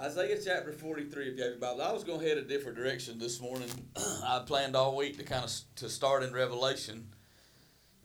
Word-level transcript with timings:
Isaiah 0.00 0.38
chapter 0.42 0.70
43, 0.70 1.28
if 1.28 1.36
you 1.36 1.42
have 1.42 1.52
your 1.52 1.60
Bible. 1.60 1.82
I 1.82 1.92
was 1.92 2.04
going 2.04 2.20
to 2.20 2.26
head 2.26 2.38
a 2.38 2.42
different 2.42 2.78
direction 2.78 3.18
this 3.18 3.40
morning. 3.40 3.68
I 3.96 4.42
planned 4.46 4.76
all 4.76 4.94
week 4.94 5.18
to 5.18 5.24
kind 5.24 5.44
of 5.44 5.52
to 5.76 5.88
start 5.88 6.22
in 6.22 6.32
Revelation 6.32 7.08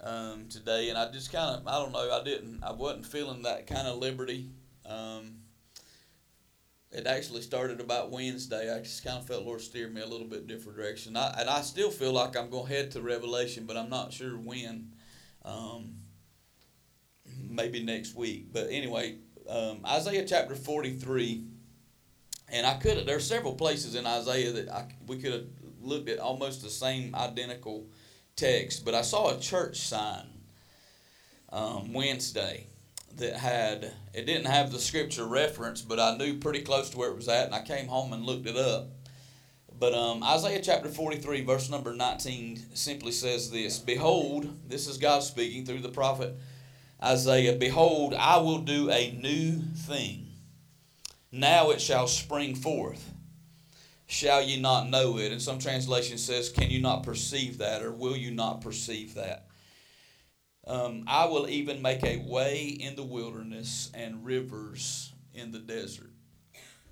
um, 0.02 0.48
today, 0.50 0.90
and 0.90 0.98
I 0.98 1.12
just 1.12 1.32
kind 1.32 1.56
of, 1.56 1.68
I 1.68 1.74
don't 1.74 1.92
know, 1.92 2.12
I 2.12 2.24
didn't, 2.24 2.64
I 2.64 2.72
wasn't 2.72 3.06
feeling 3.06 3.44
that 3.44 3.68
kind 3.68 3.88
of 3.88 4.00
liberty. 4.00 4.50
Um, 4.88 5.36
it 6.92 7.06
actually 7.06 7.42
started 7.42 7.80
about 7.80 8.10
Wednesday. 8.10 8.74
I 8.76 8.80
just 8.80 9.04
kind 9.04 9.20
of 9.20 9.28
felt 9.28 9.46
Lord 9.46 9.62
steer 9.62 9.88
me 9.88 10.02
a 10.02 10.08
little 10.08 10.28
bit 10.28 10.48
different 10.48 10.78
direction. 10.80 11.16
I, 11.16 11.32
and 11.38 11.48
I 11.48 11.62
still 11.62 11.92
feel 11.92 12.12
like 12.12 12.36
I'm 12.36 12.50
going 12.50 12.68
to 12.68 12.74
head 12.74 12.92
to 12.92 13.04
Revelation, 13.04 13.66
but 13.68 13.78
I'm 13.78 13.90
not 13.90 14.12
sure 14.12 14.32
when. 14.32 14.96
Um, 15.46 15.98
maybe 17.48 17.84
next 17.84 18.16
week. 18.16 18.52
But 18.52 18.68
anyway, 18.72 19.18
um, 19.48 19.82
Isaiah 19.86 20.26
chapter 20.26 20.56
43 20.56 21.53
and 22.54 22.66
I 22.66 22.76
could 22.76 22.98
have. 22.98 23.06
There 23.06 23.18
are 23.18 23.22
several 23.22 23.54
places 23.54 23.96
in 23.96 24.06
Isaiah 24.06 24.52
that 24.54 24.70
I, 24.70 24.86
we 25.08 25.18
could 25.18 25.34
have 25.34 25.46
looked 25.82 26.08
at 26.08 26.20
almost 26.20 26.62
the 26.62 26.70
same 26.70 27.14
identical 27.16 27.88
text, 28.36 28.86
but 28.86 28.96
I 28.96 29.02
saw 29.02 29.36
a 29.36 29.40
church 29.40 29.78
sign 29.78 30.28
um, 31.52 31.92
Wednesday 31.92 32.68
that 33.18 33.36
had 33.36 33.92
it 34.14 34.26
didn't 34.26 34.48
have 34.48 34.72
the 34.72 34.80
scripture 34.80 35.26
reference, 35.26 35.82
but 35.82 36.00
I 36.00 36.16
knew 36.16 36.38
pretty 36.38 36.62
close 36.62 36.90
to 36.92 36.98
where 36.98 37.10
it 37.10 37.16
was 37.16 37.28
at, 37.28 37.48
and 37.48 37.56
I 37.56 37.62
came 37.62 37.88
home 37.88 38.14
and 38.14 38.24
looked 38.24 38.48
it 38.48 38.56
up. 38.56 38.90
But 39.78 39.94
um, 39.94 40.24
Isaiah 40.24 40.62
chapter 40.62 40.88
43, 40.88 41.44
verse 41.44 41.70
number 41.70 41.94
19, 41.94 42.76
simply 42.76 43.12
says 43.12 43.52
this 43.52 43.80
Behold, 43.80 44.70
this 44.70 44.88
is 44.88 44.98
God 44.98 45.24
speaking 45.24 45.66
through 45.66 45.82
the 45.82 45.90
prophet 45.90 46.38
Isaiah, 47.04 47.58
Behold, 47.58 48.14
I 48.14 48.38
will 48.38 48.60
do 48.60 48.90
a 48.90 49.12
new 49.12 49.60
thing. 49.76 50.23
Now 51.34 51.72
it 51.72 51.82
shall 51.82 52.06
spring 52.06 52.54
forth. 52.54 53.12
Shall 54.06 54.44
ye 54.44 54.62
not 54.62 54.92
know 54.92 55.18
it? 55.18 55.32
And 55.32 55.42
some 55.42 55.58
translation 55.58 56.20
says, 56.20 56.50
Can 56.50 56.70
you 56.70 56.80
not 56.80 57.02
perceive 57.02 57.58
that? 57.58 57.82
Or 57.82 57.92
will 57.92 58.16
you 58.16 58.30
not 58.30 58.62
perceive 58.62 59.16
that? 59.16 59.48
Um, 60.68 61.06
I 61.08 61.26
will 61.26 61.50
even 61.50 61.82
make 61.82 62.04
a 62.04 62.18
way 62.18 62.68
in 62.68 62.96
the 62.96 63.04
wilderness 63.04 63.90
and 63.96 64.24
rivers 64.24 65.12
in 65.34 65.52
the 65.52 65.58
desert. 65.58 66.12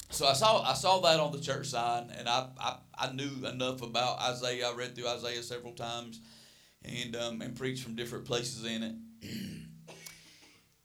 So 0.09 0.25
I 0.25 0.33
saw 0.33 0.63
I 0.63 0.73
saw 0.73 0.99
that 1.01 1.19
on 1.19 1.31
the 1.31 1.39
church 1.39 1.67
sign, 1.67 2.11
and 2.17 2.27
I, 2.27 2.47
I, 2.59 2.77
I 2.97 3.11
knew 3.13 3.45
enough 3.45 3.83
about 3.83 4.19
Isaiah. 4.19 4.69
I 4.69 4.73
read 4.73 4.95
through 4.95 5.07
Isaiah 5.07 5.44
several 5.44 5.73
times, 5.73 6.19
and 6.83 7.16
um, 7.16 7.41
and 7.41 7.55
preached 7.55 7.83
from 7.83 7.95
different 7.95 8.25
places 8.25 8.66
in 8.66 8.83
it. 8.83 8.95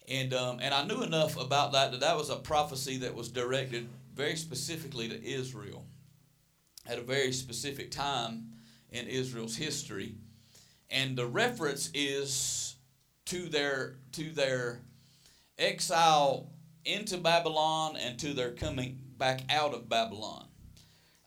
And, 0.09 0.33
um, 0.35 0.59
and 0.63 0.73
I 0.73 0.85
knew 0.85 1.03
enough 1.03 1.41
about 1.41 1.73
that 1.73 1.91
that 1.91 2.01
that 2.01 2.17
was 2.17 2.31
a 2.31 2.37
prophecy 2.37 2.99
that 2.99 3.15
was 3.15 3.29
directed 3.29 3.89
very 4.15 4.37
specifically 4.37 5.09
to 5.09 5.25
Israel 5.25 5.85
at 6.87 6.99
a 6.99 7.03
very 7.03 7.33
specific 7.33 7.91
time 7.91 8.53
in 8.91 9.07
Israel's 9.09 9.57
history. 9.57 10.15
And 10.91 11.17
the 11.17 11.27
reference 11.27 11.91
is 11.93 12.77
to 13.27 13.49
their, 13.49 13.97
to 14.13 14.31
their 14.31 14.81
exile 15.59 16.51
into 16.85 17.19
Babylon 17.19 17.97
and 17.97 18.19
to 18.21 18.33
their 18.33 18.53
coming 18.53 19.01
back 19.19 19.41
out 19.51 19.75
of 19.75 19.89
Babylon. 19.89 20.47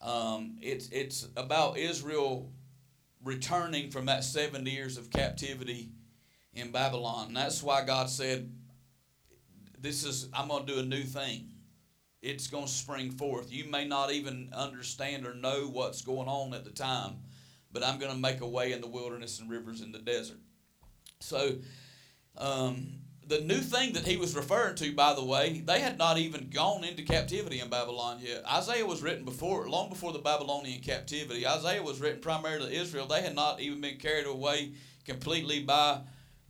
Um, 0.02 0.56
it's, 0.62 0.88
it's 0.90 1.28
about 1.36 1.78
Israel 1.78 2.50
returning 3.24 3.92
from 3.92 4.06
that 4.06 4.24
70 4.24 4.70
years 4.72 4.98
of 4.98 5.10
captivity 5.10 5.90
in 6.54 6.72
Babylon. 6.72 7.28
And 7.28 7.38
that's 7.38 7.62
why 7.62 7.84
God 7.84 8.10
said, 8.10 8.50
this 9.82 10.04
is 10.04 10.30
I'm 10.34 10.48
going 10.48 10.66
to 10.66 10.74
do 10.74 10.80
a 10.80 10.84
new 10.84 11.04
thing. 11.04 11.50
It's 12.22 12.48
going 12.48 12.66
to 12.66 12.72
spring 12.72 13.12
forth. 13.12 13.52
You 13.52 13.66
may 13.66 13.86
not 13.86 14.12
even 14.12 14.50
understand 14.54 15.26
or 15.26 15.34
know 15.34 15.70
what's 15.72 16.02
going 16.02 16.28
on 16.28 16.54
at 16.54 16.66
the 16.66 16.72
time, 16.72 17.14
but 17.72 17.84
I'm 17.84 17.98
going 17.98 18.12
to 18.12 18.18
make 18.18 18.42
a 18.42 18.48
way 18.48 18.74
in 18.74 18.82
the 18.82 18.88
wilderness 18.88 19.40
and 19.40 19.50
rivers 19.50 19.82
in 19.82 19.94
the 19.94 20.00
desert. 20.00 20.40
So, 21.22 21.56
um, 22.38 23.00
the 23.26 23.42
new 23.42 23.60
thing 23.60 23.94
that 23.94 24.08
he 24.08 24.18
was 24.18 24.36
referring 24.36 24.76
to, 24.76 24.92
by 24.94 25.14
the 25.14 25.24
way, 25.24 25.62
they 25.64 25.80
had 25.80 26.00
not 26.00 26.18
even 26.18 26.50
gone 26.50 26.84
into 26.84 27.04
captivity 27.04 27.60
in 27.60 27.70
Babylon 27.70 28.20
yet. 28.22 28.44
Isaiah 28.52 28.86
was 28.86 29.04
written 29.04 29.24
before, 29.24 29.70
long 29.70 29.88
before 29.90 30.12
the 30.12 30.20
Babylonian 30.20 30.82
captivity. 30.82 31.48
Isaiah 31.48 31.84
was 31.84 32.02
written 32.02 32.22
primarily 32.22 32.72
to 32.72 32.82
Israel. 32.82 33.06
They 33.06 33.22
had 33.22 33.36
not 33.36 33.62
even 33.62 33.82
been 33.82 33.98
carried 33.98 34.26
away 34.26 34.72
completely 35.06 35.60
by 35.62 36.00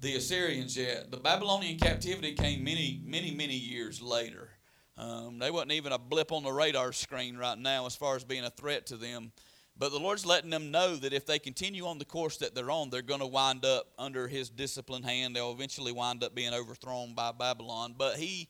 the 0.01 0.15
Assyrians 0.15 0.77
yet. 0.77 1.11
The 1.11 1.17
Babylonian 1.17 1.77
captivity 1.77 2.33
came 2.33 2.63
many, 2.63 3.01
many, 3.03 3.31
many 3.31 3.55
years 3.55 4.01
later. 4.01 4.49
Um, 4.97 5.39
they 5.39 5.51
wasn't 5.51 5.73
even 5.73 5.91
a 5.91 5.97
blip 5.97 6.31
on 6.31 6.43
the 6.43 6.51
radar 6.51 6.91
screen 6.91 7.37
right 7.37 7.57
now 7.57 7.85
as 7.85 7.95
far 7.95 8.15
as 8.15 8.23
being 8.23 8.43
a 8.43 8.49
threat 8.49 8.85
to 8.87 8.97
them. 8.97 9.31
But 9.77 9.91
the 9.91 9.99
Lord's 9.99 10.25
letting 10.25 10.49
them 10.49 10.71
know 10.71 10.97
that 10.97 11.13
if 11.13 11.25
they 11.25 11.39
continue 11.39 11.85
on 11.85 11.99
the 11.99 12.05
course 12.05 12.35
that 12.37 12.53
they're 12.53 12.69
on, 12.69 12.89
they're 12.89 13.01
going 13.01 13.21
to 13.21 13.25
wind 13.25 13.63
up 13.63 13.87
under 13.97 14.27
His 14.27 14.49
disciplined 14.49 15.05
hand. 15.05 15.35
They'll 15.35 15.53
eventually 15.53 15.93
wind 15.93 16.21
up 16.21 16.35
being 16.35 16.53
overthrown 16.53 17.13
by 17.13 17.31
Babylon. 17.31 17.95
But 17.97 18.17
He 18.17 18.49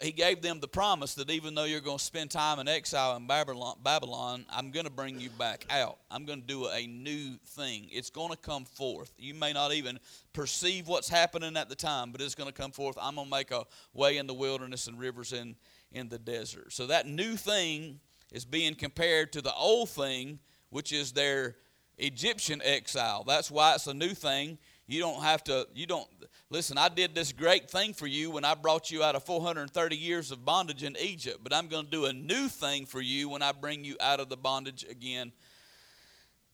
he 0.00 0.12
gave 0.12 0.42
them 0.42 0.60
the 0.60 0.68
promise 0.68 1.14
that 1.14 1.30
even 1.30 1.54
though 1.54 1.64
you're 1.64 1.80
going 1.80 1.98
to 1.98 2.04
spend 2.04 2.30
time 2.30 2.58
in 2.58 2.68
exile 2.68 3.16
in 3.16 3.26
Babylon, 3.26 3.76
Babylon 3.82 4.44
I'm 4.50 4.70
going 4.70 4.84
to 4.84 4.92
bring 4.92 5.18
you 5.18 5.30
back 5.30 5.64
out. 5.70 5.98
I'm 6.10 6.26
going 6.26 6.42
to 6.42 6.46
do 6.46 6.68
a 6.68 6.86
new 6.86 7.38
thing. 7.46 7.88
It's 7.90 8.10
going 8.10 8.30
to 8.30 8.36
come 8.36 8.64
forth. 8.66 9.12
You 9.18 9.32
may 9.34 9.52
not 9.52 9.72
even 9.72 9.98
perceive 10.32 10.86
what's 10.86 11.08
happening 11.08 11.56
at 11.56 11.68
the 11.68 11.74
time, 11.74 12.12
but 12.12 12.20
it's 12.20 12.34
going 12.34 12.48
to 12.48 12.54
come 12.54 12.72
forth. 12.72 12.98
I'm 13.00 13.14
going 13.14 13.28
to 13.28 13.30
make 13.30 13.50
a 13.50 13.64
way 13.94 14.18
in 14.18 14.26
the 14.26 14.34
wilderness 14.34 14.86
and 14.86 14.98
rivers 14.98 15.32
in, 15.32 15.56
in 15.92 16.08
the 16.08 16.18
desert. 16.18 16.72
So 16.72 16.86
that 16.88 17.06
new 17.06 17.36
thing 17.36 18.00
is 18.32 18.44
being 18.44 18.74
compared 18.74 19.32
to 19.32 19.40
the 19.40 19.54
old 19.54 19.88
thing, 19.88 20.40
which 20.68 20.92
is 20.92 21.12
their 21.12 21.56
Egyptian 21.96 22.60
exile. 22.62 23.24
That's 23.26 23.50
why 23.50 23.74
it's 23.74 23.86
a 23.86 23.94
new 23.94 24.12
thing. 24.12 24.58
You 24.86 25.00
don't 25.00 25.22
have 25.22 25.42
to, 25.44 25.66
you 25.74 25.86
don't, 25.86 26.06
listen, 26.48 26.78
I 26.78 26.88
did 26.88 27.14
this 27.14 27.32
great 27.32 27.68
thing 27.68 27.92
for 27.92 28.06
you 28.06 28.30
when 28.30 28.44
I 28.44 28.54
brought 28.54 28.90
you 28.90 29.02
out 29.02 29.16
of 29.16 29.24
430 29.24 29.96
years 29.96 30.30
of 30.30 30.44
bondage 30.44 30.84
in 30.84 30.96
Egypt, 31.00 31.40
but 31.42 31.52
I'm 31.52 31.66
going 31.66 31.86
to 31.86 31.90
do 31.90 32.04
a 32.04 32.12
new 32.12 32.48
thing 32.48 32.86
for 32.86 33.00
you 33.00 33.28
when 33.28 33.42
I 33.42 33.52
bring 33.52 33.84
you 33.84 33.96
out 34.00 34.20
of 34.20 34.28
the 34.28 34.36
bondage 34.36 34.84
again 34.88 35.32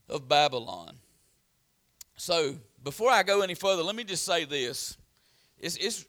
of 0.09 0.29
Babylon. 0.29 0.97
So, 2.17 2.55
before 2.83 3.11
I 3.11 3.23
go 3.23 3.43
any 3.43 3.55
further, 3.55 3.83
let 3.83 3.97
me 3.97 4.05
just 4.05 4.25
say 4.25 4.45
this. 4.45 4.97
It's, 5.59 5.77
it's 5.77 6.07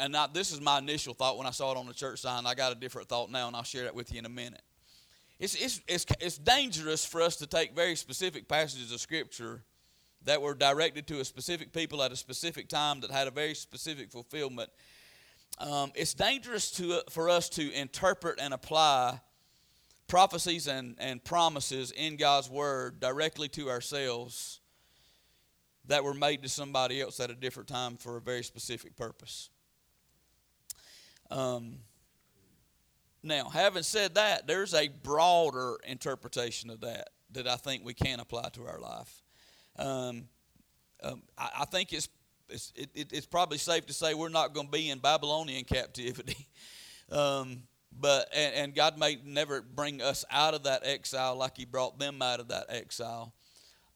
and 0.00 0.12
not, 0.12 0.34
this 0.34 0.52
is 0.52 0.60
my 0.60 0.78
initial 0.78 1.14
thought 1.14 1.38
when 1.38 1.46
I 1.46 1.50
saw 1.50 1.72
it 1.72 1.76
on 1.76 1.86
the 1.86 1.94
church 1.94 2.20
sign. 2.20 2.46
I 2.46 2.54
got 2.54 2.72
a 2.72 2.74
different 2.74 3.08
thought 3.08 3.30
now, 3.30 3.46
and 3.46 3.56
I'll 3.56 3.62
share 3.62 3.84
that 3.84 3.94
with 3.94 4.12
you 4.12 4.18
in 4.18 4.26
a 4.26 4.30
minute. 4.30 4.62
It's, 5.38 5.54
it's, 5.54 5.80
it's, 5.86 6.06
it's 6.20 6.38
dangerous 6.38 7.04
for 7.04 7.22
us 7.22 7.36
to 7.36 7.46
take 7.46 7.74
very 7.74 7.94
specific 7.94 8.48
passages 8.48 8.92
of 8.92 9.00
Scripture 9.00 9.62
that 10.24 10.42
were 10.42 10.54
directed 10.54 11.06
to 11.08 11.20
a 11.20 11.24
specific 11.24 11.72
people 11.72 12.02
at 12.02 12.12
a 12.12 12.16
specific 12.16 12.68
time 12.68 13.00
that 13.00 13.10
had 13.10 13.28
a 13.28 13.30
very 13.30 13.54
specific 13.54 14.10
fulfillment. 14.10 14.70
Um, 15.58 15.92
it's 15.94 16.14
dangerous 16.14 16.70
to, 16.72 17.00
for 17.10 17.28
us 17.28 17.48
to 17.50 17.72
interpret 17.72 18.38
and 18.40 18.52
apply 18.54 19.20
prophecies 20.06 20.66
and, 20.66 20.96
and 20.98 21.22
promises 21.22 21.90
in 21.92 22.16
God's 22.16 22.48
Word 22.50 23.00
directly 23.00 23.48
to 23.50 23.70
ourselves 23.70 24.60
that 25.86 26.04
were 26.04 26.14
made 26.14 26.42
to 26.42 26.48
somebody 26.48 27.00
else 27.00 27.20
at 27.20 27.30
a 27.30 27.34
different 27.34 27.68
time 27.68 27.96
for 27.96 28.16
a 28.16 28.20
very 28.20 28.42
specific 28.42 28.96
purpose. 28.96 29.50
Um, 31.30 31.78
now, 33.22 33.48
having 33.48 33.82
said 33.82 34.14
that, 34.14 34.46
there's 34.46 34.74
a 34.74 34.88
broader 34.88 35.76
interpretation 35.86 36.70
of 36.70 36.80
that 36.82 37.08
that 37.32 37.46
I 37.46 37.56
think 37.56 37.84
we 37.84 37.92
can 37.92 38.20
apply 38.20 38.48
to 38.54 38.66
our 38.66 38.78
life. 38.78 39.22
Um, 39.78 40.28
um, 41.02 41.22
I, 41.36 41.50
I, 41.60 41.64
think 41.64 41.92
it's 41.92 42.08
it's, 42.48 42.72
it, 42.74 43.12
it's 43.12 43.26
probably 43.26 43.58
safe 43.58 43.86
to 43.86 43.92
say 43.92 44.14
we're 44.14 44.28
not 44.28 44.54
going 44.54 44.66
to 44.66 44.72
be 44.72 44.90
in 44.90 44.98
Babylonian 44.98 45.64
captivity. 45.64 46.48
um, 47.12 47.62
but 48.00 48.28
and, 48.34 48.54
and, 48.54 48.74
God 48.74 48.98
may 48.98 49.18
never 49.24 49.62
bring 49.62 50.02
us 50.02 50.24
out 50.30 50.54
of 50.54 50.64
that 50.64 50.82
exile 50.84 51.36
like 51.36 51.56
He 51.56 51.64
brought 51.64 51.98
them 51.98 52.22
out 52.22 52.40
of 52.40 52.48
that 52.48 52.66
exile. 52.68 53.32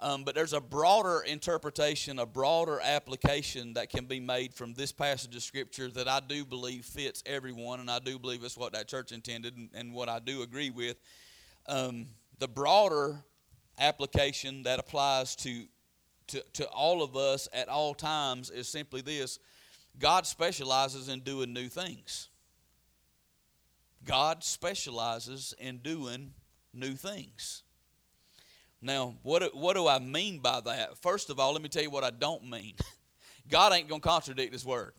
Um, 0.00 0.24
but 0.24 0.34
there's 0.34 0.52
a 0.52 0.60
broader 0.60 1.20
interpretation, 1.20 2.18
a 2.18 2.26
broader 2.26 2.80
application 2.82 3.74
that 3.74 3.88
can 3.88 4.06
be 4.06 4.18
made 4.18 4.52
from 4.52 4.74
this 4.74 4.90
passage 4.90 5.36
of 5.36 5.42
Scripture 5.44 5.88
that 5.90 6.08
I 6.08 6.18
do 6.18 6.44
believe 6.44 6.84
fits 6.84 7.22
everyone, 7.24 7.78
and 7.78 7.88
I 7.88 8.00
do 8.00 8.18
believe 8.18 8.42
it's 8.42 8.56
what 8.56 8.72
that 8.72 8.88
church 8.88 9.12
intended, 9.12 9.56
and, 9.56 9.70
and 9.72 9.94
what 9.94 10.08
I 10.08 10.18
do 10.18 10.42
agree 10.42 10.70
with. 10.70 10.96
Um, 11.68 12.06
the 12.40 12.48
broader 12.48 13.22
application 13.78 14.62
that 14.64 14.78
applies 14.78 15.36
to 15.36 15.64
to, 16.28 16.42
to 16.54 16.66
all 16.68 17.02
of 17.02 17.16
us 17.16 17.48
at 17.52 17.68
all 17.68 17.94
times 17.94 18.50
is 18.50 18.68
simply 18.68 19.00
this 19.02 19.38
God 19.98 20.26
specializes 20.26 21.08
in 21.08 21.20
doing 21.20 21.52
new 21.52 21.68
things. 21.68 22.28
God 24.04 24.42
specializes 24.42 25.54
in 25.58 25.78
doing 25.78 26.32
new 26.72 26.94
things. 26.94 27.62
Now, 28.80 29.14
what, 29.22 29.54
what 29.54 29.76
do 29.76 29.86
I 29.86 30.00
mean 30.00 30.40
by 30.40 30.60
that? 30.60 30.98
First 30.98 31.30
of 31.30 31.38
all, 31.38 31.52
let 31.52 31.62
me 31.62 31.68
tell 31.68 31.84
you 31.84 31.90
what 31.90 32.02
I 32.02 32.10
don't 32.10 32.48
mean. 32.48 32.74
God 33.48 33.72
ain't 33.72 33.88
going 33.88 34.00
to 34.00 34.08
contradict 34.08 34.52
His 34.52 34.64
word. 34.64 34.94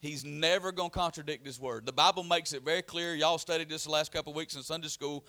He's 0.00 0.24
never 0.24 0.72
going 0.72 0.90
to 0.90 0.98
contradict 0.98 1.46
His 1.46 1.60
word. 1.60 1.86
The 1.86 1.92
Bible 1.92 2.24
makes 2.24 2.52
it 2.52 2.64
very 2.64 2.82
clear. 2.82 3.14
Y'all 3.14 3.38
studied 3.38 3.68
this 3.68 3.84
the 3.84 3.90
last 3.90 4.10
couple 4.10 4.32
weeks 4.32 4.56
in 4.56 4.62
Sunday 4.62 4.88
school 4.88 5.24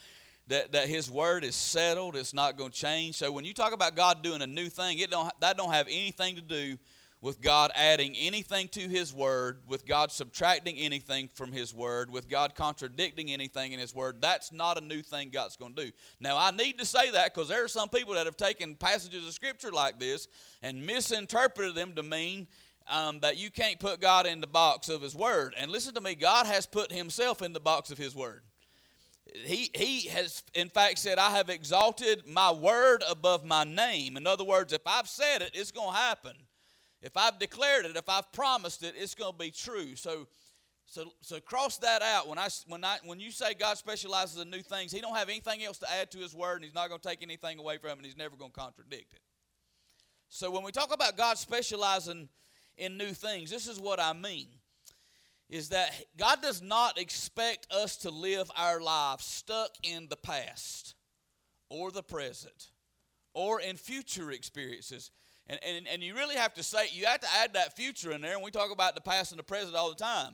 that, 0.50 0.74
that 0.74 0.88
His 0.88 1.10
word 1.10 1.44
is 1.44 1.56
settled. 1.56 2.16
It's 2.16 2.34
not 2.34 2.58
going 2.58 2.72
to 2.72 2.76
change. 2.76 3.16
So 3.16 3.32
when 3.32 3.46
you 3.46 3.54
talk 3.54 3.74
about 3.74 3.96
God 3.96 4.22
doing 4.22 4.42
a 4.42 4.48
new 4.48 4.68
thing, 4.68 5.00
it 5.00 5.10
don't, 5.10 5.32
that 5.40 5.58
don't 5.58 5.72
have 5.72 5.88
anything 5.88 6.36
to 6.36 6.42
do 6.42 6.78
with 7.22 7.42
God 7.42 7.72
adding 7.76 8.16
anything 8.16 8.70
to 8.70 8.82
His 8.82 9.14
Word, 9.14 9.60
with 9.68 9.86
God 9.86 10.12
subtracting 10.12 10.78
anything 10.78 11.30
from 11.34 11.52
His 11.52 11.74
Word, 11.74 12.10
with 12.10 12.30
God 12.30 12.56
contradicting 12.56 13.30
anything 13.32 13.74
in 13.74 13.80
His 13.80 13.94
Word. 13.94 14.22
That's 14.22 14.52
not 14.52 14.82
a 14.82 14.86
new 14.86 15.02
thing 15.02 15.30
God's 15.30 15.58
going 15.58 15.76
to 15.76 15.86
do. 15.86 15.92
Now, 16.20 16.38
I 16.38 16.52
need 16.52 16.80
to 16.80 16.86
say 16.86 17.12
that 17.12 17.34
because 17.34 17.50
there 17.50 17.64
are 17.64 17.70
some 17.70 17.90
people 17.90 18.14
that 18.14 18.26
have 18.26 18.38
taken 18.38 18.76
passages 18.76 19.28
of 19.28 19.34
Scripture 19.34 19.72
like 19.72 20.00
this 20.00 20.28
and 20.62 20.86
misinterpreted 20.86 21.76
them 21.76 21.94
to 21.96 22.04
mean 22.04 22.48
um, 22.90 23.20
that 23.20 23.38
you 23.38 23.52
can't 23.52 23.80
put 23.80 24.00
God 24.00 24.26
in 24.26 24.40
the 24.40 24.48
box 24.48 24.88
of 24.88 25.02
His 25.02 25.14
Word. 25.14 25.54
And 25.58 25.72
listen 25.72 25.94
to 25.96 26.02
me, 26.02 26.16
God 26.16 26.46
has 26.48 26.66
put 26.66 26.92
Himself 26.92 27.42
in 27.42 27.54
the 27.54 27.60
box 27.60 27.92
of 27.92 27.98
His 27.98 28.16
Word. 28.16 28.44
He, 29.46 29.70
he 29.76 30.08
has, 30.10 30.44
in 30.54 30.70
fact, 30.70 31.00
said, 31.00 31.20
I 31.20 31.32
have 31.32 31.50
exalted 31.50 32.28
my 32.28 32.52
word 32.52 33.04
above 33.10 33.46
my 33.46 33.64
name. 33.64 34.18
In 34.18 34.26
other 34.26 34.44
words, 34.44 34.74
if 34.74 34.82
I've 34.86 35.08
said 35.08 35.42
it, 35.42 35.52
it's 35.54 35.72
going 35.72 35.92
to 35.92 35.98
happen. 35.98 36.34
If 37.02 37.16
I've 37.16 37.40
declared 37.40 37.86
it, 37.86 37.96
if 37.96 38.10
I've 38.10 38.32
promised 38.32 38.84
it, 38.84 38.96
it's 38.98 39.16
going 39.16 39.34
to 39.34 39.38
be 39.38 39.52
true. 39.52 39.96
So, 39.96 40.28
so, 40.86 41.14
so 41.22 41.40
cross 41.40 41.78
that 41.78 42.02
out. 42.02 42.28
When 42.28 42.40
I, 42.40 42.48
when 42.68 42.84
I, 42.84 42.98
when 43.06 43.20
you 43.20 43.32
say 43.32 43.54
God 43.54 43.78
specializes 43.78 44.42
in 44.42 44.50
new 44.50 44.62
things, 44.62 44.92
He 44.92 45.00
don't 45.02 45.16
have 45.16 45.30
anything 45.30 45.64
else 45.64 45.78
to 45.80 45.92
add 45.92 46.12
to 46.12 46.18
His 46.18 46.34
word, 46.34 46.56
and 46.56 46.66
He's 46.66 46.74
not 46.74 46.90
going 46.90 47.00
to 47.00 47.08
take 47.08 47.22
anything 47.22 47.60
away 47.60 47.78
from 47.78 47.92
it, 47.92 47.98
and 47.98 48.06
He's 48.06 48.18
never 48.18 48.36
going 48.36 48.52
to 48.52 48.60
contradict 48.60 49.14
it. 49.14 49.22
So 50.30 50.52
when 50.52 50.64
we 50.64 50.72
talk 50.72 50.94
about 50.94 51.16
God 51.18 51.38
specializing 51.38 52.30
in 52.78 52.98
new 52.98 53.14
things, 53.14 53.50
this 53.50 53.68
is 53.68 53.80
what 53.80 54.00
I 54.00 54.14
mean. 54.14 54.48
Is 55.50 55.70
that 55.70 55.92
God 56.16 56.42
does 56.42 56.62
not 56.62 57.00
expect 57.00 57.68
us 57.72 57.98
to 57.98 58.12
live 58.12 58.52
our 58.56 58.80
lives 58.80 59.26
stuck 59.26 59.72
in 59.82 60.08
the 60.08 60.16
past 60.16 60.94
or 61.70 61.92
the 61.92 62.04
present 62.04 62.70
or 63.34 63.60
in 63.60 63.76
future 63.76 64.32
experiences. 64.32 65.12
And, 65.48 65.60
and, 65.68 65.88
and 65.88 66.04
you 66.04 66.14
really 66.14 66.36
have 66.36 66.54
to 66.56 66.64
say, 66.64 66.88
you 66.92 67.06
have 67.08 67.22
to 67.22 67.28
add 67.42 67.54
that 67.54 67.76
future 67.76 68.12
in 68.12 68.22
there, 68.22 68.36
and 68.36 68.44
we 68.44 68.52
talk 68.52 68.72
about 68.72 68.94
the 68.94 69.02
past 69.02 69.32
and 69.32 69.40
the 69.40 69.44
present 69.44 69.76
all 69.76 69.90
the 69.90 69.96
time. 69.96 70.34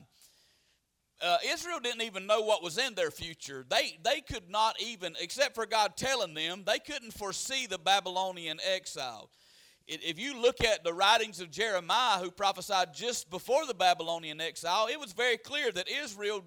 Uh, 1.22 1.38
Israel 1.46 1.80
didn't 1.82 2.02
even 2.02 2.26
know 2.26 2.42
what 2.42 2.62
was 2.62 2.76
in 2.76 2.94
their 2.94 3.10
future. 3.10 3.64
They, 3.66 3.98
they 4.04 4.20
could 4.20 4.50
not 4.50 4.76
even, 4.82 5.14
except 5.18 5.54
for 5.54 5.64
God 5.64 5.96
telling 5.96 6.34
them, 6.34 6.64
they 6.66 6.78
couldn't 6.78 7.14
foresee 7.14 7.66
the 7.66 7.78
Babylonian 7.78 8.58
exile. 8.70 9.30
If 9.88 10.18
you 10.18 10.40
look 10.40 10.64
at 10.64 10.82
the 10.82 10.92
writings 10.92 11.40
of 11.40 11.50
Jeremiah, 11.50 12.18
who 12.18 12.32
prophesied 12.32 12.92
just 12.92 13.30
before 13.30 13.66
the 13.66 13.74
Babylonian 13.74 14.40
exile, 14.40 14.88
it 14.90 14.98
was 14.98 15.12
very 15.12 15.36
clear 15.36 15.70
that 15.70 15.88
Israel, 15.88 16.44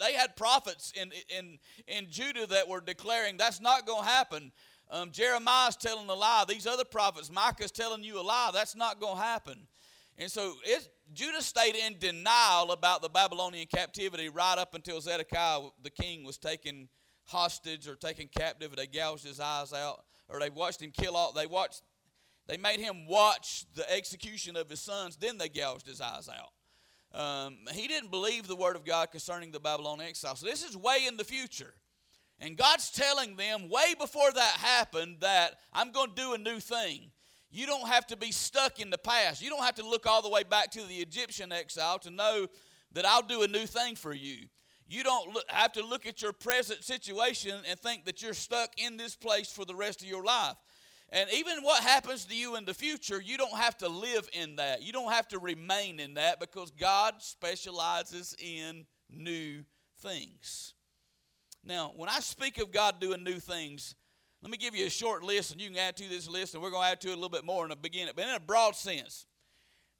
they 0.00 0.14
had 0.14 0.34
prophets 0.34 0.92
in, 1.00 1.12
in, 1.28 1.58
in 1.86 2.10
Judah 2.10 2.46
that 2.48 2.68
were 2.68 2.80
declaring 2.80 3.36
that's 3.36 3.60
not 3.60 3.86
going 3.86 4.02
to 4.02 4.08
happen. 4.08 4.52
Um, 4.90 5.12
Jeremiah's 5.12 5.76
telling 5.76 6.08
a 6.08 6.14
lie. 6.14 6.44
These 6.48 6.66
other 6.66 6.84
prophets, 6.84 7.30
Micah's 7.30 7.70
telling 7.70 8.02
you 8.02 8.20
a 8.20 8.22
lie. 8.22 8.50
That's 8.52 8.74
not 8.74 9.00
going 9.00 9.16
to 9.16 9.22
happen. 9.22 9.68
And 10.18 10.30
so 10.30 10.54
it, 10.64 10.88
Judah 11.12 11.40
stayed 11.40 11.76
in 11.76 11.98
denial 11.98 12.72
about 12.72 13.00
the 13.00 13.08
Babylonian 13.08 13.68
captivity 13.72 14.28
right 14.28 14.58
up 14.58 14.74
until 14.74 15.00
Zedekiah, 15.00 15.60
the 15.82 15.90
king, 15.90 16.24
was 16.24 16.36
taken 16.36 16.88
hostage 17.24 17.86
or 17.88 17.94
taken 17.94 18.28
captive. 18.28 18.74
They 18.76 18.86
gouged 18.86 19.24
his 19.24 19.40
eyes 19.40 19.72
out, 19.72 20.04
or 20.28 20.40
they 20.40 20.50
watched 20.50 20.82
him 20.82 20.90
kill 20.90 21.16
all. 21.16 21.32
They 21.32 21.46
watched. 21.46 21.82
They 22.46 22.56
made 22.56 22.80
him 22.80 23.06
watch 23.06 23.64
the 23.74 23.90
execution 23.90 24.56
of 24.56 24.68
his 24.68 24.80
sons. 24.80 25.16
Then 25.16 25.38
they 25.38 25.48
gouged 25.48 25.86
his 25.86 26.00
eyes 26.00 26.28
out. 26.28 26.52
Um, 27.14 27.58
he 27.72 27.88
didn't 27.88 28.10
believe 28.10 28.46
the 28.46 28.56
word 28.56 28.74
of 28.74 28.84
God 28.84 29.10
concerning 29.10 29.52
the 29.52 29.60
Babylonian 29.60 30.08
exile. 30.08 30.34
So 30.34 30.46
this 30.46 30.64
is 30.64 30.76
way 30.76 31.06
in 31.06 31.16
the 31.16 31.24
future. 31.24 31.74
And 32.40 32.56
God's 32.56 32.90
telling 32.90 33.36
them 33.36 33.68
way 33.68 33.94
before 33.98 34.32
that 34.32 34.56
happened 34.58 35.18
that 35.20 35.56
I'm 35.72 35.92
going 35.92 36.08
to 36.10 36.14
do 36.14 36.32
a 36.34 36.38
new 36.38 36.58
thing. 36.58 37.10
You 37.50 37.66
don't 37.66 37.86
have 37.86 38.06
to 38.08 38.16
be 38.16 38.32
stuck 38.32 38.80
in 38.80 38.90
the 38.90 38.98
past. 38.98 39.42
You 39.42 39.50
don't 39.50 39.62
have 39.62 39.74
to 39.74 39.86
look 39.86 40.06
all 40.06 40.22
the 40.22 40.30
way 40.30 40.42
back 40.42 40.70
to 40.72 40.82
the 40.82 40.96
Egyptian 40.96 41.52
exile 41.52 41.98
to 42.00 42.10
know 42.10 42.46
that 42.92 43.04
I'll 43.04 43.22
do 43.22 43.42
a 43.42 43.48
new 43.48 43.66
thing 43.66 43.94
for 43.94 44.14
you. 44.14 44.46
You 44.88 45.02
don't 45.02 45.38
have 45.48 45.72
to 45.72 45.84
look 45.84 46.06
at 46.06 46.22
your 46.22 46.32
present 46.32 46.82
situation 46.82 47.60
and 47.68 47.78
think 47.78 48.06
that 48.06 48.22
you're 48.22 48.34
stuck 48.34 48.70
in 48.78 48.96
this 48.96 49.14
place 49.14 49.52
for 49.52 49.64
the 49.64 49.74
rest 49.74 50.02
of 50.02 50.08
your 50.08 50.24
life. 50.24 50.56
And 51.12 51.28
even 51.34 51.62
what 51.62 51.82
happens 51.82 52.24
to 52.24 52.34
you 52.34 52.56
in 52.56 52.64
the 52.64 52.72
future, 52.72 53.20
you 53.20 53.36
don't 53.36 53.56
have 53.56 53.76
to 53.78 53.88
live 53.88 54.28
in 54.32 54.56
that. 54.56 54.82
You 54.82 54.94
don't 54.94 55.12
have 55.12 55.28
to 55.28 55.38
remain 55.38 56.00
in 56.00 56.14
that 56.14 56.40
because 56.40 56.70
God 56.70 57.16
specializes 57.18 58.34
in 58.38 58.86
new 59.10 59.62
things. 60.00 60.72
Now, 61.62 61.92
when 61.94 62.08
I 62.08 62.20
speak 62.20 62.56
of 62.58 62.72
God 62.72 62.98
doing 62.98 63.22
new 63.22 63.38
things, 63.38 63.94
let 64.40 64.50
me 64.50 64.56
give 64.56 64.74
you 64.74 64.86
a 64.86 64.90
short 64.90 65.22
list, 65.22 65.52
and 65.52 65.60
you 65.60 65.68
can 65.68 65.78
add 65.78 65.98
to 65.98 66.08
this 66.08 66.28
list, 66.28 66.54
and 66.54 66.62
we're 66.62 66.70
going 66.70 66.84
to 66.84 66.90
add 66.90 67.00
to 67.02 67.08
it 67.08 67.12
a 67.12 67.14
little 67.14 67.28
bit 67.28 67.44
more 67.44 67.62
in 67.64 67.70
the 67.70 67.76
beginning. 67.76 68.14
But 68.16 68.26
in 68.26 68.34
a 68.34 68.40
broad 68.40 68.74
sense, 68.74 69.26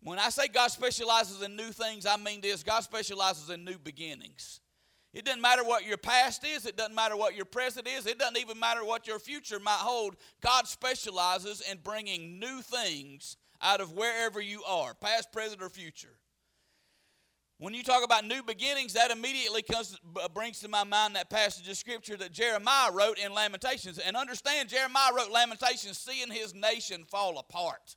when 0.03 0.19
I 0.19 0.31
say 0.31 0.49
God 0.49 0.69
specializes 0.69 1.43
in 1.43 1.55
new 1.57 1.73
things, 1.73 2.07
I 2.07 2.17
mean 2.17 2.41
this 2.41 2.63
God 2.63 2.81
specializes 2.81 3.51
in 3.51 3.65
new 3.65 3.79
beginnings. 3.79 4.62
It 5.13 5.27
doesn't 5.27 5.43
matter 5.43 5.63
what 5.63 5.85
your 5.85 5.99
past 5.99 6.45
is, 6.45 6.65
it 6.65 6.77
doesn't 6.77 6.95
matter 6.95 7.17
what 7.17 7.37
your 7.37 7.45
present 7.45 7.87
is, 7.87 8.07
it 8.07 8.19
doesn't 8.19 8.39
even 8.39 8.59
matter 8.59 8.85
what 8.85 9.07
your 9.07 9.19
future 9.19 9.61
might 9.61 9.73
hold. 9.73 10.17
God 10.41 10.67
specializes 10.67 11.63
in 11.71 11.79
bringing 11.85 12.39
new 12.39 12.63
things 12.63 13.37
out 13.61 13.81
of 13.81 13.93
wherever 13.93 14.41
you 14.41 14.63
are, 14.65 14.95
past, 14.95 15.31
present, 15.31 15.63
or 15.63 15.69
future. 15.69 16.17
When 17.59 17.75
you 17.75 17.85
talk 17.85 18.03
about 18.03 18.25
new 18.27 18.43
beginnings, 18.43 18.95
that 18.95 19.13
immediately 19.13 19.63
comes, 19.63 19.97
brings 20.35 20.59
to 20.61 20.69
my 20.69 20.83
mind 20.83 21.15
that 21.15 21.31
passage 21.31 21.69
of 21.69 21.77
scripture 21.77 22.17
that 22.17 22.33
Jeremiah 22.33 22.91
wrote 22.91 23.19
in 23.19 23.33
Lamentations. 23.33 23.99
And 23.99 24.17
understand, 24.17 24.69
Jeremiah 24.69 25.13
wrote 25.15 25.31
Lamentations 25.31 25.97
seeing 25.97 26.29
his 26.29 26.55
nation 26.55 27.05
fall 27.05 27.39
apart. 27.39 27.95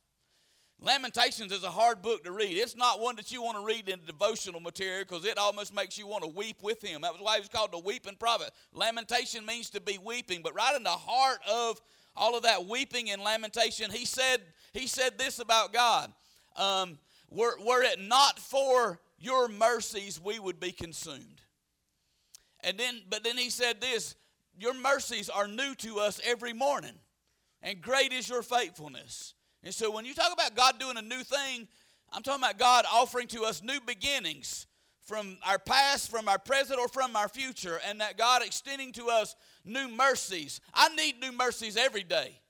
Lamentations 0.80 1.52
is 1.52 1.64
a 1.64 1.70
hard 1.70 2.02
book 2.02 2.24
to 2.24 2.32
read. 2.32 2.56
It's 2.56 2.76
not 2.76 3.00
one 3.00 3.16
that 3.16 3.32
you 3.32 3.42
want 3.42 3.56
to 3.56 3.64
read 3.64 3.88
in 3.88 4.00
devotional 4.06 4.60
material 4.60 5.04
because 5.08 5.24
it 5.24 5.38
almost 5.38 5.74
makes 5.74 5.96
you 5.96 6.06
want 6.06 6.22
to 6.22 6.28
weep 6.28 6.62
with 6.62 6.82
him. 6.82 7.00
That 7.00 7.12
was 7.12 7.22
why 7.22 7.36
he 7.36 7.40
was 7.40 7.48
called 7.48 7.72
the 7.72 7.78
weeping 7.78 8.16
prophet. 8.16 8.50
Lamentation 8.74 9.46
means 9.46 9.70
to 9.70 9.80
be 9.80 9.98
weeping, 9.98 10.42
but 10.42 10.54
right 10.54 10.76
in 10.76 10.82
the 10.82 10.90
heart 10.90 11.38
of 11.50 11.80
all 12.14 12.36
of 12.36 12.42
that 12.42 12.66
weeping 12.66 13.10
and 13.10 13.22
lamentation, 13.22 13.90
he 13.90 14.04
said, 14.04 14.42
he 14.74 14.86
said 14.86 15.18
this 15.18 15.38
about 15.38 15.72
God. 15.72 16.12
Um, 16.56 16.98
were, 17.30 17.54
were 17.64 17.82
it 17.82 18.00
not 18.00 18.38
for 18.38 19.00
your 19.18 19.48
mercies 19.48 20.20
we 20.22 20.38
would 20.38 20.60
be 20.60 20.72
consumed. 20.72 21.40
And 22.62 22.78
then, 22.78 23.02
but 23.08 23.24
then 23.24 23.38
he 23.38 23.50
said 23.50 23.80
this 23.80 24.14
Your 24.58 24.74
mercies 24.74 25.28
are 25.28 25.48
new 25.48 25.74
to 25.76 26.00
us 26.00 26.20
every 26.24 26.52
morning, 26.52 26.98
and 27.62 27.80
great 27.80 28.12
is 28.12 28.28
your 28.28 28.42
faithfulness. 28.42 29.34
And 29.62 29.74
so 29.74 29.90
when 29.90 30.04
you 30.04 30.14
talk 30.14 30.32
about 30.32 30.54
God 30.54 30.78
doing 30.78 30.96
a 30.96 31.02
new 31.02 31.22
thing, 31.22 31.66
I'm 32.12 32.22
talking 32.22 32.42
about 32.42 32.58
God 32.58 32.84
offering 32.92 33.26
to 33.28 33.42
us 33.42 33.62
new 33.62 33.80
beginnings 33.80 34.66
from 35.02 35.38
our 35.46 35.58
past, 35.58 36.10
from 36.10 36.28
our 36.28 36.38
present, 36.38 36.80
or 36.80 36.88
from 36.88 37.14
our 37.14 37.28
future, 37.28 37.80
and 37.86 38.00
that 38.00 38.18
God 38.18 38.42
extending 38.44 38.92
to 38.92 39.08
us 39.08 39.36
new 39.64 39.88
mercies. 39.88 40.60
I 40.74 40.88
need 40.96 41.20
new 41.20 41.32
mercies 41.32 41.76
every 41.76 42.02
day. 42.02 42.40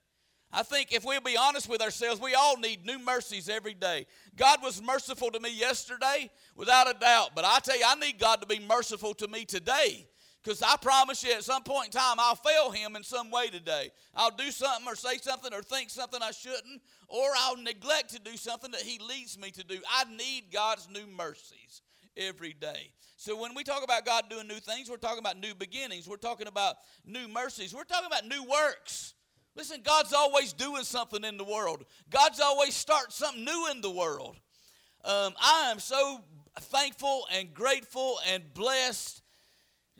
I 0.52 0.62
think 0.62 0.92
if 0.92 1.04
we'll 1.04 1.20
be 1.20 1.36
honest 1.36 1.68
with 1.68 1.82
ourselves, 1.82 2.20
we 2.20 2.34
all 2.34 2.56
need 2.56 2.86
new 2.86 2.98
mercies 2.98 3.48
every 3.48 3.74
day. 3.74 4.06
God 4.36 4.62
was 4.62 4.82
merciful 4.82 5.30
to 5.32 5.40
me 5.40 5.54
yesterday, 5.54 6.30
without 6.54 6.88
a 6.88 6.98
doubt. 6.98 7.30
But 7.34 7.44
I 7.44 7.58
tell 7.58 7.78
you, 7.78 7.84
I 7.86 7.94
need 7.96 8.18
God 8.18 8.40
to 8.40 8.46
be 8.46 8.60
merciful 8.60 9.12
to 9.14 9.28
me 9.28 9.44
today. 9.44 10.06
Because 10.46 10.62
I 10.62 10.76
promise 10.80 11.24
you, 11.24 11.32
at 11.32 11.42
some 11.42 11.64
point 11.64 11.86
in 11.86 11.90
time, 11.90 12.18
I'll 12.20 12.36
fail 12.36 12.70
Him 12.70 12.94
in 12.94 13.02
some 13.02 13.32
way 13.32 13.48
today. 13.48 13.90
I'll 14.14 14.30
do 14.30 14.52
something 14.52 14.86
or 14.86 14.94
say 14.94 15.16
something 15.16 15.52
or 15.52 15.60
think 15.60 15.90
something 15.90 16.22
I 16.22 16.30
shouldn't, 16.30 16.82
or 17.08 17.26
I'll 17.36 17.56
neglect 17.56 18.10
to 18.10 18.20
do 18.20 18.36
something 18.36 18.70
that 18.70 18.82
He 18.82 19.00
leads 19.00 19.36
me 19.36 19.50
to 19.50 19.64
do. 19.64 19.80
I 19.90 20.04
need 20.04 20.52
God's 20.52 20.88
new 20.88 21.04
mercies 21.08 21.82
every 22.16 22.52
day. 22.52 22.92
So 23.16 23.36
when 23.36 23.56
we 23.56 23.64
talk 23.64 23.82
about 23.82 24.06
God 24.06 24.30
doing 24.30 24.46
new 24.46 24.60
things, 24.60 24.88
we're 24.88 24.98
talking 24.98 25.18
about 25.18 25.36
new 25.36 25.52
beginnings. 25.52 26.06
We're 26.06 26.16
talking 26.16 26.46
about 26.46 26.76
new 27.04 27.26
mercies. 27.26 27.74
We're 27.74 27.82
talking 27.82 28.06
about 28.06 28.24
new 28.24 28.44
works. 28.44 29.14
Listen, 29.56 29.80
God's 29.82 30.12
always 30.12 30.52
doing 30.52 30.84
something 30.84 31.24
in 31.24 31.38
the 31.38 31.44
world. 31.44 31.84
God's 32.08 32.38
always 32.38 32.74
starting 32.74 33.10
something 33.10 33.44
new 33.44 33.68
in 33.72 33.80
the 33.80 33.90
world. 33.90 34.36
Um, 35.04 35.34
I 35.42 35.70
am 35.72 35.80
so 35.80 36.20
thankful 36.60 37.24
and 37.32 37.52
grateful 37.52 38.20
and 38.28 38.44
blessed. 38.54 39.22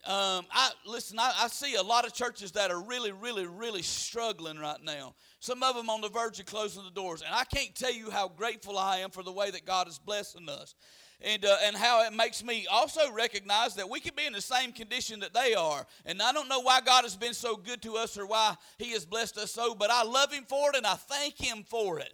Um, 0.06 0.46
I 0.52 0.70
listen. 0.86 1.18
I, 1.18 1.32
I, 1.36 1.48
see 1.48 1.75
a 1.75 1.82
lot 1.82 2.06
of 2.06 2.14
churches 2.14 2.52
that 2.52 2.70
are 2.70 2.80
really, 2.80 3.10
really, 3.10 3.46
really 3.46 3.82
struggling 3.82 4.56
right 4.56 4.80
now. 4.84 5.16
Some 5.40 5.64
of 5.64 5.75
them 5.75 5.90
on 5.90 6.00
the 6.00 6.08
verge 6.08 6.38
of 6.38 6.46
closing 6.46 6.84
the 6.84 6.92
doors, 6.92 7.22
and 7.22 7.34
I 7.34 7.42
can't 7.42 7.75
tell 7.75 7.92
you 7.92 8.10
how 8.10 8.28
grateful 8.28 8.78
I 8.78 8.98
am 8.98 9.10
for 9.10 9.25
the 9.25 9.32
way 9.32 9.50
that 9.50 9.66
God 9.66 9.88
is 9.88 9.98
blessing 9.98 10.48
us 10.48 10.76
and, 11.20 11.44
uh, 11.44 11.56
and 11.64 11.75
how 11.75 12.06
it 12.06 12.12
makes 12.12 12.44
me 12.44 12.66
also 12.70 13.10
recognize 13.12 13.75
that 13.75 13.88
we 13.88 14.00
could 14.00 14.14
be 14.14 14.26
in 14.26 14.32
the 14.32 14.40
same 14.40 14.72
condition 14.72 15.20
that 15.20 15.34
they 15.34 15.54
are. 15.54 15.86
And 16.04 16.22
I 16.22 16.32
don't 16.32 16.48
know 16.48 16.60
why 16.60 16.80
God 16.80 17.02
has 17.02 17.16
been 17.16 17.34
so 17.34 17.56
good 17.56 17.82
to 17.82 17.96
us 17.96 18.16
or 18.16 18.26
why 18.26 18.54
He 18.78 18.92
has 18.92 19.04
blessed 19.04 19.38
us 19.38 19.50
so, 19.50 19.75
but 19.75 19.90
I 19.90 20.04
love 20.04 20.32
Him 20.32 20.44
for 20.48 20.70
it 20.70 20.76
and 20.76 20.86
I 20.86 20.94
thank 20.94 21.36
Him 21.36 21.64
for 21.68 21.98
it. 21.98 22.12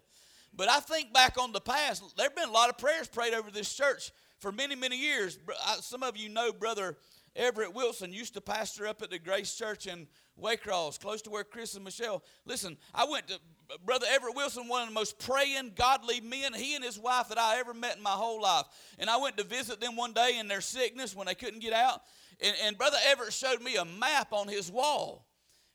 But 0.55 0.69
I 0.69 0.81
think 0.81 1.13
back 1.13 1.37
on 1.39 1.53
the 1.53 1.61
past, 1.61 2.17
there 2.17 2.27
have 2.27 2.37
been 2.37 2.49
a 2.49 2.53
lot 2.53 2.69
of 2.69 2.79
prayers 2.79 3.09
prayed 3.09 3.35
over 3.35 3.51
this 3.51 3.75
church 3.75 4.13
for 4.39 4.53
many, 4.53 4.77
many 4.77 4.99
years. 4.99 5.39
Some 5.81 6.03
of 6.03 6.17
you 6.17 6.29
know 6.29 6.53
Brother 6.53 6.97
Everett 7.35 7.75
Wilson 7.75 8.13
used 8.13 8.35
to 8.35 8.41
pastor 8.41 8.87
up 8.87 9.01
at 9.03 9.11
the 9.11 9.19
Grace 9.19 9.55
Church 9.55 9.87
in 9.87 10.07
Waycross, 10.41 11.01
close 11.01 11.23
to 11.23 11.31
where 11.31 11.45
Chris 11.45 11.75
and 11.75 11.85
Michelle. 11.85 12.23
Listen, 12.45 12.77
I 12.95 13.05
went 13.05 13.29
to 13.29 13.39
Brother 13.85 14.07
Everett 14.11 14.37
Wilson, 14.37 14.69
one 14.69 14.83
of 14.83 14.89
the 14.89 14.95
most 14.95 15.19
praying, 15.19 15.73
godly 15.75 16.21
men, 16.21 16.53
he 16.53 16.75
and 16.75 16.85
his 16.85 16.99
wife 16.99 17.29
that 17.29 17.39
I 17.39 17.59
ever 17.59 17.73
met 17.73 17.97
in 17.97 18.03
my 18.03 18.11
whole 18.11 18.43
life. 18.43 18.67
And 18.99 19.09
I 19.09 19.17
went 19.17 19.39
to 19.39 19.45
visit 19.45 19.81
them 19.81 19.97
one 19.97 20.13
day 20.13 20.39
in 20.39 20.49
their 20.49 20.61
sickness 20.61 21.17
when 21.17 21.27
they 21.27 21.35
couldn't 21.35 21.61
get 21.61 21.73
out. 21.73 22.03
And, 22.41 22.55
and 22.65 22.79
Brother 22.79 22.99
Everett 23.07 23.33
showed 23.33 23.63
me 23.63 23.77
a 23.77 23.85
map 23.85 24.33
on 24.33 24.49
his 24.49 24.71
wall 24.71 25.27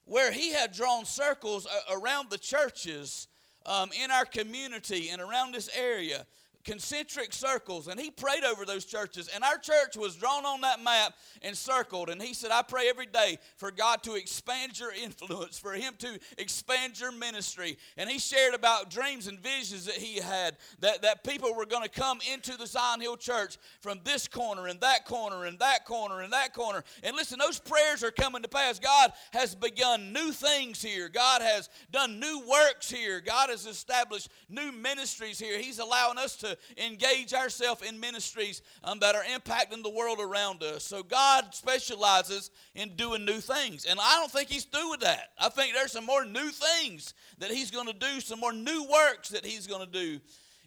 where 0.05 0.31
he 0.31 0.53
had 0.53 0.71
drawn 0.71 1.05
circles 1.05 1.67
around 1.91 2.29
the 2.29 2.37
churches 2.37 3.27
um, 3.65 3.89
in 4.01 4.11
our 4.11 4.25
community 4.25 5.09
and 5.09 5.21
around 5.21 5.53
this 5.53 5.69
area 5.75 6.25
concentric 6.67 7.33
circles 7.33 7.88
and 7.88 8.00
he 8.00 8.12
prayed 8.12 8.43
over 8.43 8.65
those 8.65 8.86
churches 8.86 9.29
and 9.33 9.43
our 9.43 9.57
church 9.57 9.95
was 9.95 10.15
drawn 10.15 10.45
on 10.45 10.62
that 10.62 10.83
map 10.83 11.13
and 11.41 11.55
circled 11.55 12.09
and 12.09 12.21
he 12.21 12.33
said 12.33 12.51
i 12.51 12.62
pray 12.62 12.89
every 12.89 13.05
day 13.05 13.38
for 13.55 13.71
god 13.71 14.03
to 14.03 14.15
expand 14.15 14.77
your 14.79 14.91
influence 14.91 15.57
for 15.57 15.74
him 15.74 15.93
to 15.97 16.19
expand 16.38 17.00
your 17.00 17.12
ministry. 17.12 17.77
And 17.97 18.09
he 18.09 18.19
shared 18.19 18.53
about 18.53 18.89
dreams 18.89 19.27
and 19.27 19.39
visions 19.39 19.86
that 19.86 19.95
he 19.95 20.19
had 20.19 20.57
that, 20.79 21.01
that 21.01 21.24
people 21.24 21.53
were 21.53 21.65
going 21.65 21.83
to 21.83 21.89
come 21.89 22.19
into 22.33 22.57
the 22.57 22.67
zion 22.67 23.01
hill 23.01 23.17
church 23.17 23.57
from 23.81 24.00
this 24.03 24.27
corner 24.27 24.67
and 24.67 24.79
that 24.81 25.05
corner 25.05 25.45
and 25.45 25.59
that 25.59 25.86
corner 25.86 26.21
and 26.21 26.33
that 26.33 26.53
corner. 26.53 26.83
And 27.03 27.15
listen 27.15 27.39
those 27.39 27.59
prayers 27.59 28.03
are 28.03 28.12
coming 28.12 28.41
to 28.41 28.47
pass. 28.47 28.79
God 28.79 29.12
has 29.31 29.55
begun 29.55 30.13
new 30.13 30.31
things 30.31 30.81
here. 30.81 31.09
God 31.09 31.41
has 31.41 31.69
done 31.91 32.19
new 32.19 32.43
works 32.47 32.89
here. 32.89 33.21
God 33.21 33.50
has 33.50 33.65
established 33.65 34.29
new 34.50 34.71
ministries 34.71 35.39
here. 35.39 35.59
He's 35.59 35.79
allowing 35.79 36.17
us 36.17 36.36
to 36.38 36.56
engage 36.77 37.33
ourselves 37.33 37.81
in 37.81 37.99
ministries 37.99 38.61
um, 38.83 38.99
that 38.99 39.15
are 39.15 39.23
impacting 39.23 39.83
the 39.83 39.89
world 39.89 40.19
around 40.19 40.63
us. 40.63 40.83
So 40.83 41.03
God 41.03 41.53
specializes 41.53 42.51
in 42.75 42.95
doing 42.95 43.25
new 43.25 43.39
things. 43.39 43.85
And 43.85 43.99
I 43.99 44.19
don't 44.19 44.31
think 44.31 44.49
He's 44.49 44.65
through 44.65 44.91
with 44.91 45.01
that. 45.01 45.29
I 45.39 45.49
think 45.49 45.73
there's 45.73 45.91
some 45.91 46.05
more 46.05 46.25
new 46.25 46.49
things 46.49 47.13
that 47.39 47.51
He's 47.51 47.71
going 47.71 47.87
to 47.87 47.93
do, 47.93 48.19
some 48.21 48.39
more 48.39 48.53
new 48.53 48.87
works 48.91 49.29
that 49.29 49.45
He's 49.45 49.67
going 49.67 49.85
to 49.85 49.91
do 49.91 50.19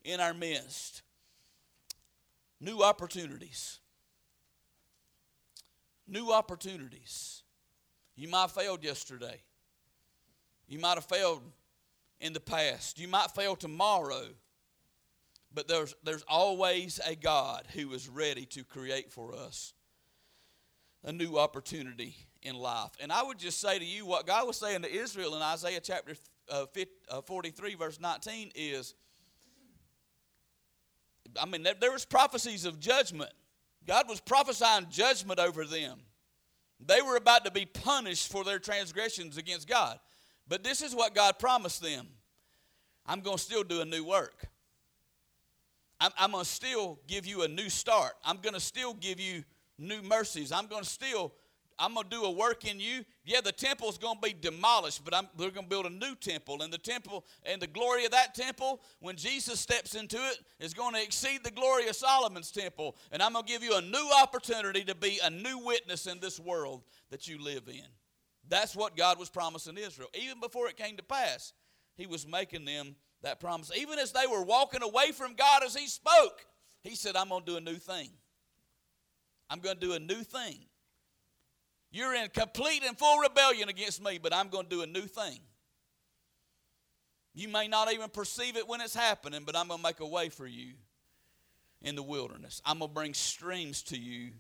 in 0.04 0.20
our 0.20 0.35
midst. 0.35 1.02
New 2.61 2.82
opportunities. 2.82 3.78
New 6.06 6.32
opportunities. 6.32 7.42
You 8.16 8.28
might 8.28 8.42
have 8.42 8.52
failed 8.52 8.85
yesterday. 8.85 9.40
You 10.68 10.78
might 10.78 10.94
have 10.94 11.04
failed 11.04 11.42
in 12.20 12.32
the 12.32 12.40
past. 12.40 12.99
You 12.99 13.09
might 13.09 13.30
fail 13.30 13.56
tomorrow. 13.56 14.26
But 15.52 15.69
there's, 15.69 15.95
there's 16.04 16.25
always 16.28 17.00
a 17.07 17.16
God 17.16 17.66
who 17.75 17.92
is 17.92 18.09
ready 18.09 18.47
to 18.47 18.64
create 18.64 19.11
for 19.11 19.35
us 19.35 19.73
a 21.04 21.12
new 21.12 21.38
opportunity 21.38 22.14
in 22.42 22.54
life. 22.54 22.90
And 23.00 23.11
I 23.12 23.23
would 23.23 23.38
just 23.38 23.61
say 23.61 23.78
to 23.78 23.85
you 23.85 24.07
what 24.07 24.26
God 24.26 24.47
was 24.47 24.57
saying 24.57 24.83
to 24.83 24.92
Israel 24.92 25.35
in 25.35 25.42
Isaiah 25.42 25.80
chapter 25.80 26.14
uh, 26.49 26.66
50, 26.66 26.92
uh, 27.09 27.21
43, 27.23 27.75
verse 27.75 28.00
19 28.00 28.52
is 28.54 28.95
I 31.40 31.47
mean, 31.47 31.64
there 31.80 31.92
was 31.92 32.04
prophecies 32.04 32.64
of 32.64 32.80
judgment. 32.80 33.30
God 33.87 34.09
was 34.09 34.21
prophesying 34.21 34.87
judgment 34.90 35.38
over 35.38 35.64
them. 35.64 36.00
They 36.85 37.02
were 37.02 37.16
about 37.16 37.45
to 37.45 37.50
be 37.50 37.66
punished 37.66 38.33
for 38.33 38.42
their 38.42 38.59
transgressions 38.59 39.37
against 39.37 39.69
God. 39.69 39.99
But 40.49 40.64
this 40.64 40.83
is 40.83 40.95
what 40.95 41.14
God 41.14 41.38
promised 41.38 41.83
them 41.83 42.09
I'm 43.07 43.21
going 43.21 43.37
to 43.37 43.42
still 43.42 43.64
do 43.64 43.80
a 43.80 43.85
new 43.85 44.04
work. 44.04 44.47
I'm, 46.00 46.12
I'm 46.19 46.33
going 46.33 46.45
to 46.45 46.50
still 46.50 46.99
give 47.07 47.26
you 47.26 47.42
a 47.42 47.49
new 47.49 47.69
start. 47.69 48.12
I'm 48.25 48.38
going 48.38 48.54
to 48.54 48.61
still 48.61 48.95
give 48.95 49.21
you 49.21 49.45
new 49.78 50.02
mercies. 50.02 50.50
I'm 50.50 50.66
going 50.66 50.83
to 50.83 50.88
still, 50.88 51.35
I'm 51.78 51.95
going 51.95 52.09
to 52.09 52.16
do 52.16 52.25
a 52.25 52.30
work 52.30 52.64
in 52.64 52.80
you. 52.80 53.04
Yeah, 53.25 53.40
the 53.42 53.52
temple's 53.52 53.99
going 53.99 54.16
to 54.16 54.21
be 54.21 54.35
demolished, 54.35 55.04
but 55.04 55.14
I'm, 55.14 55.28
we're 55.37 55.50
going 55.50 55.66
to 55.66 55.71
build 55.71 55.87
a 55.87 55.90
new 55.90 56.14
temple. 56.14 56.62
And 56.62 56.73
the 56.73 56.78
temple, 56.78 57.26
and 57.45 57.61
the 57.61 57.66
glory 57.66 58.07
of 58.07 58.12
that 58.12 58.35
temple, 58.35 58.80
when 59.00 59.16
Jesus 59.16 59.61
steps 59.61 59.95
into 59.95 60.16
it, 60.16 60.38
is 60.59 60.73
going 60.73 60.95
to 60.95 61.02
exceed 61.02 61.45
the 61.45 61.50
glory 61.50 61.88
of 61.88 61.97
Solomon's 61.97 62.50
temple. 62.50 62.97
And 63.12 63.23
I'm 63.23 63.35
going 63.35 63.45
to 63.45 63.52
give 63.52 63.62
you 63.62 63.76
a 63.76 63.83
new 63.83 64.11
opportunity 64.23 64.85
to 64.85 64.95
be 64.95 65.21
a 65.23 65.30
new 65.30 65.59
witness 65.59 66.07
in 66.07 66.19
this 66.21 66.40
world 66.40 66.83
that 67.11 67.28
you 67.28 67.42
live 67.42 67.69
in. 67.69 67.87
That's 68.49 68.75
what 68.75 68.97
God 68.97 69.19
was 69.19 69.28
promising 69.28 69.76
Israel. 69.76 70.09
Even 70.14 70.40
before 70.40 70.69
it 70.69 70.76
came 70.76 70.97
to 70.97 71.02
pass, 71.02 71.52
He 71.97 72.07
was 72.07 72.26
making 72.26 72.64
them 72.64 72.97
that 73.23 73.41
promise. 73.41 73.71
Even 73.77 73.99
as 73.99 74.12
they 74.12 74.27
were 74.27 74.43
walking 74.43 74.83
away 74.83 75.12
from 75.12 75.35
God 75.35 75.62
as 75.65 75.75
He 75.75 75.87
spoke, 75.87 76.47
He 76.83 76.95
said, 76.95 77.17
I'm 77.17 77.29
going 77.29 77.45
to 77.45 77.50
do 77.50 77.57
a 77.57 77.61
new 77.61 77.77
thing. 77.77 78.11
I'm 79.49 79.61
going 79.61 79.77
to 79.77 79.81
do 79.81 79.93
a 79.95 79.99
new 79.99 80.23
thing. 80.23 80.59
You're 81.91 82.15
in 82.15 82.29
complete 82.29 82.83
and 82.87 82.97
full 82.97 83.19
rebellion 83.19 83.69
against 83.69 84.03
me, 84.03 84.19
but 84.23 84.33
I'm 84.33 84.49
going 84.49 84.65
to 84.65 84.71
do 84.71 84.83
a 84.83 84.87
new 84.87 85.03
thing. 85.03 85.41
You 87.35 87.49
may 87.49 87.69
not 87.69 87.93
even 87.93 88.09
perceive 88.11 88.57
it 88.57 88.69
when 88.69 88.81
it's 88.81 88.95
happening, 88.95 89.43
but 89.45 89.57
I'm 89.57 89.69
going 89.69 89.79
to 89.79 89.83
make 89.83 90.00
a 90.00 90.07
way 90.07 90.29
for 90.29 90.47
you 90.47 90.75
in 91.83 91.97
the 91.97 92.03
wilderness. 92.03 92.61
I'm 92.65 92.79
going 92.79 92.91
to 92.91 92.95
bring 92.95 93.15
streams 93.15 93.83
to 93.85 93.99
you 93.99 94.31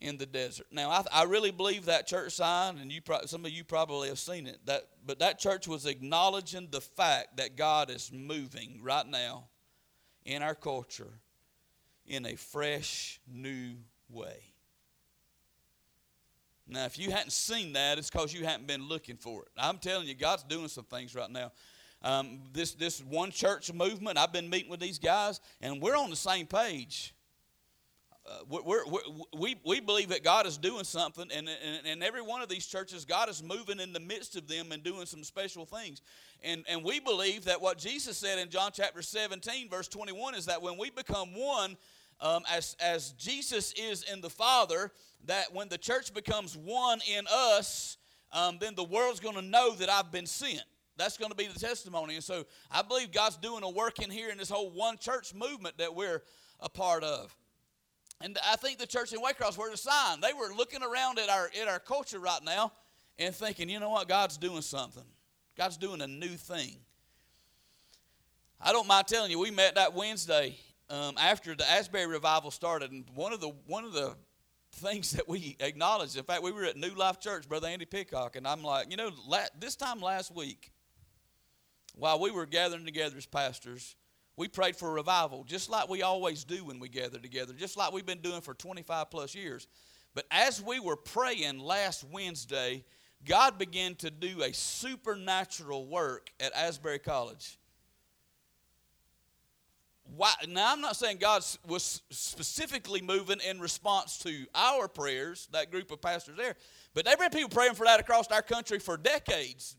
in 0.00 0.16
the 0.16 0.26
desert. 0.26 0.66
Now, 0.72 0.90
I, 0.90 1.04
I 1.12 1.24
really 1.24 1.50
believe 1.50 1.86
that 1.86 2.06
church 2.06 2.32
sign, 2.32 2.78
and 2.78 2.90
you 2.90 3.02
pro- 3.02 3.26
some 3.26 3.44
of 3.44 3.50
you 3.50 3.64
probably 3.64 4.08
have 4.08 4.18
seen 4.18 4.46
it. 4.46 4.58
That, 4.64 4.88
but 5.04 5.18
that 5.18 5.38
church 5.38 5.68
was 5.68 5.86
acknowledging 5.86 6.68
the 6.70 6.80
fact 6.80 7.36
that 7.36 7.56
God 7.56 7.90
is 7.90 8.10
moving 8.12 8.80
right 8.82 9.06
now 9.06 9.48
in 10.24 10.42
our 10.42 10.54
culture 10.54 11.12
in 12.06 12.26
a 12.26 12.34
fresh, 12.36 13.20
new 13.30 13.74
way. 14.08 14.42
Now, 16.66 16.84
if 16.84 16.98
you 16.98 17.10
hadn't 17.10 17.32
seen 17.32 17.72
that, 17.74 17.98
it's 17.98 18.10
because 18.10 18.32
you 18.32 18.44
hadn't 18.44 18.66
been 18.66 18.88
looking 18.88 19.16
for 19.16 19.42
it. 19.42 19.48
I'm 19.56 19.78
telling 19.78 20.06
you, 20.06 20.14
God's 20.14 20.44
doing 20.44 20.68
some 20.68 20.84
things 20.84 21.14
right 21.14 21.30
now. 21.30 21.52
Um, 22.02 22.40
this 22.52 22.72
this 22.72 23.00
one 23.00 23.30
church 23.30 23.72
movement, 23.72 24.16
I've 24.16 24.32
been 24.32 24.48
meeting 24.48 24.70
with 24.70 24.80
these 24.80 24.98
guys, 24.98 25.40
and 25.60 25.82
we're 25.82 25.96
on 25.96 26.08
the 26.08 26.16
same 26.16 26.46
page 26.46 27.14
we're, 28.48 28.86
we're, 28.86 29.00
we 29.36 29.56
we, 29.64 29.80
believe 29.80 30.10
that 30.10 30.22
God 30.22 30.46
is 30.46 30.58
doing 30.58 30.84
something, 30.84 31.26
and, 31.34 31.48
and, 31.48 31.86
and 31.86 32.02
every 32.02 32.22
one 32.22 32.42
of 32.42 32.48
these 32.48 32.66
churches, 32.66 33.04
God 33.04 33.28
is 33.28 33.42
moving 33.42 33.80
in 33.80 33.92
the 33.92 34.00
midst 34.00 34.36
of 34.36 34.46
them 34.46 34.72
and 34.72 34.82
doing 34.82 35.06
some 35.06 35.24
special 35.24 35.64
things. 35.64 36.02
And, 36.42 36.64
and 36.68 36.84
we 36.84 37.00
believe 37.00 37.44
that 37.46 37.60
what 37.60 37.78
Jesus 37.78 38.16
said 38.18 38.38
in 38.38 38.50
John 38.50 38.70
chapter 38.72 39.02
17, 39.02 39.68
verse 39.68 39.88
21, 39.88 40.34
is 40.34 40.46
that 40.46 40.62
when 40.62 40.78
we 40.78 40.90
become 40.90 41.34
one, 41.34 41.76
um, 42.20 42.42
as, 42.50 42.76
as 42.80 43.12
Jesus 43.12 43.72
is 43.72 44.02
in 44.02 44.20
the 44.20 44.30
Father, 44.30 44.92
that 45.26 45.52
when 45.54 45.68
the 45.68 45.78
church 45.78 46.12
becomes 46.12 46.56
one 46.56 47.00
in 47.10 47.24
us, 47.32 47.96
um, 48.32 48.58
then 48.60 48.74
the 48.74 48.84
world's 48.84 49.20
going 49.20 49.36
to 49.36 49.42
know 49.42 49.74
that 49.74 49.90
I've 49.90 50.12
been 50.12 50.26
sent. 50.26 50.62
That's 50.96 51.16
going 51.16 51.30
to 51.30 51.36
be 51.36 51.46
the 51.46 51.58
testimony. 51.58 52.14
And 52.14 52.24
so 52.24 52.44
I 52.70 52.82
believe 52.82 53.12
God's 53.12 53.38
doing 53.38 53.62
a 53.62 53.70
work 53.70 54.00
in 54.00 54.10
here 54.10 54.30
in 54.30 54.36
this 54.36 54.50
whole 54.50 54.70
one 54.70 54.98
church 54.98 55.34
movement 55.34 55.78
that 55.78 55.94
we're 55.94 56.22
a 56.60 56.68
part 56.68 57.02
of. 57.02 57.34
And 58.20 58.38
I 58.46 58.56
think 58.56 58.78
the 58.78 58.86
church 58.86 59.12
in 59.12 59.20
Waycross 59.20 59.56
were 59.56 59.70
a 59.70 59.76
sign. 59.76 60.20
They 60.20 60.32
were 60.32 60.54
looking 60.54 60.82
around 60.82 61.18
at 61.18 61.28
our 61.28 61.50
at 61.60 61.68
our 61.68 61.78
culture 61.78 62.18
right 62.18 62.42
now 62.44 62.72
and 63.18 63.34
thinking, 63.34 63.68
you 63.68 63.80
know 63.80 63.90
what, 63.90 64.08
God's 64.08 64.36
doing 64.36 64.62
something. 64.62 65.04
God's 65.56 65.76
doing 65.76 66.00
a 66.00 66.06
new 66.06 66.36
thing. 66.36 66.76
I 68.60 68.72
don't 68.72 68.86
mind 68.86 69.06
telling 69.06 69.30
you, 69.30 69.38
we 69.38 69.50
met 69.50 69.76
that 69.76 69.94
Wednesday 69.94 70.56
um, 70.90 71.14
after 71.18 71.54
the 71.54 71.68
Asbury 71.70 72.06
revival 72.06 72.50
started, 72.50 72.90
and 72.92 73.04
one 73.14 73.32
of 73.32 73.40
the 73.40 73.52
one 73.66 73.84
of 73.84 73.92
the 73.92 74.14
things 74.72 75.12
that 75.12 75.28
we 75.28 75.56
acknowledged. 75.60 76.16
In 76.16 76.24
fact, 76.24 76.42
we 76.42 76.52
were 76.52 76.64
at 76.64 76.76
New 76.76 76.94
Life 76.94 77.20
Church, 77.20 77.48
Brother 77.48 77.68
Andy 77.68 77.86
Pickhock, 77.86 78.36
and 78.36 78.46
I'm 78.46 78.62
like, 78.62 78.90
you 78.90 78.96
know, 78.96 79.10
la- 79.26 79.46
this 79.58 79.76
time 79.76 80.00
last 80.00 80.34
week, 80.34 80.72
while 81.94 82.20
we 82.20 82.30
were 82.30 82.46
gathering 82.46 82.84
together 82.84 83.16
as 83.16 83.26
pastors, 83.26 83.96
we 84.36 84.48
prayed 84.48 84.76
for 84.76 84.92
revival, 84.92 85.44
just 85.44 85.68
like 85.68 85.88
we 85.88 86.02
always 86.02 86.44
do 86.44 86.64
when 86.64 86.78
we 86.78 86.88
gather 86.88 87.18
together, 87.18 87.52
just 87.52 87.76
like 87.76 87.92
we've 87.92 88.06
been 88.06 88.22
doing 88.22 88.40
for 88.40 88.54
25 88.54 89.10
plus 89.10 89.34
years. 89.34 89.66
But 90.14 90.26
as 90.30 90.62
we 90.62 90.80
were 90.80 90.96
praying 90.96 91.58
last 91.58 92.04
Wednesday, 92.10 92.84
God 93.24 93.58
began 93.58 93.94
to 93.96 94.10
do 94.10 94.42
a 94.42 94.52
supernatural 94.52 95.86
work 95.86 96.30
at 96.40 96.54
Asbury 96.54 96.98
College. 96.98 97.58
Why, 100.16 100.32
now, 100.48 100.72
I'm 100.72 100.80
not 100.80 100.96
saying 100.96 101.18
God 101.18 101.44
was 101.68 102.02
specifically 102.10 103.00
moving 103.00 103.38
in 103.48 103.60
response 103.60 104.18
to 104.20 104.46
our 104.54 104.88
prayers, 104.88 105.48
that 105.52 105.70
group 105.70 105.92
of 105.92 106.00
pastors 106.00 106.36
there, 106.36 106.56
but 106.94 107.04
they've 107.04 107.18
been 107.18 107.30
people 107.30 107.50
praying 107.50 107.74
for 107.74 107.84
that 107.86 108.00
across 108.00 108.26
our 108.28 108.42
country 108.42 108.80
for 108.80 108.96
decades 108.96 109.76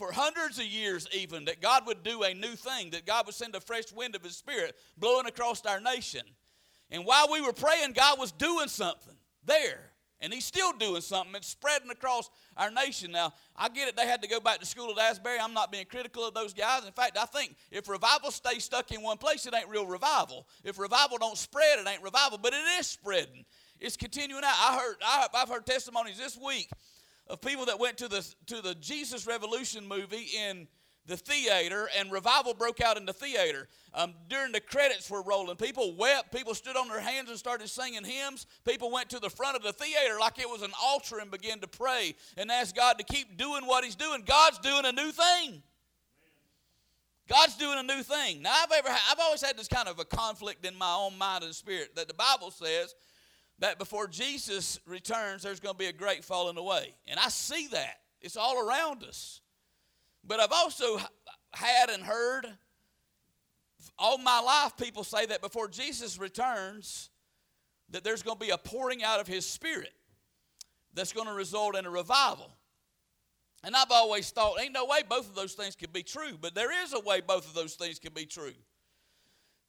for 0.00 0.12
hundreds 0.12 0.58
of 0.58 0.64
years, 0.64 1.06
even, 1.12 1.44
that 1.44 1.60
God 1.60 1.86
would 1.86 2.02
do 2.02 2.22
a 2.22 2.32
new 2.32 2.56
thing, 2.56 2.88
that 2.92 3.04
God 3.04 3.26
would 3.26 3.34
send 3.34 3.54
a 3.54 3.60
fresh 3.60 3.92
wind 3.92 4.16
of 4.16 4.22
His 4.24 4.34
Spirit 4.34 4.74
blowing 4.96 5.26
across 5.26 5.66
our 5.66 5.78
nation. 5.78 6.22
And 6.90 7.04
while 7.04 7.30
we 7.30 7.42
were 7.42 7.52
praying, 7.52 7.92
God 7.92 8.18
was 8.18 8.32
doing 8.32 8.68
something 8.68 9.14
there. 9.44 9.90
And 10.22 10.32
he's 10.32 10.46
still 10.46 10.72
doing 10.72 11.02
something. 11.02 11.34
It's 11.34 11.48
spreading 11.48 11.90
across 11.90 12.30
our 12.56 12.70
nation. 12.70 13.12
Now, 13.12 13.34
I 13.54 13.68
get 13.68 13.88
it. 13.88 13.96
They 13.96 14.06
had 14.06 14.22
to 14.22 14.28
go 14.28 14.40
back 14.40 14.60
to 14.60 14.66
school 14.66 14.90
at 14.90 14.98
Asbury. 14.98 15.38
I'm 15.38 15.52
not 15.52 15.70
being 15.70 15.84
critical 15.84 16.26
of 16.26 16.32
those 16.32 16.54
guys. 16.54 16.86
In 16.86 16.92
fact, 16.92 17.18
I 17.18 17.26
think 17.26 17.56
if 17.70 17.86
revival 17.86 18.30
stays 18.30 18.64
stuck 18.64 18.90
in 18.92 19.02
one 19.02 19.18
place, 19.18 19.44
it 19.44 19.54
ain't 19.54 19.68
real 19.68 19.86
revival. 19.86 20.46
If 20.64 20.78
revival 20.78 21.18
don't 21.18 21.38
spread, 21.38 21.78
it 21.78 21.86
ain't 21.86 22.02
revival. 22.02 22.38
But 22.38 22.54
it 22.54 22.64
is 22.78 22.86
spreading. 22.86 23.44
It's 23.78 23.96
continuing 23.98 24.44
out. 24.44 24.56
I 24.58 24.78
heard. 24.78 24.96
I, 25.02 25.26
I've 25.34 25.48
heard 25.48 25.66
testimonies 25.66 26.16
this 26.16 26.38
week 26.38 26.70
of 27.30 27.40
people 27.40 27.66
that 27.66 27.78
went 27.78 27.98
to 27.98 28.08
the 28.08 28.26
to 28.46 28.60
the 28.60 28.74
Jesus 28.74 29.26
Revolution 29.26 29.86
movie 29.86 30.28
in 30.36 30.66
the 31.06 31.16
theater, 31.16 31.88
and 31.98 32.12
revival 32.12 32.54
broke 32.54 32.80
out 32.80 32.96
in 32.96 33.06
the 33.06 33.12
theater. 33.12 33.68
Um, 33.94 34.14
during 34.28 34.52
the 34.52 34.60
credits 34.60 35.10
were 35.10 35.22
rolling, 35.22 35.56
people 35.56 35.94
wept. 35.96 36.32
People 36.32 36.54
stood 36.54 36.76
on 36.76 36.88
their 36.88 37.00
hands 37.00 37.28
and 37.28 37.38
started 37.38 37.68
singing 37.68 38.04
hymns. 38.04 38.46
People 38.66 38.90
went 38.90 39.10
to 39.10 39.18
the 39.18 39.30
front 39.30 39.56
of 39.56 39.62
the 39.62 39.72
theater 39.72 40.18
like 40.20 40.38
it 40.38 40.48
was 40.48 40.62
an 40.62 40.72
altar 40.82 41.18
and 41.18 41.30
began 41.30 41.58
to 41.60 41.66
pray 41.66 42.14
and 42.36 42.50
ask 42.50 42.74
God 42.74 42.98
to 42.98 43.04
keep 43.04 43.36
doing 43.36 43.66
what 43.66 43.84
He's 43.84 43.96
doing. 43.96 44.22
God's 44.26 44.58
doing 44.58 44.84
a 44.84 44.92
new 44.92 45.10
thing. 45.10 45.62
God's 47.28 47.56
doing 47.56 47.78
a 47.78 47.82
new 47.82 48.02
thing. 48.02 48.42
Now, 48.42 48.52
I've 48.62 48.72
ever, 48.72 48.88
I've 48.88 49.20
always 49.20 49.40
had 49.40 49.56
this 49.56 49.68
kind 49.68 49.88
of 49.88 50.00
a 50.00 50.04
conflict 50.04 50.66
in 50.66 50.76
my 50.76 50.92
own 50.94 51.16
mind 51.16 51.44
and 51.44 51.54
spirit 51.54 51.94
that 51.94 52.08
the 52.08 52.14
Bible 52.14 52.50
says 52.50 52.94
that 53.60 53.78
before 53.78 54.06
Jesus 54.06 54.80
returns, 54.86 55.42
there's 55.42 55.60
going 55.60 55.74
to 55.74 55.78
be 55.78 55.86
a 55.86 55.92
great 55.92 56.24
falling 56.24 56.56
away, 56.56 56.94
and 57.06 57.18
I 57.18 57.28
see 57.28 57.68
that. 57.68 58.00
It's 58.20 58.36
all 58.36 58.66
around 58.66 59.02
us. 59.02 59.40
But 60.24 60.40
I've 60.40 60.52
also 60.52 60.98
had 61.52 61.88
and 61.88 62.02
heard 62.02 62.46
all 63.98 64.18
my 64.18 64.40
life 64.40 64.76
people 64.76 65.04
say 65.04 65.26
that 65.26 65.40
before 65.40 65.68
Jesus 65.68 66.18
returns, 66.18 67.08
that 67.90 68.04
there's 68.04 68.22
going 68.22 68.38
to 68.38 68.44
be 68.44 68.50
a 68.50 68.58
pouring 68.58 69.02
out 69.02 69.20
of 69.20 69.26
his 69.26 69.46
spirit 69.46 69.92
that's 70.94 71.12
going 71.12 71.26
to 71.26 71.32
result 71.32 71.76
in 71.76 71.86
a 71.86 71.90
revival. 71.90 72.50
And 73.62 73.76
I've 73.76 73.90
always 73.90 74.30
thought, 74.30 74.60
ain't 74.60 74.72
no 74.72 74.86
way 74.86 75.00
both 75.08 75.28
of 75.28 75.34
those 75.34 75.52
things 75.54 75.76
could 75.76 75.92
be 75.92 76.02
true, 76.02 76.38
but 76.40 76.54
there 76.54 76.82
is 76.82 76.92
a 76.92 77.00
way 77.00 77.20
both 77.20 77.46
of 77.46 77.54
those 77.54 77.74
things 77.74 77.98
can 77.98 78.12
be 78.12 78.26
true. 78.26 78.54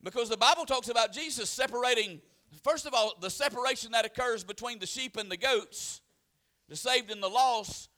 Because 0.03 0.29
the 0.29 0.37
Bible 0.37 0.65
talks 0.65 0.89
about 0.89 1.13
Jesus 1.13 1.49
separating, 1.49 2.21
first 2.63 2.85
of 2.85 2.93
all, 2.93 3.13
the 3.21 3.29
separation 3.29 3.91
that 3.91 4.05
occurs 4.05 4.43
between 4.43 4.79
the 4.79 4.85
sheep 4.85 5.17
and 5.17 5.31
the 5.31 5.37
goats, 5.37 6.01
the 6.69 6.75
saved 6.75 7.11
and 7.11 7.21
the 7.21 7.29
lost, 7.29 7.89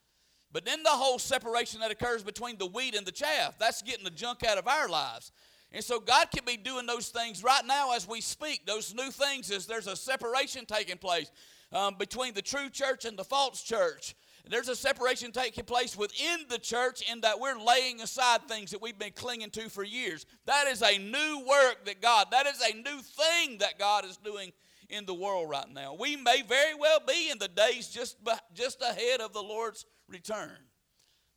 but 0.52 0.66
then 0.66 0.84
the 0.84 0.90
whole 0.90 1.18
separation 1.18 1.80
that 1.80 1.92
occurs 1.92 2.24
between 2.24 2.58
the 2.58 2.68
wheat 2.68 2.96
and 2.96 3.06
the 3.06 3.12
chaff, 3.12 3.58
that's 3.58 3.82
getting 3.82 4.04
the 4.04 4.12
junk 4.12 4.44
out 4.46 4.58
of 4.60 4.68
our 4.68 4.88
lives. 4.88 5.32
And 5.72 5.84
so 5.84 6.00
God 6.00 6.28
can 6.30 6.46
be 6.46 6.56
doing 6.56 6.86
those 6.86 7.10
things 7.10 7.44
right 7.44 7.66
now 7.66 7.94
as 7.94 8.08
we 8.08 8.22
speak. 8.22 8.68
Those 8.68 8.94
new 8.94 9.10
things 9.10 9.50
is 9.50 9.66
there's 9.66 9.88
a 9.88 9.96
separation 9.96 10.66
taking 10.68 10.98
place 10.98 11.32
um, 11.72 11.96
between 11.98 12.36
the 12.36 12.44
true 12.44 12.70
church 12.70 13.06
and 13.06 13.18
the 13.18 13.24
false 13.24 13.64
church. 13.64 14.16
There's 14.50 14.68
a 14.68 14.76
separation 14.76 15.32
taking 15.32 15.64
place 15.64 15.96
within 15.96 16.42
the 16.50 16.60
church 16.60 17.02
in 17.10 17.22
that 17.22 17.40
we're 17.40 17.58
laying 17.58 18.02
aside 18.02 18.42
things 18.48 18.72
that 18.72 18.82
we've 18.82 19.00
been 19.00 19.14
clinging 19.14 19.52
to 19.52 19.70
for 19.70 19.84
years. 19.84 20.26
That 20.46 20.68
is 20.68 20.82
a 20.82 20.98
new 20.98 21.46
work 21.48 21.86
that 21.86 22.02
God, 22.02 22.28
that 22.32 22.46
is 22.46 22.62
a 22.62 22.76
new 22.76 23.02
thing 23.02 23.60
that 23.60 23.80
God 23.80 24.06
is 24.06 24.18
doing 24.18 24.52
in 24.90 25.06
the 25.06 25.14
world 25.14 25.50
right 25.50 25.72
now. 25.74 25.96
We 25.98 26.18
may 26.18 26.44
very 26.48 26.76
well 26.76 27.00
be 27.08 27.30
in 27.32 27.40
the 27.40 27.48
days 27.48 27.88
just, 27.88 28.18
just 28.54 28.82
ahead 28.82 29.22
of 29.22 29.32
the 29.32 29.42
Lord's 29.42 29.86
return. 30.10 30.58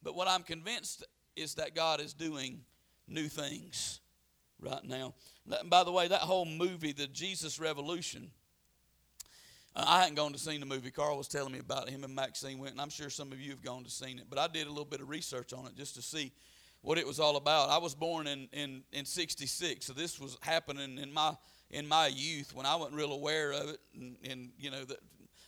But 0.03 0.17
what 0.17 0.29
I'm 0.29 0.43
convinced 0.43 1.05
is 1.37 1.55
that 1.55 1.75
God 1.75 2.01
is 2.01 2.13
doing 2.13 2.63
new 3.07 3.29
things 3.29 4.01
right 4.61 4.85
now. 4.85 5.15
By 5.67 5.85
the 5.85 5.93
way, 5.93 6.09
that 6.09 6.23
whole 6.23 6.45
movie, 6.45 6.93
the 6.93 7.07
Jesus 7.07 7.61
Revolution, 7.61 8.31
I 9.79 10.01
hadn't 10.01 10.15
gone 10.15 10.33
to 10.33 10.39
see 10.39 10.57
the 10.57 10.65
movie. 10.65 10.91
Carl 10.91 11.19
was 11.19 11.29
telling 11.29 11.53
me 11.53 11.59
about 11.59 11.89
it. 11.89 11.91
Him 11.91 12.03
and 12.03 12.15
Maxine 12.15 12.59
went, 12.59 12.73
and 12.73 12.81
I'm 12.81 12.89
sure 12.89 13.11
some 13.11 13.31
of 13.31 13.41
you 13.41 13.51
have 13.51 13.63
gone 13.63 13.85
to 13.85 13.91
see 13.91 14.13
it. 14.13 14.25
But 14.29 14.39
I 14.39 14.47
did 14.49 14.67
a 14.67 14.71
little 14.71 14.87
bit 14.87 15.03
of 15.03 15.11
research 15.11 15.53
on 15.53 15.67
it 15.67 15.77
just 15.77 15.97
to 15.97 16.03
see 16.03 16.33
what 16.81 16.97
it 16.97 17.07
was 17.07 17.21
all 17.21 17.37
about. 17.37 17.69
I 17.69 17.79
was 17.79 17.95
born 17.95 18.27
in, 18.27 18.49
in, 18.53 18.83
in 18.93 19.05
66, 19.05 19.85
so 19.85 19.93
this 19.93 20.19
was 20.19 20.39
happening 20.41 20.99
in 20.99 21.13
my 21.13 21.35
in 21.73 21.87
my 21.89 22.07
youth 22.07 22.55
when 22.55 22.65
I 22.65 22.77
wasn't 22.77 22.97
real 22.97 23.13
aware 23.13 23.53
of 23.53 23.71
it. 23.71 23.81
And, 23.93 24.17
and 24.25 24.51
you 24.57 24.71
know, 24.71 24.85
the 24.85 24.97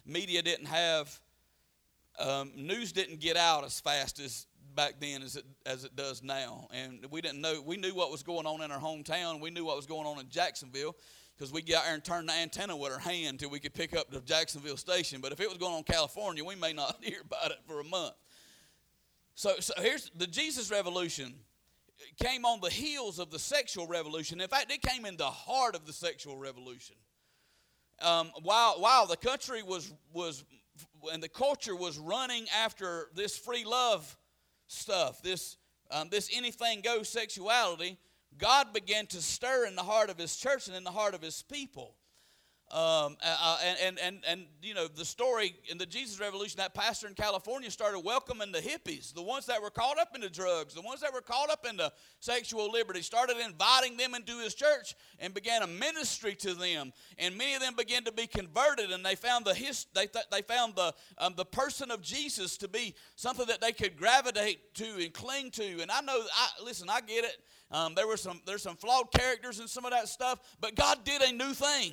media 0.04 0.42
didn't 0.42 0.66
have 0.66 1.20
um, 2.18 2.50
news 2.56 2.92
didn't 2.92 3.20
get 3.20 3.36
out 3.36 3.64
as 3.64 3.80
fast 3.80 4.18
as 4.18 4.46
back 4.74 4.94
then 5.00 5.22
as 5.22 5.36
it 5.36 5.44
as 5.64 5.84
it 5.84 5.94
does 5.96 6.22
now, 6.22 6.68
and 6.72 7.06
we 7.10 7.20
didn't 7.20 7.40
know. 7.40 7.62
We 7.64 7.76
knew 7.76 7.94
what 7.94 8.10
was 8.10 8.22
going 8.22 8.46
on 8.46 8.60
in 8.62 8.70
our 8.72 8.80
hometown. 8.80 9.40
We 9.40 9.50
knew 9.50 9.64
what 9.64 9.76
was 9.76 9.86
going 9.86 10.06
on 10.06 10.18
in 10.18 10.28
Jacksonville 10.28 10.96
because 11.38 11.52
we 11.52 11.62
got 11.62 11.84
there 11.84 11.94
and 11.94 12.02
turned 12.02 12.28
the 12.28 12.32
antenna 12.32 12.76
with 12.76 12.92
our 12.92 12.98
hand 12.98 13.34
until 13.34 13.50
we 13.50 13.60
could 13.60 13.72
pick 13.72 13.96
up 13.96 14.10
the 14.10 14.20
Jacksonville 14.20 14.76
station. 14.76 15.20
But 15.20 15.30
if 15.30 15.40
it 15.40 15.48
was 15.48 15.56
going 15.56 15.74
on 15.74 15.84
California, 15.84 16.44
we 16.44 16.56
may 16.56 16.72
not 16.72 16.96
hear 17.00 17.20
about 17.24 17.52
it 17.52 17.58
for 17.66 17.80
a 17.80 17.84
month. 17.84 18.14
So, 19.34 19.54
so 19.60 19.72
here's 19.80 20.10
the 20.16 20.26
Jesus 20.26 20.70
Revolution 20.70 21.34
came 22.20 22.44
on 22.44 22.60
the 22.60 22.70
heels 22.70 23.18
of 23.18 23.30
the 23.30 23.38
sexual 23.38 23.86
revolution. 23.86 24.40
In 24.40 24.48
fact, 24.48 24.70
it 24.70 24.82
came 24.82 25.04
in 25.04 25.16
the 25.16 25.24
heart 25.24 25.74
of 25.74 25.86
the 25.86 25.92
sexual 25.92 26.36
revolution. 26.36 26.96
Um, 28.00 28.30
while 28.42 28.80
while 28.80 29.06
the 29.06 29.16
country 29.16 29.62
was 29.62 29.92
was 30.12 30.44
and 31.12 31.22
the 31.22 31.28
culture 31.28 31.74
was 31.74 31.98
running 31.98 32.46
after 32.56 33.08
this 33.14 33.36
free 33.36 33.64
love 33.64 34.16
stuff, 34.68 35.22
this, 35.22 35.56
um, 35.90 36.08
this 36.08 36.30
anything 36.32 36.80
goes 36.80 37.08
sexuality, 37.08 37.98
God 38.38 38.72
began 38.72 39.06
to 39.08 39.20
stir 39.20 39.66
in 39.66 39.74
the 39.74 39.82
heart 39.82 40.10
of 40.10 40.18
His 40.18 40.36
church 40.36 40.68
and 40.68 40.76
in 40.76 40.84
the 40.84 40.90
heart 40.90 41.14
of 41.14 41.22
His 41.22 41.42
people. 41.42 41.94
Um, 42.70 43.16
uh, 43.22 43.58
and, 43.64 43.78
and, 43.82 43.98
and, 43.98 44.24
and, 44.28 44.46
you 44.60 44.74
know, 44.74 44.88
the 44.88 45.04
story 45.04 45.54
in 45.70 45.78
the 45.78 45.86
Jesus 45.86 46.20
Revolution, 46.20 46.58
that 46.58 46.74
pastor 46.74 47.08
in 47.08 47.14
California 47.14 47.70
started 47.70 48.00
welcoming 48.00 48.52
the 48.52 48.58
hippies, 48.58 49.14
the 49.14 49.22
ones 49.22 49.46
that 49.46 49.62
were 49.62 49.70
caught 49.70 49.98
up 49.98 50.14
in 50.14 50.20
the 50.20 50.28
drugs, 50.28 50.74
the 50.74 50.82
ones 50.82 51.00
that 51.00 51.10
were 51.14 51.22
caught 51.22 51.50
up 51.50 51.64
in 51.66 51.78
the 51.78 51.90
sexual 52.20 52.70
liberty, 52.70 53.00
started 53.00 53.36
inviting 53.38 53.96
them 53.96 54.14
into 54.14 54.38
his 54.40 54.54
church 54.54 54.94
and 55.18 55.32
began 55.32 55.62
a 55.62 55.66
ministry 55.66 56.34
to 56.34 56.52
them. 56.52 56.92
And 57.16 57.38
many 57.38 57.54
of 57.54 57.62
them 57.62 57.74
began 57.74 58.04
to 58.04 58.12
be 58.12 58.26
converted, 58.26 58.90
and 58.90 59.02
they 59.02 59.14
found 59.14 59.46
the, 59.46 59.54
his, 59.54 59.86
they, 59.94 60.06
th- 60.06 60.26
they 60.30 60.42
found 60.42 60.76
the, 60.76 60.92
um, 61.16 61.32
the 61.36 61.46
person 61.46 61.90
of 61.90 62.02
Jesus 62.02 62.58
to 62.58 62.68
be 62.68 62.94
something 63.16 63.46
that 63.46 63.62
they 63.62 63.72
could 63.72 63.96
gravitate 63.96 64.74
to 64.74 64.84
and 64.84 65.14
cling 65.14 65.50
to. 65.52 65.80
And 65.80 65.90
I 65.90 66.02
know, 66.02 66.20
I, 66.34 66.48
listen, 66.62 66.90
I 66.90 67.00
get 67.00 67.24
it. 67.24 67.38
Um, 67.70 67.94
there 67.94 68.06
were 68.06 68.16
some, 68.16 68.40
there's 68.46 68.62
some 68.62 68.76
flawed 68.76 69.10
characters 69.12 69.58
and 69.58 69.68
some 69.68 69.84
of 69.84 69.90
that 69.92 70.08
stuff, 70.08 70.40
but 70.60 70.74
God 70.74 71.04
did 71.04 71.22
a 71.22 71.32
new 71.32 71.52
thing. 71.54 71.92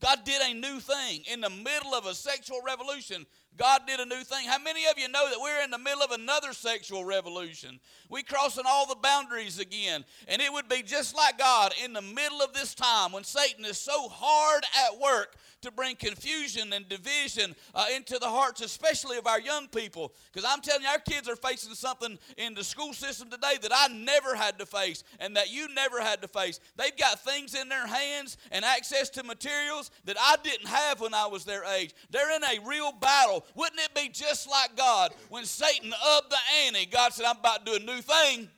God 0.00 0.24
did 0.24 0.40
a 0.42 0.54
new 0.54 0.80
thing 0.80 1.22
in 1.32 1.40
the 1.40 1.50
middle 1.50 1.94
of 1.94 2.06
a 2.06 2.14
sexual 2.14 2.60
revolution. 2.64 3.26
God 3.56 3.82
did 3.86 4.00
a 4.00 4.06
new 4.06 4.22
thing. 4.24 4.48
How 4.48 4.58
many 4.58 4.86
of 4.86 4.98
you 4.98 5.08
know 5.08 5.28
that 5.30 5.40
we're 5.40 5.62
in 5.62 5.70
the 5.70 5.78
middle 5.78 6.02
of 6.02 6.10
another 6.10 6.52
sexual 6.52 7.04
revolution? 7.04 7.78
We 8.08 8.22
crossing 8.22 8.64
all 8.66 8.86
the 8.86 8.96
boundaries 8.96 9.58
again. 9.58 10.04
And 10.26 10.42
it 10.42 10.52
would 10.52 10.68
be 10.68 10.82
just 10.82 11.16
like 11.16 11.38
God 11.38 11.72
in 11.84 11.92
the 11.92 12.02
middle 12.02 12.42
of 12.42 12.52
this 12.52 12.74
time 12.74 13.12
when 13.12 13.24
Satan 13.24 13.64
is 13.64 13.78
so 13.78 14.08
hard 14.08 14.64
at 14.86 15.00
work 15.00 15.36
to 15.62 15.70
bring 15.70 15.96
confusion 15.96 16.72
and 16.72 16.88
division 16.88 17.54
uh, 17.74 17.86
into 17.94 18.18
the 18.18 18.28
hearts, 18.28 18.60
especially 18.60 19.16
of 19.16 19.26
our 19.26 19.40
young 19.40 19.66
people. 19.68 20.12
Because 20.32 20.48
I'm 20.48 20.60
telling 20.60 20.82
you, 20.82 20.88
our 20.88 20.98
kids 20.98 21.28
are 21.28 21.36
facing 21.36 21.74
something 21.74 22.18
in 22.36 22.54
the 22.54 22.62
school 22.62 22.92
system 22.92 23.30
today 23.30 23.54
that 23.62 23.72
I 23.74 23.88
never 23.88 24.34
had 24.34 24.58
to 24.58 24.66
face 24.66 25.04
and 25.20 25.36
that 25.36 25.52
you 25.52 25.72
never 25.74 26.00
had 26.00 26.20
to 26.22 26.28
face. 26.28 26.60
They've 26.76 26.96
got 26.96 27.24
things 27.24 27.54
in 27.54 27.68
their 27.68 27.86
hands 27.86 28.36
and 28.50 28.64
access 28.64 29.08
to 29.10 29.22
materials 29.22 29.90
that 30.04 30.16
I 30.20 30.36
didn't 30.42 30.68
have 30.68 31.00
when 31.00 31.14
I 31.14 31.26
was 31.26 31.44
their 31.44 31.64
age. 31.64 31.94
They're 32.10 32.36
in 32.36 32.44
a 32.44 32.68
real 32.68 32.92
battle. 32.92 33.43
Wouldn't 33.54 33.80
it 33.80 33.94
be 33.94 34.08
just 34.08 34.48
like 34.48 34.76
God 34.76 35.12
when 35.28 35.44
Satan 35.44 35.92
upped 36.06 36.30
the 36.30 36.36
ante? 36.64 36.86
God 36.86 37.12
said, 37.12 37.26
I'm 37.26 37.38
about 37.38 37.64
to 37.64 37.72
do 37.72 37.82
a 37.82 37.86
new 37.86 38.00
thing. 38.00 38.48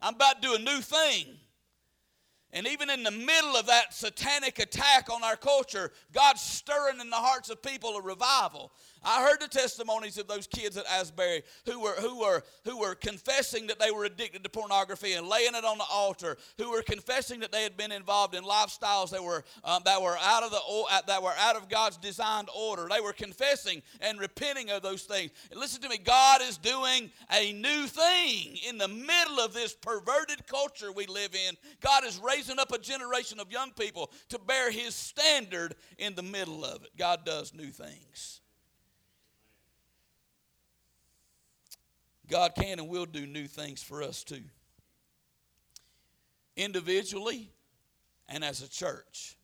I'm 0.00 0.14
about 0.14 0.42
to 0.42 0.48
do 0.48 0.54
a 0.54 0.58
new 0.58 0.80
thing. 0.80 1.26
And 2.52 2.66
even 2.66 2.88
in 2.88 3.02
the 3.02 3.10
middle 3.10 3.56
of 3.56 3.66
that 3.66 3.92
satanic 3.92 4.58
attack 4.58 5.10
on 5.10 5.22
our 5.22 5.36
culture, 5.36 5.92
God's 6.12 6.40
stirring 6.40 6.98
in 7.00 7.10
the 7.10 7.16
hearts 7.16 7.50
of 7.50 7.62
people 7.62 7.96
a 7.96 8.02
revival. 8.02 8.72
I 9.04 9.22
heard 9.22 9.40
the 9.40 9.48
testimonies 9.48 10.18
of 10.18 10.26
those 10.26 10.46
kids 10.46 10.76
at 10.76 10.86
Asbury 10.86 11.42
who 11.66 11.80
were, 11.80 11.94
who, 12.00 12.20
were, 12.20 12.42
who 12.64 12.78
were 12.78 12.94
confessing 12.94 13.66
that 13.68 13.78
they 13.78 13.90
were 13.90 14.04
addicted 14.04 14.42
to 14.44 14.50
pornography 14.50 15.12
and 15.12 15.28
laying 15.28 15.54
it 15.54 15.64
on 15.64 15.78
the 15.78 15.84
altar, 15.90 16.36
who 16.56 16.70
were 16.70 16.82
confessing 16.82 17.40
that 17.40 17.52
they 17.52 17.62
had 17.62 17.76
been 17.76 17.92
involved 17.92 18.34
in 18.34 18.44
lifestyles 18.44 19.10
that 19.10 19.22
were, 19.22 19.44
um, 19.64 19.82
that 19.84 20.02
were, 20.02 20.16
out, 20.20 20.42
of 20.42 20.50
the, 20.50 20.58
that 21.06 21.22
were 21.22 21.34
out 21.38 21.56
of 21.56 21.68
God's 21.68 21.96
designed 21.96 22.48
order. 22.56 22.88
They 22.90 23.00
were 23.00 23.12
confessing 23.12 23.82
and 24.00 24.18
repenting 24.18 24.70
of 24.70 24.82
those 24.82 25.02
things. 25.02 25.30
And 25.50 25.60
listen 25.60 25.80
to 25.82 25.88
me, 25.88 25.98
God 25.98 26.40
is 26.42 26.58
doing 26.58 27.10
a 27.32 27.52
new 27.52 27.86
thing 27.86 28.58
in 28.68 28.78
the 28.78 28.88
middle 28.88 29.40
of 29.40 29.54
this 29.54 29.74
perverted 29.74 30.46
culture 30.46 30.92
we 30.92 31.06
live 31.06 31.34
in. 31.34 31.56
God 31.80 32.04
is 32.04 32.18
raising 32.18 32.58
up 32.58 32.72
a 32.72 32.78
generation 32.78 33.38
of 33.40 33.52
young 33.52 33.70
people 33.72 34.10
to 34.30 34.38
bear 34.38 34.70
His 34.70 34.94
standard 34.94 35.74
in 35.98 36.14
the 36.14 36.22
middle 36.22 36.64
of 36.64 36.82
it. 36.82 36.90
God 36.96 37.24
does 37.24 37.54
new 37.54 37.70
things. 37.70 38.40
God 42.28 42.54
can 42.54 42.78
and 42.78 42.88
will 42.88 43.06
do 43.06 43.26
new 43.26 43.46
things 43.46 43.82
for 43.82 44.02
us 44.02 44.22
too. 44.22 44.42
Individually 46.56 47.50
and 48.28 48.44
as 48.44 48.62
a 48.62 48.68
church. 48.68 49.36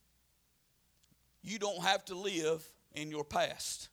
You 1.42 1.58
don't 1.58 1.82
have 1.82 2.04
to 2.06 2.14
live 2.14 2.66
in 2.92 3.10
your 3.10 3.24
past. 3.24 3.88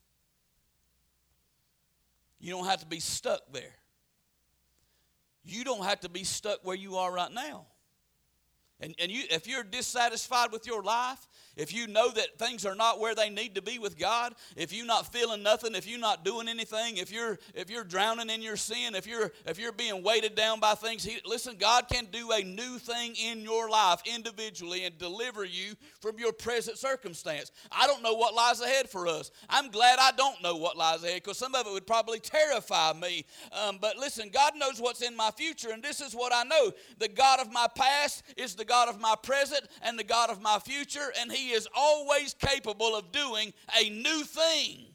You 2.39 2.51
don't 2.51 2.65
have 2.65 2.79
to 2.79 2.85
be 2.85 2.99
stuck 2.99 3.41
there. 3.51 3.75
You 5.43 5.63
don't 5.63 5.83
have 5.83 6.01
to 6.01 6.09
be 6.09 6.23
stuck 6.23 6.59
where 6.63 6.75
you 6.75 6.95
are 6.97 7.11
right 7.11 7.31
now. 7.31 7.65
And, 8.81 8.95
and 8.99 9.11
you, 9.11 9.23
if 9.29 9.47
you're 9.47 9.63
dissatisfied 9.63 10.51
with 10.51 10.65
your 10.65 10.81
life, 10.81 11.27
if 11.57 11.73
you 11.73 11.87
know 11.87 12.09
that 12.09 12.39
things 12.39 12.65
are 12.65 12.75
not 12.75 12.99
where 12.99 13.13
they 13.13 13.29
need 13.29 13.55
to 13.55 13.61
be 13.61 13.77
with 13.77 13.97
God, 13.97 14.33
if 14.55 14.71
you're 14.71 14.85
not 14.85 15.11
feeling 15.11 15.43
nothing, 15.43 15.75
if 15.75 15.87
you're 15.87 15.99
not 15.99 16.23
doing 16.23 16.47
anything, 16.47 16.97
if 16.97 17.11
you're 17.11 17.37
if 17.53 17.69
you're 17.69 17.83
drowning 17.83 18.29
in 18.29 18.41
your 18.41 18.55
sin, 18.55 18.95
if 18.95 19.05
you're 19.05 19.31
if 19.45 19.59
you're 19.59 19.73
being 19.73 20.01
weighted 20.01 20.33
down 20.35 20.59
by 20.59 20.75
things, 20.75 21.03
he, 21.03 21.19
listen, 21.25 21.57
God 21.59 21.87
can 21.91 22.05
do 22.05 22.31
a 22.31 22.41
new 22.41 22.79
thing 22.79 23.15
in 23.15 23.41
your 23.41 23.69
life 23.69 24.01
individually 24.05 24.85
and 24.85 24.97
deliver 24.97 25.43
you 25.43 25.75
from 25.99 26.17
your 26.17 26.31
present 26.31 26.77
circumstance. 26.77 27.51
I 27.71 27.85
don't 27.85 28.01
know 28.01 28.13
what 28.13 28.33
lies 28.33 28.61
ahead 28.61 28.89
for 28.89 29.07
us. 29.07 29.29
I'm 29.49 29.69
glad 29.69 29.99
I 29.99 30.11
don't 30.13 30.41
know 30.41 30.55
what 30.55 30.77
lies 30.77 31.03
ahead 31.03 31.21
because 31.21 31.37
some 31.37 31.53
of 31.53 31.67
it 31.67 31.73
would 31.73 31.87
probably 31.87 32.19
terrify 32.19 32.93
me. 32.93 33.25
Um, 33.51 33.77
but 33.81 33.97
listen, 33.97 34.29
God 34.33 34.53
knows 34.55 34.79
what's 34.79 35.01
in 35.01 35.17
my 35.17 35.31
future, 35.31 35.71
and 35.71 35.83
this 35.83 35.99
is 35.99 36.13
what 36.13 36.33
I 36.33 36.43
know: 36.43 36.71
the 36.97 37.09
God 37.09 37.41
of 37.41 37.51
my 37.51 37.67
past 37.75 38.23
is 38.37 38.55
the 38.55 38.65
God 38.71 38.87
of 38.87 39.01
my 39.01 39.15
present 39.21 39.67
and 39.81 39.99
the 39.99 40.03
God 40.05 40.29
of 40.29 40.41
my 40.41 40.57
future, 40.59 41.11
and 41.19 41.29
He 41.29 41.49
is 41.49 41.67
always 41.75 42.33
capable 42.33 42.95
of 42.95 43.11
doing 43.11 43.51
a 43.77 43.89
new 43.89 44.23
thing. 44.23 44.85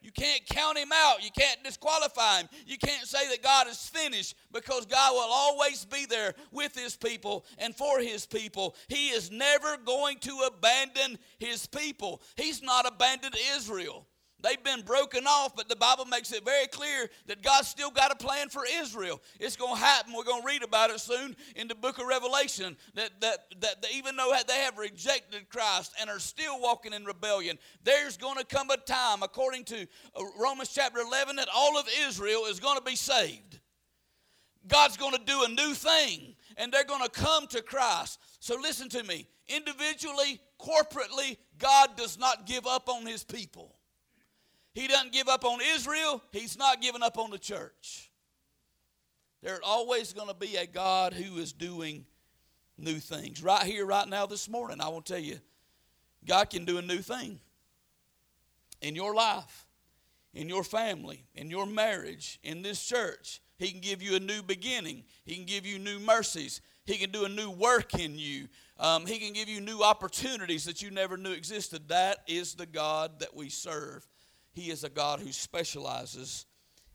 You 0.00 0.12
can't 0.12 0.46
count 0.46 0.78
him 0.78 0.90
out. 0.94 1.22
You 1.22 1.30
can't 1.36 1.62
disqualify 1.64 2.38
him. 2.38 2.48
You 2.66 2.78
can't 2.78 3.06
say 3.06 3.28
that 3.28 3.42
God 3.42 3.66
is 3.66 3.88
finished 3.88 4.36
because 4.52 4.86
God 4.86 5.12
will 5.12 5.30
always 5.30 5.84
be 5.84 6.06
there 6.06 6.34
with 6.50 6.74
his 6.74 6.96
people 6.96 7.44
and 7.58 7.74
for 7.74 7.98
his 7.98 8.24
people. 8.24 8.74
He 8.86 9.08
is 9.08 9.30
never 9.30 9.76
going 9.76 10.18
to 10.20 10.46
abandon 10.46 11.18
his 11.38 11.66
people. 11.66 12.22
He's 12.36 12.62
not 12.62 12.86
abandoned 12.86 13.34
Israel. 13.56 14.06
They've 14.40 14.62
been 14.62 14.82
broken 14.82 15.26
off, 15.26 15.56
but 15.56 15.68
the 15.68 15.74
Bible 15.74 16.04
makes 16.04 16.32
it 16.32 16.44
very 16.44 16.68
clear 16.68 17.10
that 17.26 17.42
God's 17.42 17.66
still 17.66 17.90
got 17.90 18.12
a 18.12 18.14
plan 18.14 18.48
for 18.48 18.62
Israel. 18.80 19.20
It's 19.40 19.56
going 19.56 19.74
to 19.74 19.80
happen. 19.80 20.12
We're 20.12 20.22
going 20.22 20.42
to 20.42 20.46
read 20.46 20.62
about 20.62 20.90
it 20.90 21.00
soon 21.00 21.34
in 21.56 21.66
the 21.66 21.74
book 21.74 21.98
of 21.98 22.06
Revelation. 22.06 22.76
That, 22.94 23.20
that, 23.20 23.52
that 23.60 23.86
even 23.92 24.14
though 24.16 24.32
they 24.46 24.60
have 24.60 24.78
rejected 24.78 25.48
Christ 25.48 25.92
and 26.00 26.08
are 26.08 26.20
still 26.20 26.60
walking 26.60 26.92
in 26.92 27.04
rebellion, 27.04 27.58
there's 27.82 28.16
going 28.16 28.38
to 28.38 28.44
come 28.44 28.70
a 28.70 28.76
time, 28.76 29.24
according 29.24 29.64
to 29.64 29.82
uh, 30.14 30.22
Romans 30.40 30.70
chapter 30.72 31.00
11, 31.00 31.34
that 31.36 31.48
all 31.52 31.76
of 31.76 31.88
Israel 32.06 32.44
is 32.44 32.60
going 32.60 32.78
to 32.78 32.84
be 32.84 32.96
saved. 32.96 33.58
God's 34.68 34.96
going 34.96 35.14
to 35.14 35.24
do 35.24 35.44
a 35.44 35.48
new 35.48 35.74
thing, 35.74 36.36
and 36.56 36.70
they're 36.70 36.84
going 36.84 37.02
to 37.02 37.10
come 37.10 37.48
to 37.48 37.62
Christ. 37.62 38.20
So 38.38 38.56
listen 38.60 38.88
to 38.90 39.02
me. 39.02 39.26
Individually, 39.48 40.40
corporately, 40.60 41.38
God 41.58 41.96
does 41.96 42.18
not 42.18 42.46
give 42.46 42.66
up 42.66 42.88
on 42.88 43.04
his 43.04 43.24
people. 43.24 43.77
He 44.78 44.86
doesn't 44.86 45.12
give 45.12 45.28
up 45.28 45.44
on 45.44 45.58
Israel, 45.74 46.22
He's 46.30 46.56
not 46.56 46.80
giving 46.80 47.02
up 47.02 47.18
on 47.18 47.30
the 47.30 47.38
church. 47.38 48.12
There's 49.42 49.58
always 49.64 50.12
going 50.12 50.28
to 50.28 50.34
be 50.34 50.54
a 50.54 50.66
God 50.66 51.12
who 51.12 51.38
is 51.38 51.52
doing 51.52 52.06
new 52.76 53.00
things. 53.00 53.42
Right 53.42 53.64
here, 53.64 53.84
right 53.84 54.08
now, 54.08 54.26
this 54.26 54.48
morning, 54.48 54.80
I 54.80 54.88
to 54.88 55.00
tell 55.02 55.18
you, 55.18 55.38
God 56.24 56.50
can 56.50 56.64
do 56.64 56.78
a 56.78 56.82
new 56.82 56.98
thing 56.98 57.40
in 58.80 58.94
your 58.94 59.16
life, 59.16 59.66
in 60.32 60.48
your 60.48 60.62
family, 60.62 61.24
in 61.34 61.50
your 61.50 61.66
marriage, 61.66 62.38
in 62.44 62.62
this 62.62 62.84
church. 62.84 63.40
He 63.58 63.72
can 63.72 63.80
give 63.80 64.00
you 64.00 64.14
a 64.14 64.20
new 64.20 64.42
beginning. 64.42 65.02
He 65.24 65.34
can 65.34 65.44
give 65.44 65.66
you 65.66 65.80
new 65.80 65.98
mercies. 65.98 66.60
He 66.84 66.98
can 66.98 67.10
do 67.10 67.24
a 67.24 67.28
new 67.28 67.50
work 67.50 67.98
in 67.98 68.16
you. 68.16 68.46
Um, 68.78 69.06
he 69.06 69.18
can 69.18 69.32
give 69.32 69.48
you 69.48 69.60
new 69.60 69.82
opportunities 69.82 70.64
that 70.66 70.82
you 70.82 70.92
never 70.92 71.16
knew 71.16 71.32
existed. 71.32 71.88
That 71.88 72.18
is 72.28 72.54
the 72.54 72.66
God 72.66 73.18
that 73.18 73.34
we 73.34 73.48
serve. 73.48 74.06
He 74.58 74.70
is 74.70 74.82
a 74.82 74.88
God 74.88 75.20
who 75.20 75.30
specializes 75.30 76.44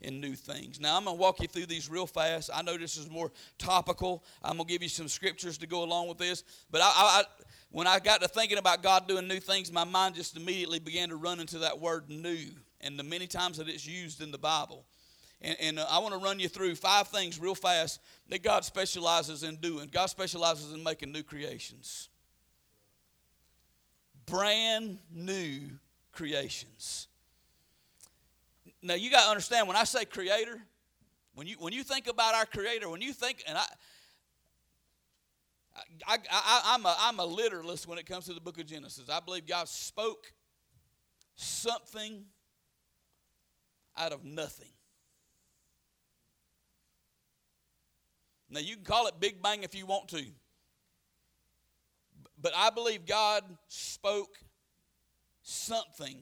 in 0.02 0.20
new 0.20 0.36
things. 0.36 0.82
Now, 0.82 0.98
I'm 0.98 1.06
going 1.06 1.16
to 1.16 1.22
walk 1.22 1.40
you 1.40 1.48
through 1.48 1.68
these 1.68 1.90
real 1.90 2.06
fast. 2.06 2.50
I 2.54 2.62
know 2.62 2.78
this 2.78 2.98
is 2.98 3.10
more 3.10 3.32
topical. 3.58 4.26
I'm 4.44 4.58
going 4.58 4.68
to 4.68 4.74
give 4.74 4.84
you 4.84 4.90
some 4.90 5.08
scriptures 5.08 5.58
to 5.60 5.68
go 5.68 5.84
along 5.84 6.10
with 6.10 6.18
this. 6.18 6.44
But 6.70 6.82
I, 6.82 6.92
I, 6.94 7.24
when 7.72 7.88
I 7.88 8.00
got 8.00 8.22
to 8.22 8.28
thinking 8.28 8.58
about 8.58 8.84
God 8.84 9.08
doing 9.08 9.30
new 9.30 9.40
things, 9.40 9.72
my 9.72 9.86
mind 9.86 10.16
just 10.16 10.36
immediately 10.36 10.80
began 10.80 11.08
to 11.08 11.16
run 11.16 11.40
into 11.40 11.60
that 11.60 11.80
word 11.80 12.10
new 12.10 12.50
and 12.82 13.00
the 13.00 13.04
many 13.04 13.28
times 13.28 13.58
that 13.58 13.70
it's 13.70 13.88
used 13.88 14.22
in 14.22 14.32
the 14.32 14.38
Bible. 14.38 14.84
And, 15.42 15.56
and 15.62 15.80
uh, 15.80 15.86
I 15.90 16.00
want 16.00 16.14
to 16.14 16.20
run 16.20 16.40
you 16.42 16.50
through 16.50 16.76
five 16.76 17.08
things 17.08 17.40
real 17.40 17.56
fast 17.56 18.02
that 18.28 18.44
God 18.44 18.66
specializes 18.66 19.44
in 19.44 19.56
doing. 19.56 19.90
God 19.90 20.08
specializes 20.08 20.74
in 20.74 20.84
making 20.84 21.14
new 21.14 21.24
creations, 21.24 22.10
brand 24.26 25.00
new 25.10 25.62
creations. 26.12 27.08
Now 28.84 28.96
you 28.96 29.10
got 29.10 29.24
to 29.24 29.30
understand 29.30 29.68
when 29.68 29.78
I 29.78 29.86
say 29.86 30.04
creator, 30.04 30.62
when 31.34 31.48
you 31.48 31.56
when 31.58 31.72
you 31.72 31.84
think 31.84 32.08
about 32.08 32.36
our 32.36 32.46
creator, 32.46 32.90
when 32.90 33.02
you 33.02 33.14
think 33.14 33.42
and 33.48 33.58
I 33.58 33.64
I, 36.06 36.18
I, 36.30 36.76
am 36.76 36.86
a, 36.86 36.96
I'm 37.00 37.20
a 37.20 37.26
literalist 37.26 37.88
when 37.88 37.98
it 37.98 38.06
comes 38.06 38.26
to 38.26 38.34
the 38.34 38.42
book 38.42 38.60
of 38.60 38.68
Genesis. 38.68 39.10
I 39.10 39.20
believe 39.22 39.48
God 39.48 39.68
spoke 39.68 40.32
something 41.36 42.26
out 43.98 44.12
of 44.12 44.24
nothing. 44.24 44.68
Now, 48.52 48.60
you 48.60 48.76
can 48.76 48.84
call 48.84 49.08
it 49.08 49.16
Big 49.20 49.42
Bang 49.42 49.64
if 49.64 49.74
you 49.74 49.88
want 49.88 50.10
to, 50.10 50.24
but 52.40 52.54
I 52.56 52.70
believe 52.70 53.08
God 53.08 53.44
spoke 53.68 54.38
something 55.42 56.22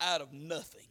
out 0.00 0.20
of 0.20 0.32
nothing 0.32 0.88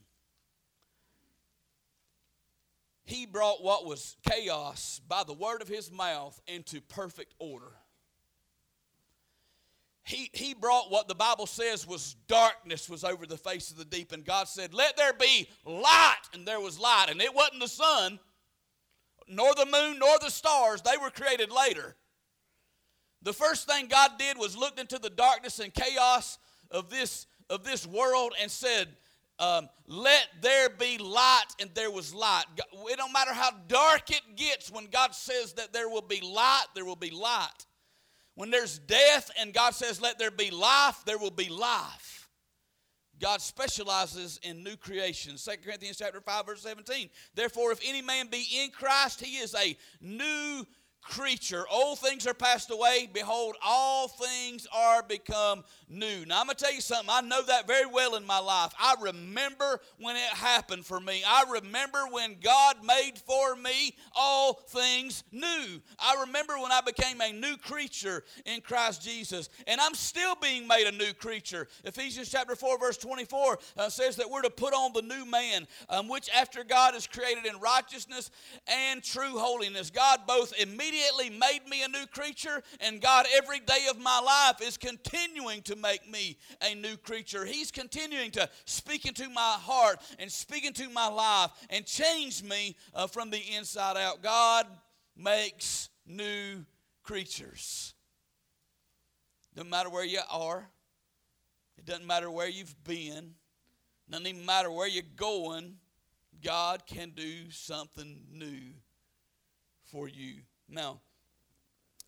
he 3.07 3.25
brought 3.25 3.63
what 3.63 3.85
was 3.85 4.17
chaos 4.29 4.99
by 5.07 5.23
the 5.23 5.31
word 5.31 5.61
of 5.61 5.69
his 5.69 5.89
mouth 5.89 6.41
into 6.45 6.81
perfect 6.81 7.33
order. 7.39 7.71
He, 10.03 10.29
he 10.33 10.53
brought 10.53 10.91
what 10.91 11.07
the 11.07 11.15
Bible 11.15 11.47
says 11.47 11.87
was 11.87 12.17
darkness 12.27 12.89
was 12.89 13.05
over 13.05 13.25
the 13.25 13.37
face 13.37 13.71
of 13.71 13.77
the 13.77 13.85
deep, 13.85 14.11
and 14.11 14.25
God 14.25 14.49
said, 14.49 14.73
Let 14.73 14.97
there 14.97 15.13
be 15.13 15.47
light, 15.65 16.21
and 16.33 16.45
there 16.45 16.59
was 16.59 16.77
light. 16.77 17.05
And 17.09 17.21
it 17.21 17.33
wasn't 17.33 17.61
the 17.61 17.69
sun, 17.69 18.19
nor 19.25 19.55
the 19.55 19.65
moon, 19.65 19.99
nor 19.99 20.19
the 20.19 20.29
stars, 20.29 20.81
they 20.81 20.97
were 21.01 21.09
created 21.09 21.49
later. 21.49 21.95
The 23.21 23.31
first 23.31 23.69
thing 23.69 23.87
God 23.87 24.19
did 24.19 24.37
was 24.37 24.57
looked 24.57 24.81
into 24.81 24.99
the 24.99 25.09
darkness 25.09 25.59
and 25.59 25.73
chaos 25.73 26.39
of 26.71 26.89
this, 26.89 27.25
of 27.49 27.63
this 27.63 27.87
world 27.87 28.33
and 28.41 28.51
said, 28.51 28.89
um, 29.39 29.69
let 29.87 30.27
there 30.41 30.69
be 30.69 30.97
light, 30.97 31.45
and 31.59 31.69
there 31.73 31.91
was 31.91 32.13
light. 32.13 32.45
It 32.57 32.97
don't 32.97 33.13
matter 33.13 33.33
how 33.33 33.51
dark 33.67 34.09
it 34.09 34.35
gets, 34.35 34.71
when 34.71 34.87
God 34.87 35.13
says 35.13 35.53
that 35.53 35.73
there 35.73 35.89
will 35.89 36.01
be 36.01 36.21
light, 36.21 36.65
there 36.75 36.85
will 36.85 36.95
be 36.95 37.11
light. 37.11 37.65
When 38.37 38.51
there's 38.51 38.77
death 38.77 39.31
and 39.39 39.51
God 39.51 39.73
says, 39.73 39.99
let 39.99 40.19
there 40.19 40.29
be 40.29 40.51
life, 40.51 41.01
there 41.07 41.17
will 41.17 41.31
be 41.31 41.49
life. 41.49 42.29
God 43.19 43.41
specializes 43.41 44.39
in 44.43 44.63
new 44.63 44.75
creations. 44.75 45.43
2 45.43 45.57
Corinthians 45.65 45.97
chapter 45.97 46.21
5, 46.21 46.45
verse 46.45 46.61
17. 46.61 47.09
Therefore, 47.33 47.71
if 47.71 47.79
any 47.83 48.03
man 48.03 48.27
be 48.27 48.45
in 48.61 48.69
Christ, 48.69 49.23
he 49.23 49.37
is 49.37 49.55
a 49.55 49.75
new 50.01 50.67
creature. 51.01 51.65
Old 51.71 51.97
things 51.97 52.27
are 52.27 52.33
passed 52.35 52.69
away. 52.69 53.09
Behold, 53.11 53.55
all 53.65 54.07
things 54.07 54.67
are 54.71 55.01
become 55.01 55.63
new. 55.89 56.25
Now, 56.25 56.39
I'm 56.39 56.47
going 56.47 56.55
to 56.57 56.63
tell 56.63 56.73
you 56.73 56.81
something. 56.81 57.09
I 57.09 57.21
know 57.21 57.41
that 57.43 57.67
very 57.67 57.85
well 57.85 58.15
in 58.15 58.25
my 58.25 58.39
life. 58.39 58.73
I 58.79 58.95
remember 59.01 59.79
when 59.99 60.15
it 60.15 60.21
happened 60.23 60.85
for 60.85 60.99
me. 60.99 61.23
I 61.27 61.45
remember 61.51 62.05
when 62.11 62.37
God 62.41 62.77
made 62.83 63.13
for 63.25 63.55
me 63.55 63.95
all 64.15 64.53
things 64.53 65.23
new. 65.31 65.81
I 65.99 66.17
remember 66.21 66.57
when 66.59 66.71
I 66.71 66.81
became 66.81 67.21
a 67.21 67.31
new 67.31 67.57
creature 67.57 68.23
in 68.45 68.61
Christ 68.61 69.01
Jesus. 69.01 69.49
And 69.67 69.79
I'm 69.79 69.93
still 69.93 70.35
being 70.35 70.67
made 70.67 70.87
a 70.87 70.91
new 70.91 71.13
creature. 71.13 71.67
Ephesians 71.83 72.29
chapter 72.29 72.55
4, 72.55 72.79
verse 72.79 72.97
24 72.97 73.59
uh, 73.77 73.89
says 73.89 74.15
that 74.17 74.29
we're 74.29 74.41
to 74.41 74.49
put 74.49 74.73
on 74.73 74.93
the 74.93 75.01
new 75.01 75.25
man, 75.25 75.67
um, 75.89 76.07
which 76.07 76.29
after 76.35 76.63
God 76.63 76.95
is 76.95 77.07
created 77.07 77.45
in 77.45 77.59
righteousness 77.59 78.31
and 78.67 79.03
true 79.03 79.37
holiness. 79.37 79.89
God 79.89 80.21
both 80.27 80.53
immediately 80.59 80.87
immediately 80.87 81.29
made 81.29 81.67
me 81.69 81.83
a 81.83 81.87
new 81.87 82.05
creature, 82.07 82.61
and 82.79 83.01
God, 83.01 83.25
every 83.35 83.59
day 83.59 83.87
of 83.89 83.99
my 83.99 84.19
life, 84.19 84.61
is 84.61 84.77
continuing 84.77 85.61
to 85.63 85.75
make 85.79 86.09
me 86.09 86.37
a 86.61 86.75
new 86.75 86.97
creature. 86.97 87.45
He's 87.45 87.71
continuing 87.71 88.31
to 88.31 88.49
speak 88.65 89.05
into 89.05 89.29
my 89.29 89.55
heart 89.59 89.99
and 90.19 90.31
speak 90.31 90.65
into 90.65 90.89
my 90.89 91.07
life 91.07 91.51
and 91.69 91.85
change 91.85 92.43
me 92.43 92.75
uh, 92.93 93.07
from 93.07 93.29
the 93.29 93.41
inside 93.55 93.97
out. 93.97 94.21
God 94.21 94.67
makes 95.15 95.89
new 96.05 96.65
creatures. 97.03 97.93
Doesn't 99.55 99.69
matter 99.69 99.89
where 99.89 100.05
you 100.05 100.19
are, 100.31 100.69
it 101.77 101.85
doesn't 101.85 102.05
matter 102.05 102.29
where 102.29 102.47
you've 102.47 102.75
been, 102.83 103.33
doesn't 104.09 104.27
even 104.27 104.45
matter 104.45 104.71
where 104.71 104.87
you're 104.87 105.03
going. 105.15 105.75
God 106.43 106.85
can 106.85 107.11
do 107.15 107.49
something 107.49 108.21
new 108.31 108.73
for 109.85 110.07
you. 110.07 110.41
Now, 110.69 111.01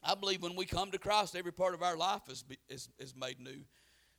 I 0.02 0.16
believe 0.16 0.42
when 0.42 0.56
we 0.56 0.66
come 0.66 0.92
to 0.92 0.98
Christ, 0.98 1.36
every 1.36 1.52
part 1.52 1.74
of 1.74 1.84
our 1.84 1.98
life 1.98 2.22
is, 2.30 2.44
is, 2.70 2.90
is 3.00 3.16
made 3.16 3.40
new. 3.40 3.64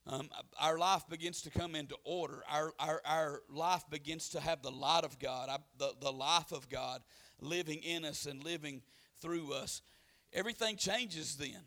um, 0.07 0.29
our 0.61 0.79
life 0.79 1.05
begins 1.09 1.43
to 1.43 1.51
come 1.51 1.75
into 1.75 1.97
order. 2.05 2.43
Our, 2.51 2.73
our, 2.79 3.01
our 3.05 3.43
life 3.49 3.85
begins 3.90 4.31
to 4.31 4.40
have 4.40 4.62
the 4.62 4.71
light 4.71 5.05
of 5.05 5.19
God, 5.19 5.51
the, 5.79 5.93
the 6.01 6.12
life 6.12 6.53
of 6.53 6.69
God 6.69 7.03
living 7.40 7.81
in 7.83 8.05
us 8.05 8.27
and 8.27 8.43
living 8.43 8.83
through 9.21 9.53
us. 9.53 9.83
Everything 10.33 10.77
changes 10.77 11.37
then. 11.37 11.61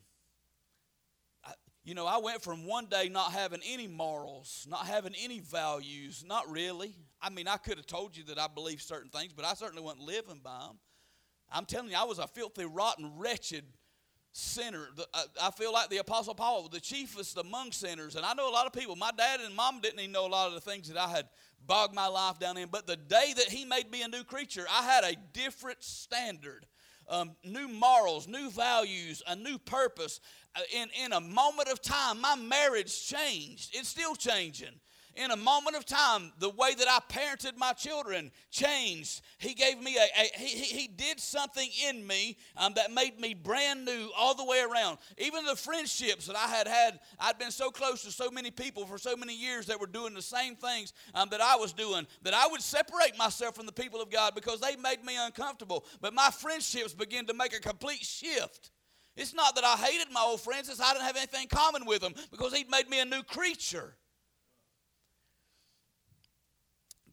I, 1.45 1.53
you 1.83 1.93
know, 1.93 2.07
I 2.07 2.17
went 2.17 2.41
from 2.41 2.65
one 2.65 2.87
day 2.87 3.09
not 3.09 3.31
having 3.31 3.61
any 3.65 3.87
morals, 3.87 4.65
not 4.69 4.87
having 4.87 5.13
any 5.21 5.39
values, 5.39 6.23
not 6.27 6.49
really. 6.49 6.95
I 7.21 7.29
mean, 7.29 7.47
I 7.47 7.57
could 7.57 7.77
have 7.77 7.87
told 7.87 8.17
you 8.17 8.23
that 8.25 8.39
I 8.39 8.47
believe 8.47 8.81
certain 8.81 9.09
things, 9.09 9.33
but 9.33 9.45
I 9.45 9.53
certainly 9.53 9.83
wasn't 9.83 10.03
living 10.03 10.41
by 10.43 10.59
them. 10.67 10.79
I'm 11.51 11.65
telling 11.65 11.91
you, 11.91 11.97
I 11.97 12.03
was 12.03 12.19
a 12.19 12.27
filthy, 12.27 12.65
rotten, 12.65 13.11
wretched 13.17 13.65
sinner. 14.33 14.87
I 15.41 15.51
feel 15.51 15.71
like 15.71 15.89
the 15.89 15.97
Apostle 15.97 16.33
Paul, 16.33 16.67
the 16.67 16.79
chiefest 16.79 17.37
among 17.37 17.71
sinners. 17.71 18.15
And 18.15 18.25
I 18.25 18.33
know 18.33 18.49
a 18.49 18.51
lot 18.51 18.65
of 18.65 18.73
people, 18.73 18.95
my 18.95 19.11
dad 19.15 19.39
and 19.39 19.55
mom 19.55 19.79
didn't 19.79 19.99
even 19.99 20.11
know 20.11 20.25
a 20.25 20.27
lot 20.27 20.47
of 20.47 20.53
the 20.55 20.61
things 20.61 20.89
that 20.89 20.97
I 20.97 21.07
had 21.07 21.27
bogged 21.65 21.93
my 21.93 22.07
life 22.07 22.39
down 22.39 22.57
in. 22.57 22.67
But 22.69 22.87
the 22.87 22.95
day 22.95 23.33
that 23.37 23.49
he 23.49 23.63
made 23.63 23.89
me 23.91 24.01
a 24.01 24.07
new 24.07 24.23
creature, 24.23 24.65
I 24.69 24.83
had 24.83 25.03
a 25.03 25.15
different 25.33 25.83
standard. 25.83 26.65
Um, 27.07 27.35
new 27.43 27.67
morals, 27.67 28.27
new 28.27 28.49
values, 28.49 29.21
a 29.27 29.35
new 29.35 29.57
purpose. 29.57 30.19
Uh, 30.55 30.61
in, 30.73 30.89
in 31.03 31.13
a 31.13 31.19
moment 31.19 31.69
of 31.69 31.81
time, 31.81 32.19
my 32.19 32.35
marriage 32.35 33.05
changed. 33.05 33.75
It's 33.75 33.89
still 33.89 34.15
changing 34.15 34.79
in 35.15 35.31
a 35.31 35.35
moment 35.35 35.75
of 35.75 35.85
time, 35.85 36.31
the 36.39 36.49
way 36.49 36.73
that 36.73 36.87
I 36.87 36.99
parented 37.07 37.57
my 37.57 37.73
children 37.73 38.31
changed. 38.49 39.21
He 39.37 39.53
gave 39.53 39.81
me 39.81 39.97
a, 39.97 40.21
a 40.21 40.39
he, 40.39 40.63
he 40.63 40.87
did 40.87 41.19
something 41.19 41.69
in 41.87 42.05
me 42.05 42.37
um, 42.57 42.73
that 42.75 42.91
made 42.91 43.19
me 43.19 43.33
brand 43.33 43.85
new 43.85 44.09
all 44.17 44.33
the 44.35 44.45
way 44.45 44.61
around. 44.61 44.97
Even 45.17 45.45
the 45.45 45.55
friendships 45.55 46.27
that 46.27 46.35
I 46.35 46.47
had 46.47 46.67
had, 46.67 46.99
I'd 47.19 47.37
been 47.37 47.51
so 47.51 47.69
close 47.69 48.03
to 48.03 48.11
so 48.11 48.31
many 48.31 48.51
people 48.51 48.85
for 48.85 48.97
so 48.97 49.15
many 49.15 49.35
years 49.35 49.67
that 49.67 49.79
were 49.79 49.87
doing 49.87 50.13
the 50.13 50.21
same 50.21 50.55
things 50.55 50.93
um, 51.13 51.29
that 51.29 51.41
I 51.41 51.55
was 51.55 51.73
doing, 51.73 52.07
that 52.23 52.33
I 52.33 52.47
would 52.47 52.61
separate 52.61 53.17
myself 53.17 53.55
from 53.55 53.65
the 53.65 53.71
people 53.71 54.01
of 54.01 54.09
God 54.09 54.33
because 54.35 54.59
they 54.59 54.75
made 54.75 55.03
me 55.03 55.15
uncomfortable. 55.17 55.85
But 56.01 56.13
my 56.13 56.29
friendships 56.31 56.93
began 56.93 57.25
to 57.27 57.33
make 57.33 57.55
a 57.55 57.59
complete 57.59 58.03
shift. 58.03 58.71
It's 59.15 59.33
not 59.33 59.55
that 59.55 59.63
I 59.63 59.75
hated 59.75 60.11
my 60.11 60.21
old 60.21 60.41
friends, 60.41 60.69
it's 60.69 60.81
I 60.81 60.93
didn't 60.93 61.05
have 61.05 61.17
anything 61.17 61.43
in 61.43 61.47
common 61.47 61.85
with 61.85 62.01
them 62.01 62.13
because 62.31 62.53
He'd 62.53 62.69
made 62.69 62.89
me 62.89 62.99
a 62.99 63.05
new 63.05 63.21
creature. 63.21 63.95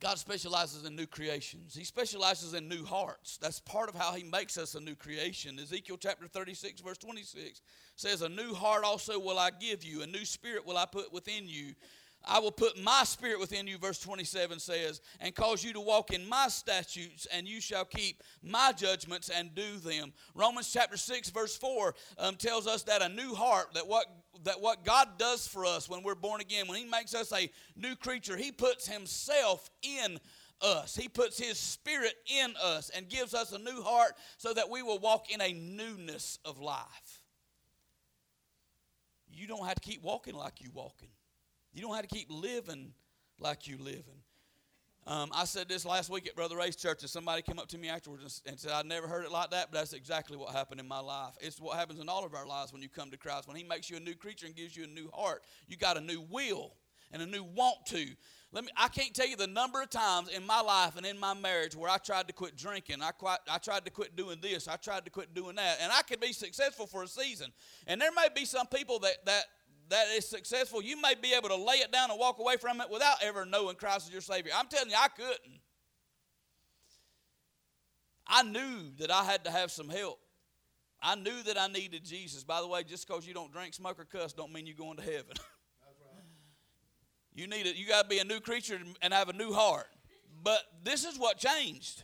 God 0.00 0.18
specializes 0.18 0.86
in 0.86 0.96
new 0.96 1.06
creations. 1.06 1.74
He 1.74 1.84
specializes 1.84 2.54
in 2.54 2.68
new 2.68 2.84
hearts. 2.84 3.36
That's 3.36 3.60
part 3.60 3.90
of 3.90 3.94
how 3.94 4.14
He 4.14 4.24
makes 4.24 4.56
us 4.56 4.74
a 4.74 4.80
new 4.80 4.94
creation. 4.94 5.58
Ezekiel 5.58 5.98
chapter 6.00 6.26
36, 6.26 6.80
verse 6.80 6.96
26 6.96 7.60
says, 7.96 8.22
A 8.22 8.28
new 8.28 8.54
heart 8.54 8.82
also 8.82 9.18
will 9.18 9.38
I 9.38 9.50
give 9.50 9.84
you, 9.84 10.00
a 10.00 10.06
new 10.06 10.24
spirit 10.24 10.66
will 10.66 10.78
I 10.78 10.86
put 10.86 11.12
within 11.12 11.46
you. 11.46 11.74
I 12.24 12.38
will 12.38 12.52
put 12.52 12.78
my 12.78 13.04
spirit 13.04 13.40
within 13.40 13.66
you, 13.66 13.78
verse 13.78 13.98
27 13.98 14.58
says, 14.58 15.00
and 15.20 15.34
cause 15.34 15.64
you 15.64 15.72
to 15.72 15.80
walk 15.80 16.12
in 16.12 16.28
my 16.28 16.48
statutes, 16.48 17.26
and 17.32 17.48
you 17.48 17.60
shall 17.60 17.84
keep 17.84 18.22
my 18.42 18.72
judgments 18.76 19.30
and 19.30 19.54
do 19.54 19.78
them. 19.78 20.12
Romans 20.34 20.70
chapter 20.70 20.96
6, 20.96 21.30
verse 21.30 21.56
4 21.56 21.94
um, 22.18 22.36
tells 22.36 22.66
us 22.66 22.82
that 22.84 23.00
a 23.00 23.08
new 23.08 23.34
heart, 23.34 23.72
that 23.74 23.86
what, 23.86 24.06
that 24.44 24.60
what 24.60 24.84
God 24.84 25.08
does 25.18 25.48
for 25.48 25.64
us 25.64 25.88
when 25.88 26.02
we're 26.02 26.14
born 26.14 26.40
again, 26.40 26.68
when 26.68 26.78
He 26.78 26.84
makes 26.84 27.14
us 27.14 27.32
a 27.32 27.50
new 27.74 27.96
creature, 27.96 28.36
He 28.36 28.52
puts 28.52 28.86
Himself 28.86 29.70
in 29.82 30.18
us. 30.60 30.94
He 30.94 31.08
puts 31.08 31.38
His 31.38 31.58
Spirit 31.58 32.14
in 32.26 32.52
us 32.62 32.90
and 32.94 33.08
gives 33.08 33.32
us 33.32 33.52
a 33.52 33.58
new 33.58 33.82
heart 33.82 34.12
so 34.36 34.52
that 34.52 34.68
we 34.68 34.82
will 34.82 34.98
walk 34.98 35.30
in 35.30 35.40
a 35.40 35.54
newness 35.54 36.38
of 36.44 36.60
life. 36.60 37.22
You 39.32 39.46
don't 39.46 39.66
have 39.66 39.80
to 39.80 39.88
keep 39.88 40.02
walking 40.02 40.34
like 40.34 40.60
you 40.60 40.68
walking. 40.74 41.08
You 41.80 41.86
don't 41.86 41.94
have 41.94 42.06
to 42.06 42.14
keep 42.14 42.30
living 42.30 42.92
like 43.38 43.66
you 43.66 43.78
living. 43.78 44.20
Um, 45.06 45.30
I 45.34 45.46
said 45.46 45.66
this 45.66 45.86
last 45.86 46.10
week 46.10 46.26
at 46.26 46.36
Brother 46.36 46.58
Ray's 46.58 46.76
church, 46.76 47.00
and 47.00 47.08
somebody 47.08 47.40
came 47.40 47.58
up 47.58 47.68
to 47.68 47.78
me 47.78 47.88
afterwards 47.88 48.42
and 48.44 48.60
said, 48.60 48.72
I 48.72 48.82
never 48.82 49.08
heard 49.08 49.24
it 49.24 49.32
like 49.32 49.48
that, 49.52 49.68
but 49.72 49.78
that's 49.78 49.94
exactly 49.94 50.36
what 50.36 50.54
happened 50.54 50.78
in 50.78 50.86
my 50.86 51.00
life. 51.00 51.32
It's 51.40 51.58
what 51.58 51.78
happens 51.78 51.98
in 51.98 52.06
all 52.06 52.22
of 52.22 52.34
our 52.34 52.46
lives 52.46 52.70
when 52.70 52.82
you 52.82 52.90
come 52.90 53.10
to 53.10 53.16
Christ. 53.16 53.48
When 53.48 53.56
He 53.56 53.64
makes 53.64 53.88
you 53.88 53.96
a 53.96 54.00
new 54.00 54.14
creature 54.14 54.44
and 54.44 54.54
gives 54.54 54.76
you 54.76 54.84
a 54.84 54.88
new 54.88 55.10
heart, 55.14 55.42
you 55.68 55.78
got 55.78 55.96
a 55.96 56.02
new 56.02 56.20
will 56.30 56.74
and 57.12 57.22
a 57.22 57.26
new 57.26 57.44
want 57.44 57.86
to. 57.86 58.08
Let 58.52 58.64
me, 58.64 58.70
I 58.76 58.88
can't 58.88 59.14
tell 59.14 59.26
you 59.26 59.36
the 59.36 59.46
number 59.46 59.80
of 59.80 59.88
times 59.88 60.28
in 60.28 60.44
my 60.44 60.60
life 60.60 60.98
and 60.98 61.06
in 61.06 61.18
my 61.18 61.32
marriage 61.32 61.74
where 61.74 61.90
I 61.90 61.96
tried 61.96 62.26
to 62.26 62.34
quit 62.34 62.58
drinking. 62.58 63.00
I, 63.00 63.12
quite, 63.12 63.38
I 63.50 63.56
tried 63.56 63.86
to 63.86 63.90
quit 63.90 64.16
doing 64.16 64.36
this. 64.42 64.68
I 64.68 64.76
tried 64.76 65.06
to 65.06 65.10
quit 65.10 65.32
doing 65.32 65.56
that. 65.56 65.78
And 65.80 65.90
I 65.90 66.02
could 66.02 66.20
be 66.20 66.34
successful 66.34 66.86
for 66.86 67.04
a 67.04 67.08
season. 67.08 67.52
And 67.86 67.98
there 67.98 68.12
may 68.14 68.26
be 68.34 68.44
some 68.44 68.66
people 68.66 68.98
that, 68.98 69.24
that 69.24 69.44
that 69.90 70.06
is 70.16 70.28
successful, 70.28 70.82
you 70.82 71.00
may 71.00 71.14
be 71.14 71.34
able 71.34 71.48
to 71.48 71.56
lay 71.56 71.76
it 71.76 71.92
down 71.92 72.10
and 72.10 72.18
walk 72.18 72.38
away 72.38 72.56
from 72.56 72.80
it 72.80 72.90
without 72.90 73.22
ever 73.22 73.44
knowing 73.44 73.76
Christ 73.76 74.06
as 74.06 74.12
your 74.12 74.20
Savior. 74.20 74.52
I'm 74.56 74.66
telling 74.66 74.90
you, 74.90 74.96
I 74.98 75.08
couldn't. 75.08 75.60
I 78.26 78.42
knew 78.44 78.92
that 78.98 79.10
I 79.10 79.24
had 79.24 79.44
to 79.44 79.50
have 79.50 79.70
some 79.70 79.88
help. 79.88 80.18
I 81.02 81.16
knew 81.16 81.42
that 81.44 81.58
I 81.58 81.66
needed 81.66 82.04
Jesus. 82.04 82.44
By 82.44 82.60
the 82.60 82.68
way, 82.68 82.84
just 82.84 83.06
because 83.06 83.26
you 83.26 83.34
don't 83.34 83.52
drink, 83.52 83.74
smoke, 83.74 83.98
or 83.98 84.04
cuss 84.04 84.32
don't 84.32 84.52
mean 84.52 84.66
you're 84.66 84.76
going 84.76 84.96
to 84.96 85.02
heaven. 85.02 85.34
You 87.32 87.46
need 87.46 87.66
it. 87.66 87.76
You 87.76 87.86
got 87.86 88.02
to 88.02 88.08
be 88.08 88.18
a 88.18 88.24
new 88.24 88.40
creature 88.40 88.78
and 89.00 89.14
have 89.14 89.28
a 89.28 89.32
new 89.32 89.52
heart. 89.52 89.86
But 90.42 90.62
this 90.82 91.04
is 91.04 91.16
what 91.16 91.38
changed. 91.38 92.02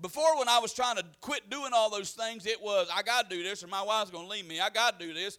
Before, 0.00 0.38
when 0.38 0.48
I 0.48 0.60
was 0.60 0.72
trying 0.72 0.96
to 0.96 1.04
quit 1.20 1.50
doing 1.50 1.72
all 1.74 1.90
those 1.90 2.12
things, 2.12 2.46
it 2.46 2.62
was 2.62 2.88
I 2.94 3.02
got 3.02 3.28
to 3.28 3.36
do 3.36 3.42
this, 3.42 3.64
or 3.64 3.66
my 3.66 3.82
wife's 3.82 4.10
going 4.10 4.24
to 4.24 4.30
leave 4.30 4.46
me. 4.46 4.60
I 4.60 4.70
got 4.70 4.98
to 4.98 5.06
do 5.06 5.12
this 5.12 5.38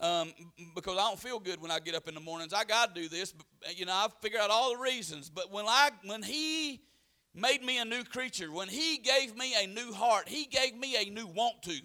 um, 0.00 0.32
because 0.74 0.98
I 0.98 1.02
don't 1.02 1.18
feel 1.18 1.38
good 1.38 1.60
when 1.60 1.70
I 1.70 1.78
get 1.78 1.94
up 1.94 2.08
in 2.08 2.14
the 2.14 2.20
mornings. 2.20 2.52
I 2.52 2.64
got 2.64 2.94
to 2.94 3.00
do 3.00 3.08
this. 3.08 3.32
But, 3.32 3.78
you 3.78 3.86
know, 3.86 3.92
I've 3.92 4.12
figured 4.20 4.40
out 4.40 4.50
all 4.50 4.74
the 4.74 4.82
reasons. 4.82 5.30
But 5.30 5.52
when 5.52 5.66
I 5.66 5.90
when 6.04 6.22
He 6.22 6.80
made 7.34 7.62
me 7.62 7.78
a 7.78 7.84
new 7.84 8.04
creature, 8.04 8.50
when 8.50 8.68
He 8.68 8.98
gave 8.98 9.36
me 9.36 9.54
a 9.62 9.66
new 9.66 9.92
heart, 9.92 10.28
He 10.28 10.46
gave 10.46 10.76
me 10.76 10.96
a 10.96 11.10
new 11.10 11.26
want 11.26 11.62
to. 11.62 11.80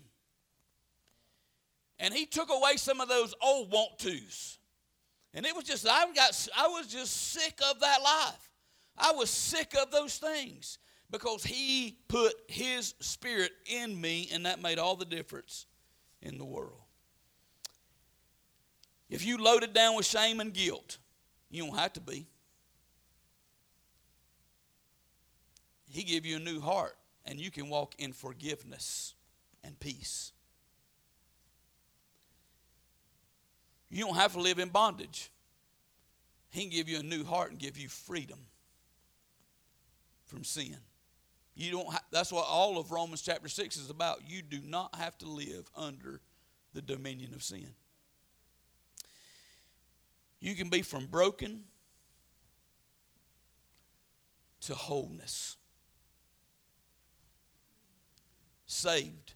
And 2.00 2.14
He 2.14 2.26
took 2.26 2.50
away 2.50 2.78
some 2.78 3.00
of 3.00 3.10
those 3.10 3.34
old 3.42 3.72
want 3.72 4.00
tos. 4.00 4.58
And 5.34 5.46
it 5.46 5.56
was 5.56 5.66
just 5.66 5.88
I 5.88 6.12
got 6.14 6.48
I 6.58 6.68
was 6.68 6.88
just 6.88 7.32
sick 7.32 7.60
of 7.70 7.80
that 7.80 8.02
life. 8.04 8.50
I 8.98 9.12
was 9.12 9.30
sick 9.30 9.76
of 9.80 9.92
those 9.92 10.18
things 10.18 10.80
because 11.12 11.44
He 11.44 12.00
put 12.08 12.34
His 12.48 12.96
Spirit 13.00 13.52
in 13.68 14.00
me, 14.00 14.30
and 14.34 14.46
that 14.46 14.62
made 14.62 14.80
all 14.80 14.96
the 14.96 15.06
difference 15.06 15.68
in 16.22 16.38
the 16.38 16.46
world. 16.46 16.79
If 19.10 19.26
you 19.26 19.38
loaded 19.38 19.74
down 19.74 19.96
with 19.96 20.06
shame 20.06 20.40
and 20.40 20.54
guilt, 20.54 20.98
you 21.50 21.66
don't 21.66 21.78
have 21.78 21.94
to 21.94 22.02
be. 22.02 22.28
He 25.90 26.04
give 26.04 26.26
you 26.26 26.36
a 26.36 26.40
new 26.40 26.60
heart, 26.60 26.96
and 27.26 27.40
you 27.40 27.50
can 27.50 27.70
walk 27.70 27.96
in 27.98 28.14
forgiveness 28.14 29.16
and 29.64 29.80
peace. 29.80 30.32
You 33.90 34.06
don't 34.06 34.16
have 34.16 34.34
to 34.34 34.40
live 34.40 34.60
in 34.60 34.70
bondage. 34.70 35.32
He 36.50 36.62
can 36.62 36.70
give 36.70 36.88
you 36.88 37.00
a 37.00 37.04
new 37.04 37.24
heart 37.24 37.50
and 37.50 37.60
give 37.60 37.78
you 37.78 37.90
freedom 37.90 38.40
from 40.26 40.44
sin. 40.44 40.78
You 41.56 41.72
don't 41.72 41.92
ha- 41.92 42.04
that's 42.12 42.32
what 42.32 42.46
all 42.48 42.78
of 42.78 42.92
Romans 42.92 43.22
chapter 43.22 43.50
6 43.50 43.78
is 43.78 43.90
about. 43.90 44.22
You 44.28 44.44
do 44.44 44.60
not 44.64 44.96
have 44.96 45.18
to 45.20 45.26
live 45.28 45.70
under 45.76 46.22
the 46.74 46.82
dominion 46.82 47.34
of 47.34 47.44
sin. 47.44 47.74
You 50.40 50.56
can 50.56 50.70
be 50.70 50.82
from 50.82 51.06
broken 51.06 51.64
to 54.62 54.76
wholeness, 54.76 55.58
saved 58.66 59.34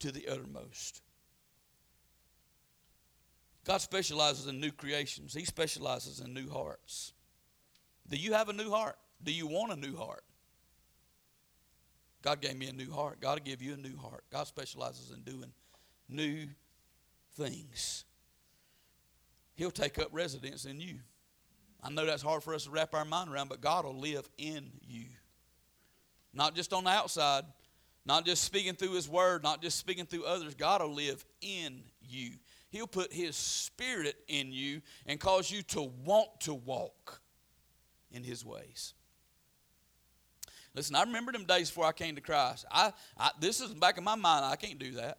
to 0.00 0.10
the 0.10 0.28
uttermost. 0.28 1.02
God 3.64 3.80
specializes 3.80 4.46
in 4.48 4.60
new 4.60 4.72
creations, 4.72 5.34
He 5.34 5.44
specializes 5.44 6.20
in 6.20 6.34
new 6.34 6.50
hearts. 6.50 7.12
Do 8.08 8.16
you 8.16 8.32
have 8.32 8.48
a 8.48 8.52
new 8.52 8.70
heart? 8.70 8.98
Do 9.22 9.32
you 9.32 9.46
want 9.46 9.72
a 9.72 9.76
new 9.76 9.96
heart? 9.96 10.24
God 12.22 12.40
gave 12.40 12.56
me 12.56 12.68
a 12.68 12.72
new 12.72 12.90
heart. 12.90 13.20
God 13.20 13.38
will 13.38 13.44
give 13.44 13.62
you 13.62 13.74
a 13.74 13.76
new 13.76 13.96
heart. 13.96 14.24
God 14.30 14.46
specializes 14.46 15.10
in 15.10 15.22
doing 15.22 15.52
new 16.08 16.46
things. 17.34 18.04
He'll 19.54 19.70
take 19.70 19.98
up 19.98 20.08
residence 20.12 20.64
in 20.64 20.80
you. 20.80 20.96
I 21.82 21.90
know 21.90 22.06
that's 22.06 22.22
hard 22.22 22.42
for 22.42 22.54
us 22.54 22.64
to 22.64 22.70
wrap 22.70 22.94
our 22.94 23.04
mind 23.04 23.30
around, 23.30 23.48
but 23.48 23.60
God 23.60 23.84
will 23.84 23.98
live 23.98 24.28
in 24.38 24.70
you. 24.86 25.06
Not 26.32 26.54
just 26.54 26.72
on 26.72 26.84
the 26.84 26.90
outside, 26.90 27.44
not 28.06 28.24
just 28.24 28.44
speaking 28.44 28.74
through 28.74 28.94
His 28.94 29.08
Word, 29.08 29.42
not 29.42 29.62
just 29.62 29.78
speaking 29.78 30.06
through 30.06 30.24
others. 30.24 30.54
God 30.54 30.80
will 30.80 30.94
live 30.94 31.24
in 31.40 31.82
you. 32.00 32.32
He'll 32.70 32.86
put 32.86 33.12
His 33.12 33.36
Spirit 33.36 34.16
in 34.28 34.52
you 34.52 34.80
and 35.06 35.20
cause 35.20 35.50
you 35.50 35.62
to 35.62 35.82
want 35.82 36.28
to 36.40 36.54
walk 36.54 37.20
in 38.10 38.22
His 38.22 38.44
ways. 38.44 38.94
Listen, 40.74 40.96
I 40.96 41.02
remember 41.02 41.32
them 41.32 41.44
days 41.44 41.68
before 41.68 41.84
I 41.84 41.92
came 41.92 42.14
to 42.14 42.22
Christ. 42.22 42.64
I, 42.70 42.92
I, 43.18 43.30
this 43.38 43.60
is 43.60 43.74
back 43.74 43.98
in 43.98 44.04
my 44.04 44.14
mind. 44.14 44.46
I 44.46 44.56
can't 44.56 44.78
do 44.78 44.92
that. 44.92 45.18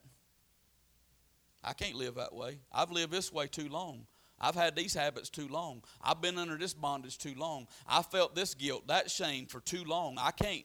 I 1.64 1.74
can't 1.74 1.96
live 1.96 2.16
that 2.16 2.34
way. 2.34 2.60
I've 2.72 2.92
lived 2.92 3.12
this 3.12 3.32
way 3.32 3.48
too 3.48 3.70
long. 3.70 4.08
I've 4.40 4.56
had 4.56 4.76
these 4.76 4.94
habits 4.94 5.30
too 5.30 5.48
long. 5.48 5.84
I've 6.02 6.22
been 6.22 6.38
under 6.38 6.58
this 6.58 6.74
bondage 6.74 7.18
too 7.18 7.34
long. 7.38 7.68
I 7.88 8.02
felt 8.02 8.36
this 8.36 8.54
guilt, 8.54 8.88
that 8.88 9.10
shame 9.10 9.46
for 9.46 9.62
too 9.62 9.84
long. 9.86 10.18
I 10.20 10.32
can't. 10.32 10.64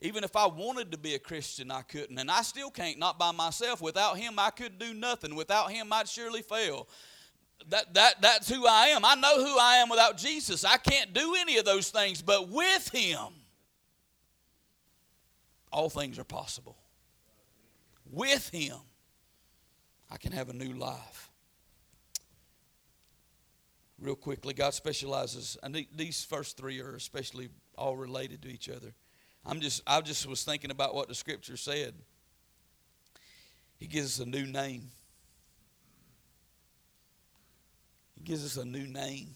Even 0.00 0.24
if 0.24 0.36
I 0.36 0.46
wanted 0.46 0.92
to 0.92 0.98
be 0.98 1.14
a 1.14 1.18
Christian, 1.18 1.70
I 1.70 1.82
couldn't. 1.82 2.18
And 2.18 2.30
I 2.30 2.42
still 2.42 2.70
can't, 2.70 2.98
not 2.98 3.18
by 3.18 3.32
myself. 3.32 3.80
Without 3.80 4.18
Him, 4.18 4.34
I 4.38 4.50
could 4.50 4.78
do 4.78 4.92
nothing. 4.92 5.34
Without 5.34 5.70
Him, 5.70 5.92
I'd 5.92 6.08
surely 6.08 6.42
fail. 6.42 6.88
That, 7.68 7.94
that, 7.94 8.20
that's 8.20 8.50
who 8.50 8.66
I 8.66 8.88
am. 8.88 9.04
I 9.04 9.14
know 9.14 9.42
who 9.42 9.58
I 9.58 9.76
am 9.76 9.88
without 9.88 10.18
Jesus. 10.18 10.64
I 10.64 10.76
can't 10.76 11.14
do 11.14 11.34
any 11.38 11.56
of 11.56 11.64
those 11.64 11.90
things, 11.90 12.20
but 12.20 12.50
with 12.50 12.90
Him, 12.90 13.18
all 15.72 15.88
things 15.88 16.18
are 16.18 16.24
possible. 16.24 16.76
With 18.10 18.48
Him, 18.50 18.76
I 20.10 20.18
can 20.18 20.32
have 20.32 20.50
a 20.50 20.52
new 20.52 20.74
life. 20.74 21.23
Real 24.00 24.16
quickly, 24.16 24.54
God 24.54 24.74
specializes, 24.74 25.56
and 25.62 25.86
these 25.94 26.24
first 26.24 26.56
three 26.56 26.80
are 26.80 26.96
especially 26.96 27.48
all 27.78 27.96
related 27.96 28.42
to 28.42 28.48
each 28.48 28.68
other. 28.68 28.92
I'm 29.46 29.60
just, 29.60 29.82
I 29.86 30.00
just 30.00 30.26
was 30.26 30.42
thinking 30.42 30.70
about 30.70 30.94
what 30.94 31.08
the 31.08 31.14
scripture 31.14 31.56
said. 31.56 31.94
He 33.76 33.86
gives 33.86 34.18
us 34.18 34.26
a 34.26 34.28
new 34.28 34.46
name. 34.46 34.90
He 38.14 38.22
gives 38.22 38.44
us 38.44 38.56
a 38.56 38.64
new 38.64 38.86
name. 38.86 39.28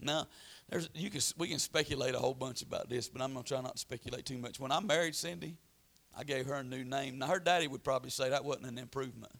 Now, 0.00 0.26
there's, 0.68 0.88
you 0.94 1.10
can, 1.10 1.20
we 1.38 1.48
can 1.48 1.58
speculate 1.58 2.14
a 2.14 2.18
whole 2.18 2.34
bunch 2.34 2.62
about 2.62 2.88
this, 2.88 3.08
but 3.08 3.22
I'm 3.22 3.32
going 3.32 3.44
to 3.44 3.48
try 3.48 3.60
not 3.62 3.76
to 3.76 3.78
speculate 3.78 4.26
too 4.26 4.38
much. 4.38 4.58
When 4.58 4.72
I 4.72 4.80
married 4.80 5.14
Cindy, 5.14 5.56
I 6.16 6.24
gave 6.24 6.46
her 6.46 6.54
a 6.54 6.64
new 6.64 6.84
name. 6.84 7.18
Now, 7.18 7.28
her 7.28 7.38
daddy 7.38 7.68
would 7.68 7.84
probably 7.84 8.10
say 8.10 8.30
that 8.30 8.44
wasn't 8.44 8.66
an 8.66 8.78
improvement. 8.78 9.32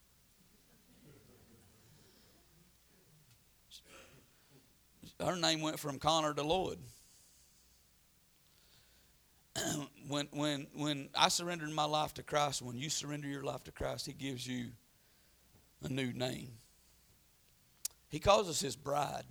Her 5.24 5.36
name 5.36 5.60
went 5.60 5.78
from 5.78 5.98
Connor 5.98 6.34
to 6.34 6.42
Lloyd. 6.42 6.78
when, 10.08 10.28
when, 10.32 10.66
when 10.74 11.08
I 11.14 11.28
surrendered 11.28 11.70
my 11.70 11.84
life 11.84 12.14
to 12.14 12.22
Christ, 12.22 12.62
when 12.62 12.76
you 12.76 12.88
surrender 12.88 13.28
your 13.28 13.42
life 13.42 13.64
to 13.64 13.72
Christ, 13.72 14.06
He 14.06 14.12
gives 14.12 14.46
you 14.46 14.68
a 15.82 15.88
new 15.88 16.12
name. 16.12 16.52
He 18.08 18.18
calls 18.18 18.48
us 18.48 18.60
His 18.60 18.76
bride. 18.76 19.24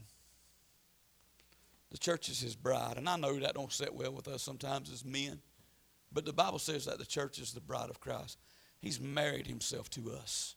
The 1.91 1.97
church 1.97 2.30
is 2.30 2.39
His 2.39 2.56
bride. 2.56 2.97
And 2.97 3.10
I 3.10 3.17
know 3.17 3.39
that 3.39 3.56
don't 3.56 3.71
sit 3.71 3.93
well 3.93 4.12
with 4.12 4.27
us 4.27 4.43
sometimes 4.43 4.91
as 4.91 5.04
men, 5.04 5.39
but 6.12 6.25
the 6.25 6.34
Bible 6.34 6.60
says 6.60 6.86
that 6.86 6.99
the 6.99 7.06
church 7.06 7.39
is 7.39 7.54
the 7.54 7.62
bride 7.62 7.89
of 7.89 7.99
Christ. 7.99 8.38
He's 8.80 8.99
married 8.99 9.47
Himself 9.47 9.89
to 9.91 10.12
us. 10.12 10.56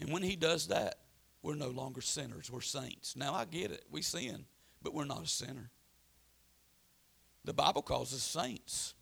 And 0.00 0.12
when 0.12 0.22
He 0.22 0.36
does 0.36 0.68
that, 0.68 0.96
we're 1.42 1.56
no 1.56 1.68
longer 1.68 2.00
sinners, 2.00 2.50
we're 2.50 2.60
saints. 2.60 3.16
Now, 3.16 3.34
I 3.34 3.44
get 3.44 3.70
it. 3.70 3.84
We 3.90 4.02
sin, 4.02 4.44
but 4.82 4.94
we're 4.94 5.04
not 5.04 5.24
a 5.24 5.28
sinner. 5.28 5.70
The 7.44 7.52
Bible 7.52 7.82
calls 7.82 8.14
us 8.14 8.22
saints, 8.22 8.94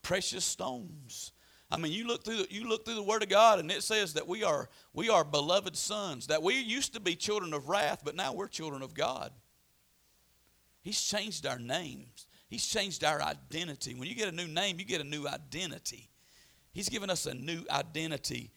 precious 0.00 0.44
stones. 0.44 1.32
I 1.70 1.76
mean, 1.76 1.92
you 1.92 2.06
look 2.06 2.24
through 2.24 2.38
the, 2.38 2.46
you 2.50 2.68
look 2.68 2.84
through 2.84 2.94
the 2.94 3.02
Word 3.02 3.22
of 3.22 3.28
God, 3.28 3.58
and 3.58 3.70
it 3.70 3.82
says 3.82 4.14
that 4.14 4.26
we 4.26 4.42
are 4.44 4.68
we 4.94 5.08
are 5.08 5.24
beloved 5.24 5.76
sons. 5.76 6.26
That 6.28 6.42
we 6.42 6.60
used 6.60 6.94
to 6.94 7.00
be 7.00 7.14
children 7.14 7.52
of 7.52 7.68
wrath, 7.68 8.02
but 8.04 8.14
now 8.14 8.32
we're 8.32 8.48
children 8.48 8.82
of 8.82 8.94
God. 8.94 9.32
He's 10.82 11.00
changed 11.00 11.46
our 11.46 11.58
names. 11.58 12.26
He's 12.48 12.66
changed 12.66 13.04
our 13.04 13.22
identity. 13.22 13.94
When 13.94 14.08
you 14.08 14.14
get 14.14 14.28
a 14.28 14.32
new 14.36 14.48
name, 14.48 14.78
you 14.78 14.84
get 14.84 15.00
a 15.00 15.04
new 15.04 15.26
identity. 15.26 16.10
He's 16.72 16.88
given 16.88 17.08
us 17.08 17.26
a 17.26 17.34
new 17.34 17.64
identity 17.70 18.50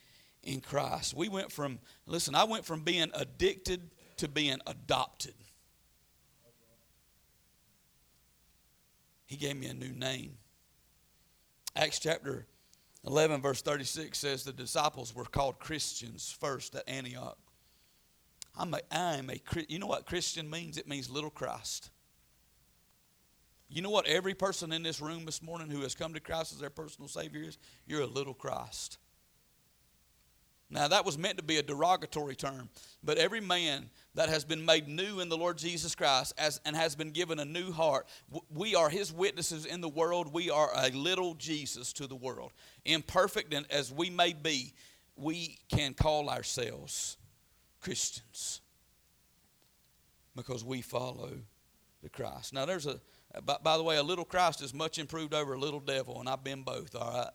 in 0.45 0.61
Christ. 0.61 1.13
We 1.13 1.27
went 1.27 1.51
from 1.51 1.79
listen. 2.05 2.35
I 2.35 2.45
went 2.45 2.65
from 2.65 2.81
being 2.81 3.11
addicted 3.13 3.89
to 4.17 4.27
being 4.27 4.59
adopted. 4.65 5.33
He 9.25 9.35
gave 9.37 9.57
me 9.57 9.67
a 9.67 9.73
new 9.73 9.91
name. 9.91 10.37
Acts 11.75 11.99
chapter 11.99 12.45
11, 13.05 13.41
verse 13.41 13.61
36 13.61 14.17
says 14.17 14.43
the 14.43 14.53
disciples 14.53 15.13
were 15.13 15.25
called 15.25 15.59
Christians 15.59 16.35
first 16.39 16.75
at 16.75 16.87
Antioch. 16.87 17.37
I'm 18.57 18.73
a, 18.73 18.79
I 18.91 19.15
am 19.15 19.29
a, 19.29 19.41
you 19.67 19.79
know 19.79 19.87
what 19.87 20.05
Christian 20.05 20.49
means? 20.49 20.77
It 20.77 20.87
means 20.87 21.09
little 21.09 21.29
Christ. 21.29 21.89
You 23.67 23.81
know 23.81 23.89
what 23.89 24.07
every 24.07 24.33
person 24.33 24.71
in 24.71 24.83
this 24.83 25.01
room 25.01 25.25
this 25.25 25.41
morning 25.41 25.69
who 25.69 25.81
has 25.81 25.95
come 25.95 26.13
to 26.13 26.19
Christ 26.19 26.53
as 26.53 26.59
their 26.59 26.69
personal 26.69 27.07
Savior 27.09 27.43
is? 27.43 27.57
You're 27.85 28.03
a 28.03 28.07
little 28.07 28.33
Christ. 28.33 28.99
Now, 30.69 30.87
that 30.87 31.05
was 31.05 31.17
meant 31.17 31.37
to 31.37 31.43
be 31.43 31.57
a 31.57 31.63
derogatory 31.63 32.35
term, 32.35 32.69
but 33.03 33.19
every 33.19 33.39
man 33.39 33.89
that 34.15 34.29
has 34.29 34.43
been 34.43 34.65
made 34.65 34.87
new 34.87 35.19
in 35.19 35.29
the 35.29 35.37
Lord 35.37 35.59
Jesus 35.59 35.93
Christ 35.93 36.33
as, 36.39 36.59
and 36.65 36.75
has 36.75 36.95
been 36.95 37.11
given 37.11 37.39
a 37.39 37.45
new 37.45 37.71
heart, 37.71 38.07
we 38.49 38.73
are 38.73 38.89
his 38.89 39.13
witnesses 39.13 39.67
in 39.67 39.81
the 39.81 39.89
world. 39.89 40.33
We 40.33 40.49
are 40.49 40.71
a 40.75 40.89
little 40.89 41.35
Jesus 41.35 41.93
to 41.93 42.07
the 42.07 42.15
world. 42.15 42.51
Imperfect 42.83 43.53
as 43.69 43.93
we 43.93 44.09
may 44.09 44.33
be, 44.33 44.73
we 45.15 45.59
can 45.69 45.93
call 45.93 46.29
ourselves 46.29 47.17
Christians 47.79 48.61
because 50.35 50.63
we 50.65 50.81
follow 50.81 51.31
the 52.01 52.09
Christ. 52.09 52.53
Now, 52.53 52.65
there's 52.65 52.87
a, 52.87 52.99
by, 53.43 53.57
by 53.61 53.77
the 53.77 53.83
way, 53.83 53.97
a 53.97 54.03
little 54.03 54.25
Christ 54.25 54.63
is 54.63 54.73
much 54.73 54.97
improved 54.97 55.33
over 55.33 55.53
a 55.53 55.59
little 55.59 55.79
devil, 55.79 56.19
and 56.19 56.27
I've 56.27 56.43
been 56.43 56.63
both, 56.63 56.95
all 56.95 57.11
right? 57.11 57.29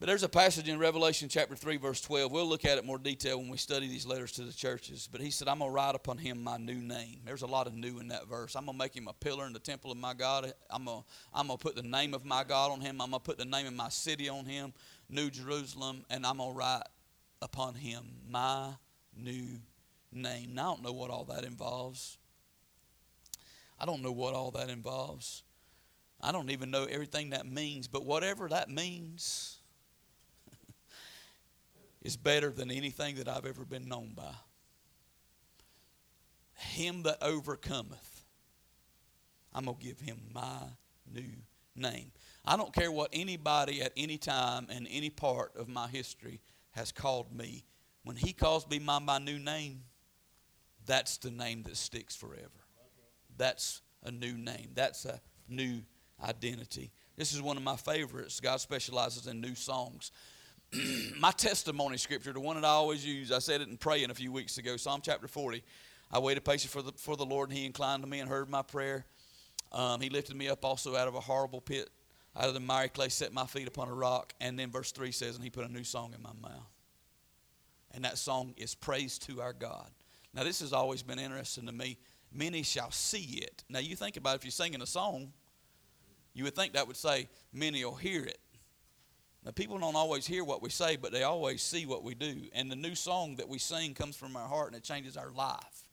But 0.00 0.06
there's 0.06 0.22
a 0.22 0.30
passage 0.30 0.66
in 0.66 0.78
Revelation 0.78 1.28
chapter 1.28 1.54
3, 1.54 1.76
verse 1.76 2.00
12. 2.00 2.32
We'll 2.32 2.48
look 2.48 2.64
at 2.64 2.78
it 2.78 2.86
more 2.86 2.96
detail 2.96 3.36
when 3.36 3.50
we 3.50 3.58
study 3.58 3.86
these 3.86 4.06
letters 4.06 4.32
to 4.32 4.44
the 4.44 4.52
churches. 4.52 5.06
But 5.12 5.20
he 5.20 5.30
said, 5.30 5.46
I'm 5.46 5.58
going 5.58 5.70
to 5.70 5.74
write 5.74 5.94
upon 5.94 6.16
him 6.16 6.42
my 6.42 6.56
new 6.56 6.80
name. 6.80 7.20
There's 7.26 7.42
a 7.42 7.46
lot 7.46 7.66
of 7.66 7.74
new 7.74 7.98
in 7.98 8.08
that 8.08 8.26
verse. 8.26 8.56
I'm 8.56 8.64
going 8.64 8.78
to 8.78 8.82
make 8.82 8.96
him 8.96 9.08
a 9.08 9.12
pillar 9.12 9.44
in 9.44 9.52
the 9.52 9.58
temple 9.58 9.92
of 9.92 9.98
my 9.98 10.14
God. 10.14 10.54
I'm 10.70 10.86
going 10.86 11.02
to, 11.02 11.04
I'm 11.34 11.48
going 11.48 11.58
to 11.58 11.62
put 11.62 11.76
the 11.76 11.82
name 11.82 12.14
of 12.14 12.24
my 12.24 12.44
God 12.44 12.72
on 12.72 12.80
him. 12.80 13.02
I'm 13.02 13.10
going 13.10 13.20
to 13.20 13.24
put 13.26 13.36
the 13.36 13.44
name 13.44 13.66
of 13.66 13.74
my 13.74 13.90
city 13.90 14.30
on 14.30 14.46
him, 14.46 14.72
New 15.10 15.28
Jerusalem. 15.28 16.06
And 16.08 16.24
I'm 16.24 16.38
going 16.38 16.52
to 16.52 16.56
write 16.56 16.84
upon 17.42 17.74
him 17.74 18.04
my 18.26 18.70
new 19.14 19.48
name. 20.10 20.54
Now, 20.54 20.62
I 20.62 20.74
don't 20.76 20.82
know 20.82 20.92
what 20.92 21.10
all 21.10 21.24
that 21.24 21.44
involves. 21.44 22.16
I 23.78 23.84
don't 23.84 24.00
know 24.00 24.12
what 24.12 24.32
all 24.32 24.50
that 24.52 24.70
involves. 24.70 25.42
I 26.22 26.32
don't 26.32 26.48
even 26.48 26.70
know 26.70 26.84
everything 26.84 27.30
that 27.30 27.46
means. 27.46 27.86
But 27.86 28.06
whatever 28.06 28.48
that 28.48 28.70
means, 28.70 29.58
is 32.02 32.16
better 32.16 32.50
than 32.50 32.70
anything 32.70 33.16
that 33.16 33.28
I've 33.28 33.46
ever 33.46 33.64
been 33.64 33.88
known 33.88 34.12
by. 34.14 34.34
Him 36.54 37.02
that 37.04 37.18
overcometh, 37.22 38.24
I'm 39.54 39.64
going 39.64 39.76
to 39.76 39.84
give 39.84 40.00
him 40.00 40.18
my 40.32 40.60
new 41.12 41.30
name. 41.76 42.12
I 42.44 42.56
don't 42.56 42.72
care 42.72 42.92
what 42.92 43.10
anybody 43.12 43.82
at 43.82 43.92
any 43.96 44.18
time 44.18 44.66
in 44.70 44.86
any 44.86 45.10
part 45.10 45.56
of 45.56 45.68
my 45.68 45.88
history 45.88 46.40
has 46.72 46.92
called 46.92 47.34
me. 47.34 47.64
When 48.04 48.16
he 48.16 48.32
calls 48.32 48.68
me 48.68 48.78
by 48.78 48.98
my 48.98 49.18
new 49.18 49.38
name, 49.38 49.82
that's 50.86 51.18
the 51.18 51.30
name 51.30 51.62
that 51.64 51.76
sticks 51.76 52.16
forever. 52.16 52.48
That's 53.36 53.82
a 54.04 54.10
new 54.10 54.34
name. 54.34 54.70
That's 54.74 55.04
a 55.04 55.20
new 55.48 55.82
identity. 56.22 56.90
This 57.16 57.34
is 57.34 57.42
one 57.42 57.56
of 57.56 57.62
my 57.62 57.76
favorites. 57.76 58.40
God 58.40 58.60
specializes 58.60 59.26
in 59.26 59.40
new 59.40 59.54
songs. 59.54 60.12
my 61.18 61.32
testimony 61.32 61.96
scripture, 61.96 62.32
the 62.32 62.40
one 62.40 62.56
that 62.56 62.64
I 62.64 62.70
always 62.70 63.04
use, 63.04 63.32
I 63.32 63.40
said 63.40 63.60
it 63.60 63.68
in 63.68 63.76
praying 63.76 64.10
a 64.10 64.14
few 64.14 64.30
weeks 64.30 64.58
ago, 64.58 64.76
Psalm 64.76 65.00
chapter 65.02 65.26
40. 65.26 65.62
I 66.12 66.18
waited 66.18 66.44
patiently 66.44 66.82
for 66.82 66.90
the, 66.90 66.96
for 66.96 67.16
the 67.16 67.24
Lord, 67.24 67.50
and 67.50 67.58
He 67.58 67.64
inclined 67.66 68.02
to 68.02 68.08
me 68.08 68.20
and 68.20 68.28
heard 68.28 68.48
my 68.48 68.62
prayer. 68.62 69.04
Um, 69.72 70.00
he 70.00 70.10
lifted 70.10 70.36
me 70.36 70.48
up 70.48 70.64
also 70.64 70.96
out 70.96 71.08
of 71.08 71.14
a 71.14 71.20
horrible 71.20 71.60
pit, 71.60 71.90
out 72.36 72.48
of 72.48 72.54
the 72.54 72.60
miry 72.60 72.88
clay, 72.88 73.08
set 73.08 73.32
my 73.32 73.46
feet 73.46 73.68
upon 73.68 73.88
a 73.88 73.94
rock. 73.94 74.32
And 74.40 74.58
then 74.58 74.70
verse 74.70 74.92
3 74.92 75.12
says, 75.12 75.36
And 75.36 75.44
He 75.44 75.50
put 75.50 75.68
a 75.68 75.72
new 75.72 75.84
song 75.84 76.12
in 76.14 76.22
my 76.22 76.32
mouth. 76.40 76.68
And 77.92 78.04
that 78.04 78.18
song 78.18 78.54
is 78.56 78.74
praise 78.74 79.18
to 79.20 79.40
our 79.40 79.52
God. 79.52 79.90
Now, 80.34 80.44
this 80.44 80.60
has 80.60 80.72
always 80.72 81.02
been 81.02 81.18
interesting 81.18 81.66
to 81.66 81.72
me. 81.72 81.98
Many 82.32 82.62
shall 82.62 82.92
see 82.92 83.40
it. 83.42 83.64
Now, 83.68 83.80
you 83.80 83.96
think 83.96 84.16
about 84.16 84.34
it, 84.34 84.36
if 84.36 84.44
you're 84.44 84.52
singing 84.52 84.82
a 84.82 84.86
song, 84.86 85.32
you 86.32 86.44
would 86.44 86.54
think 86.54 86.74
that 86.74 86.86
would 86.86 86.96
say, 86.96 87.28
Many 87.52 87.84
will 87.84 87.96
hear 87.96 88.24
it. 88.24 88.38
Now, 89.44 89.52
people 89.52 89.78
don't 89.78 89.96
always 89.96 90.26
hear 90.26 90.44
what 90.44 90.62
we 90.62 90.68
say, 90.68 90.96
but 90.96 91.12
they 91.12 91.22
always 91.22 91.62
see 91.62 91.86
what 91.86 92.04
we 92.04 92.14
do. 92.14 92.42
And 92.52 92.70
the 92.70 92.76
new 92.76 92.94
song 92.94 93.36
that 93.36 93.48
we 93.48 93.58
sing 93.58 93.94
comes 93.94 94.16
from 94.16 94.36
our 94.36 94.46
heart 94.46 94.68
and 94.68 94.76
it 94.76 94.84
changes 94.84 95.16
our 95.16 95.30
life. 95.30 95.88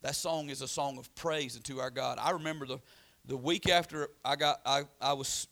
That 0.00 0.14
song 0.14 0.48
is 0.48 0.62
a 0.62 0.68
song 0.68 0.96
of 0.96 1.14
praise 1.14 1.56
unto 1.56 1.80
our 1.80 1.90
God. 1.90 2.18
I 2.20 2.30
remember 2.30 2.64
the, 2.64 2.78
the 3.26 3.36
week 3.36 3.68
after 3.68 4.08
I, 4.24 4.36
got, 4.36 4.60
I, 4.64 4.84
I 5.00 5.12
was 5.12 5.48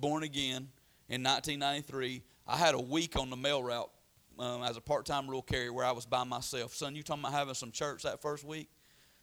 born 0.00 0.24
again 0.24 0.68
in 1.08 1.22
1993, 1.22 2.22
I 2.46 2.56
had 2.56 2.74
a 2.74 2.80
week 2.80 3.16
on 3.16 3.30
the 3.30 3.36
mail 3.36 3.62
route 3.62 3.90
um, 4.38 4.62
as 4.62 4.76
a 4.76 4.80
part 4.80 5.06
time 5.06 5.26
rural 5.26 5.42
carrier 5.42 5.72
where 5.72 5.84
I 5.84 5.92
was 5.92 6.06
by 6.06 6.24
myself. 6.24 6.74
Son, 6.74 6.96
you 6.96 7.02
talking 7.02 7.22
about 7.22 7.34
having 7.34 7.54
some 7.54 7.70
church 7.70 8.02
that 8.02 8.22
first 8.22 8.42
week? 8.42 8.68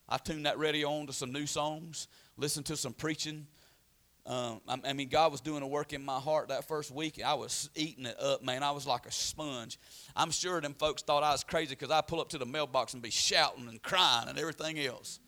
I 0.08 0.18
tuned 0.18 0.46
that 0.46 0.60
radio 0.60 0.90
on 0.92 1.08
to 1.08 1.14
some 1.14 1.32
new 1.32 1.46
songs, 1.46 2.08
listened 2.38 2.66
to 2.68 2.78
some 2.78 2.94
preaching 2.94 3.48
Um, 4.26 4.62
I, 4.68 4.78
I 4.90 4.94
mean, 4.94 5.10
God 5.10 5.32
was 5.32 5.42
doing 5.42 5.64
a 5.64 5.68
work 5.68 5.94
in 5.94 6.06
my 6.06 6.20
heart 6.20 6.50
that 6.50 6.68
first 6.68 6.92
week. 6.92 7.20
I 7.24 7.34
was 7.34 7.70
eating 7.76 8.06
it 8.06 8.20
up, 8.20 8.44
man. 8.44 8.62
I 8.64 8.72
was 8.72 8.86
like 8.86 9.06
a 9.06 9.12
sponge. 9.12 9.80
I'm 10.16 10.32
sure 10.32 10.62
them 10.62 10.76
folks 10.76 11.02
thought 11.02 11.24
I 11.24 11.32
was 11.32 11.44
crazy 11.44 11.72
because 11.72 11.90
I 11.92 12.02
pull 12.02 12.22
up 12.22 12.30
to 12.30 12.38
the 12.38 12.46
mailbox 12.46 12.94
and 12.94 13.02
be 13.02 13.10
shouting 13.10 13.68
and 13.68 13.82
crying 13.82 14.30
and 14.30 14.38
everything 14.38 14.80
else. 14.80 15.20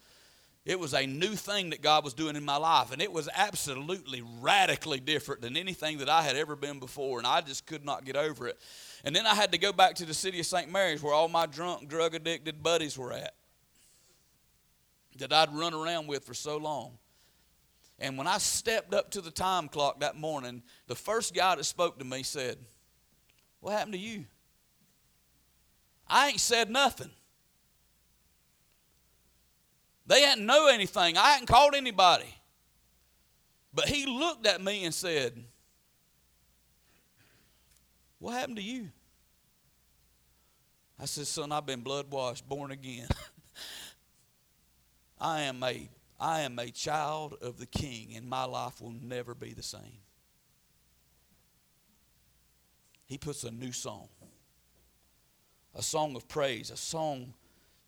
It 0.65 0.79
was 0.79 0.93
a 0.93 1.05
new 1.05 1.35
thing 1.35 1.71
that 1.71 1.81
God 1.81 2.05
was 2.05 2.13
doing 2.13 2.37
in 2.37 2.45
my 2.45 2.55
life, 2.55 2.93
and 2.93 3.01
it 3.01 3.11
was 3.11 3.27
absolutely 3.35 4.23
radically 4.39 5.01
different 5.01 5.41
than 5.41 5.57
anything 5.57 5.97
that 5.97 6.07
I 6.07 6.21
had 6.21 6.37
ever 6.37 6.55
been 6.55 6.79
before, 6.79 7.17
and 7.17 7.27
I 7.27 7.41
just 7.41 7.65
could 7.65 7.83
not 7.83 8.05
get 8.05 8.15
over 8.15 8.47
it. 8.47 8.57
And 9.03 9.13
then 9.13 9.25
I 9.25 9.35
had 9.35 9.51
to 9.51 9.57
go 9.57 9.73
back 9.73 9.95
to 9.95 10.05
the 10.05 10.13
city 10.13 10.39
of 10.39 10.45
St. 10.45 10.71
Mary's 10.71 11.03
where 11.03 11.13
all 11.13 11.27
my 11.27 11.47
drunk, 11.47 11.89
drug 11.89 12.15
addicted 12.15 12.63
buddies 12.63 12.97
were 12.97 13.11
at 13.11 13.33
that 15.17 15.33
I'd 15.33 15.53
run 15.53 15.73
around 15.73 16.07
with 16.07 16.23
for 16.23 16.33
so 16.33 16.57
long. 16.57 16.97
And 18.03 18.17
when 18.17 18.27
I 18.27 18.37
stepped 18.37 18.93
up 18.93 19.11
to 19.11 19.21
the 19.21 19.31
time 19.31 19.69
clock 19.69 20.01
that 20.01 20.17
morning, 20.17 20.61
the 20.87 20.95
first 20.95 21.33
guy 21.33 21.55
that 21.55 21.63
spoke 21.63 21.99
to 21.99 22.05
me 22.05 22.21
said, 22.21 22.57
What 23.61 23.71
happened 23.71 23.93
to 23.93 23.99
you? 23.99 24.25
I 26.05 26.27
ain't 26.27 26.41
said 26.41 26.69
nothing. 26.69 27.11
They 30.05 30.19
hadn't 30.19 30.45
know 30.45 30.67
anything. 30.67 31.17
I 31.17 31.29
hadn't 31.29 31.47
called 31.47 31.75
anybody. 31.75 32.27
But 33.73 33.85
he 33.85 34.05
looked 34.05 34.45
at 34.47 34.61
me 34.61 34.83
and 34.83 34.93
said, 34.93 35.41
What 38.19 38.33
happened 38.33 38.57
to 38.57 38.63
you? 38.63 38.89
I 40.99 41.05
said, 41.05 41.25
Son, 41.25 41.53
I've 41.53 41.65
been 41.65 41.79
blood 41.79 42.11
washed, 42.11 42.49
born 42.49 42.71
again. 42.71 43.07
I 45.21 45.43
am 45.43 45.63
a 45.63 45.89
I 46.23 46.43
am 46.43 46.57
a 46.57 46.71
child 46.71 47.35
of 47.41 47.57
the 47.57 47.65
king 47.65 48.13
and 48.15 48.29
my 48.29 48.45
life 48.45 48.79
will 48.79 48.95
never 49.01 49.35
be 49.35 49.53
the 49.53 49.61
same. 49.61 49.99
He 53.05 53.17
puts 53.17 53.43
a 53.43 53.51
new 53.51 53.73
song. 53.73 54.07
A 55.75 55.83
song 55.83 56.15
of 56.15 56.29
praise, 56.29 56.71
a 56.71 56.77
song 56.77 57.33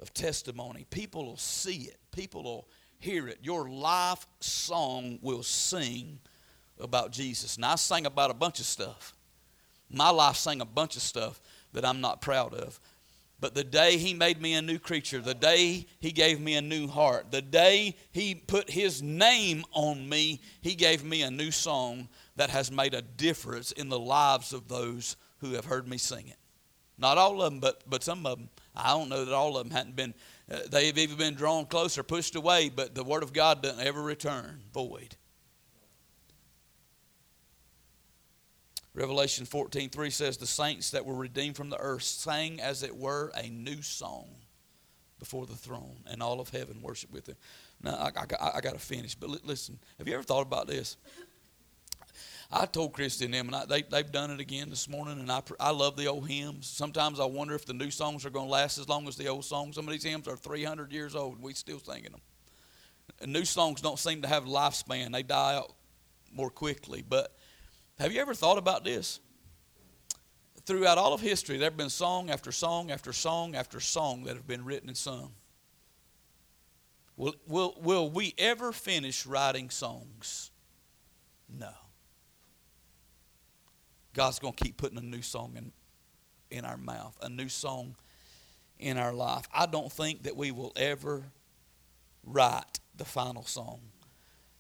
of 0.02 0.14
testimony. 0.14 0.86
People 0.90 1.24
will 1.24 1.38
see 1.38 1.84
it. 1.84 1.98
People 2.12 2.44
will 2.44 2.68
hear 3.00 3.30
it. 3.30 3.40
Your 3.42 3.70
life 3.70 4.28
song 4.42 5.18
will 5.22 5.44
sing 5.44 6.20
about 6.78 7.14
Jesus. 7.14 7.56
And 7.56 7.64
I 7.64 7.76
sang 7.76 8.06
about 8.06 8.32
a 8.32 8.34
bunch 8.34 8.60
of 8.60 8.66
stuff. 8.66 9.16
My 9.90 10.10
life 10.10 10.36
sang 10.36 10.60
a 10.60 10.66
bunch 10.66 10.98
of 10.98 11.02
stuff 11.04 11.40
that 11.72 11.86
I'm 11.86 12.02
not 12.02 12.22
proud 12.22 12.54
of. 12.54 12.82
But 13.40 13.54
the 13.54 13.64
day 13.64 13.98
He 13.98 14.14
made 14.14 14.42
me 14.42 14.54
a 14.54 14.62
new 14.62 14.80
creature, 14.80 15.20
the 15.20 15.34
day 15.34 15.88
He 16.00 16.12
gave 16.12 16.40
me 16.40 16.56
a 16.56 16.62
new 16.62 16.88
heart, 16.88 17.32
the 17.32 17.42
day 17.42 17.96
He 18.12 18.36
put 18.36 18.70
His 18.70 19.02
name 19.02 19.66
on 19.72 20.08
me, 20.08 20.42
He 20.62 20.76
gave 20.76 21.04
me 21.04 21.22
a 21.22 21.32
new 21.32 21.52
song 21.52 22.10
that 22.36 22.50
has 22.50 22.72
made 22.72 22.94
a 22.94 23.02
difference 23.02 23.72
in 23.72 23.90
the 23.90 24.00
lives 24.00 24.54
of 24.54 24.68
those 24.68 25.18
who 25.40 25.54
have 25.54 25.66
heard 25.66 25.88
me 25.88 25.98
sing 25.98 26.28
it. 26.28 26.38
Not 26.98 27.18
all 27.18 27.42
of 27.42 27.52
them, 27.52 27.60
but, 27.60 27.84
but 27.90 28.04
some 28.04 28.26
of 28.26 28.38
them. 28.38 28.50
I 28.76 28.90
don't 28.90 29.10
know 29.10 29.26
that 29.26 29.34
all 29.34 29.58
of 29.58 29.66
them 29.66 29.76
hadn't 29.76 29.96
been, 29.96 30.14
uh, 30.50 30.60
they've 30.70 30.98
even 30.98 31.18
been 31.18 31.36
drawn 31.36 31.66
closer, 31.66 32.04
pushed 32.04 32.36
away, 32.36 32.70
but 32.70 32.96
the 32.96 33.04
Word 33.04 33.24
of 33.24 33.34
God 33.34 33.62
doesn't 33.62 33.86
ever 33.86 34.02
return 34.02 34.62
void. 34.74 35.18
Revelation 38.96 39.46
14 39.46 39.90
3 39.90 40.10
says, 40.10 40.38
The 40.38 40.48
saints 40.48 40.92
that 40.92 41.06
were 41.06 41.16
redeemed 41.16 41.58
from 41.58 41.70
the 41.70 41.80
earth 41.80 42.04
sang 42.04 42.62
as 42.62 42.82
it 42.82 42.96
were 42.96 43.32
a 43.36 43.50
new 43.50 43.82
song 43.82 44.28
before 45.20 45.46
the 45.46 45.56
throne, 45.56 45.98
and 46.10 46.24
all 46.24 46.40
of 46.40 46.50
heaven 46.50 46.82
worshiped 46.82 47.12
with 47.12 47.26
them. 47.26 47.36
Now, 47.84 47.96
I, 47.96 48.12
I, 48.40 48.52
I 48.56 48.62
got 48.62 48.74
to 48.74 48.80
finish, 48.80 49.16
but 49.16 49.30
listen, 49.46 49.80
have 49.98 50.08
you 50.08 50.14
ever 50.14 50.24
thought 50.24 50.42
about 50.42 50.68
this? 50.68 50.96
I 52.52 52.66
told 52.66 52.94
Christy 52.94 53.26
and 53.26 53.34
them, 53.34 53.48
and 53.48 53.56
I, 53.56 53.66
they, 53.66 53.82
they've 53.82 54.10
done 54.10 54.32
it 54.32 54.40
again 54.40 54.70
this 54.70 54.88
morning, 54.88 55.20
and 55.20 55.30
I, 55.30 55.42
I 55.60 55.72
love 55.72 55.98
the 55.98 56.08
old 56.08 56.30
hymns. 56.30 56.68
Sometimes 56.68 57.20
I 57.20 57.26
wonder 57.26 57.54
if 57.54 57.66
the 57.66 57.74
new 57.74 57.92
songs 57.92 58.26
are 58.26 58.30
going 58.30 58.46
to 58.46 58.52
last 58.52 58.78
as 58.78 58.88
long 58.88 59.08
as 59.08 59.18
the 59.18 59.28
old 59.28 59.44
songs. 59.44 59.76
Some 59.76 59.88
of 59.88 59.92
these 59.92 60.04
hymns 60.04 60.28
are 60.28 60.38
300 60.38 60.92
years 60.92 61.16
old, 61.16 61.36
and 61.36 61.44
we 61.44 61.54
still 61.54 61.80
singing 61.80 62.12
them. 62.12 62.22
And 63.20 63.34
new 63.34 63.46
songs 63.46 63.82
don't 63.82 64.00
seem 64.00 64.22
to 64.22 64.28
have 64.28 64.46
lifespan, 64.46 65.12
they 65.12 65.24
die 65.24 65.56
out 65.56 65.74
more 66.32 66.50
quickly. 66.50 67.04
But 67.08 67.36
have 68.00 68.12
you 68.12 68.20
ever 68.20 68.34
thought 68.34 68.58
about 68.58 68.84
this? 68.84 69.20
Throughout 70.66 70.98
all 70.98 71.14
of 71.14 71.22
history, 71.22 71.58
there 71.58 71.68
have 71.70 71.78
been 71.78 71.90
song 71.90 72.30
after 72.30 72.52
song 72.52 72.92
after 72.92 73.14
song 73.14 73.56
after 73.56 73.80
song 73.80 74.24
that 74.24 74.36
have 74.36 74.48
been 74.48 74.66
written 74.66 74.90
and 74.90 74.98
sung. 74.98 75.32
Will, 77.18 77.36
will, 77.48 77.76
will 77.82 78.10
we 78.10 78.34
ever 78.38 78.72
finish 78.72 79.26
writing 79.26 79.70
songs? 79.70 80.52
No. 81.48 81.70
God's 84.14 84.40
going 84.40 84.54
to 84.54 84.64
keep 84.64 84.78
putting 84.78 84.98
a 84.98 85.02
new 85.02 85.22
song 85.22 85.54
in, 85.56 85.72
in 86.50 86.66
our 86.66 86.78
mouth, 86.78 87.18
a 87.22 87.30
new 87.30 87.50
song 87.50 87.96
in 88.80 88.98
our 88.98 89.14
life. 89.14 89.48
I 89.54 89.66
don't 89.66 89.92
think 89.92 90.24
that 90.24 90.36
we 90.36 90.52
will 90.52 90.74
ever 90.76 91.24
write 92.24 92.80
the 92.98 93.06
final 93.06 93.44
song 93.44 93.80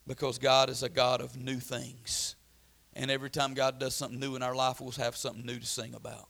because 0.07 0.37
God 0.37 0.69
is 0.69 0.83
a 0.83 0.89
God 0.89 1.21
of 1.21 1.35
new 1.35 1.59
things. 1.59 2.35
And 2.95 3.11
every 3.11 3.29
time 3.29 3.53
God 3.53 3.79
does 3.79 3.93
something 3.93 4.19
new 4.19 4.35
in 4.35 4.43
our 4.43 4.55
life, 4.55 4.79
we'll 4.79 4.91
have 4.91 5.17
something 5.17 5.45
new 5.45 5.59
to 5.59 5.65
sing 5.65 5.93
about. 5.93 6.27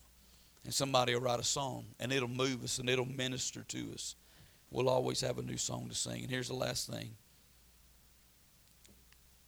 And 0.63 0.73
somebody 0.73 1.13
will 1.13 1.21
write 1.21 1.39
a 1.39 1.43
song, 1.43 1.85
and 1.99 2.11
it'll 2.11 2.27
move 2.27 2.63
us 2.63 2.79
and 2.79 2.89
it'll 2.89 3.05
minister 3.05 3.63
to 3.63 3.91
us. 3.93 4.15
We'll 4.71 4.89
always 4.89 5.21
have 5.21 5.37
a 5.37 5.43
new 5.43 5.57
song 5.57 5.89
to 5.89 5.95
sing. 5.95 6.23
And 6.23 6.31
here's 6.31 6.47
the 6.47 6.55
last 6.55 6.89
thing 6.89 7.11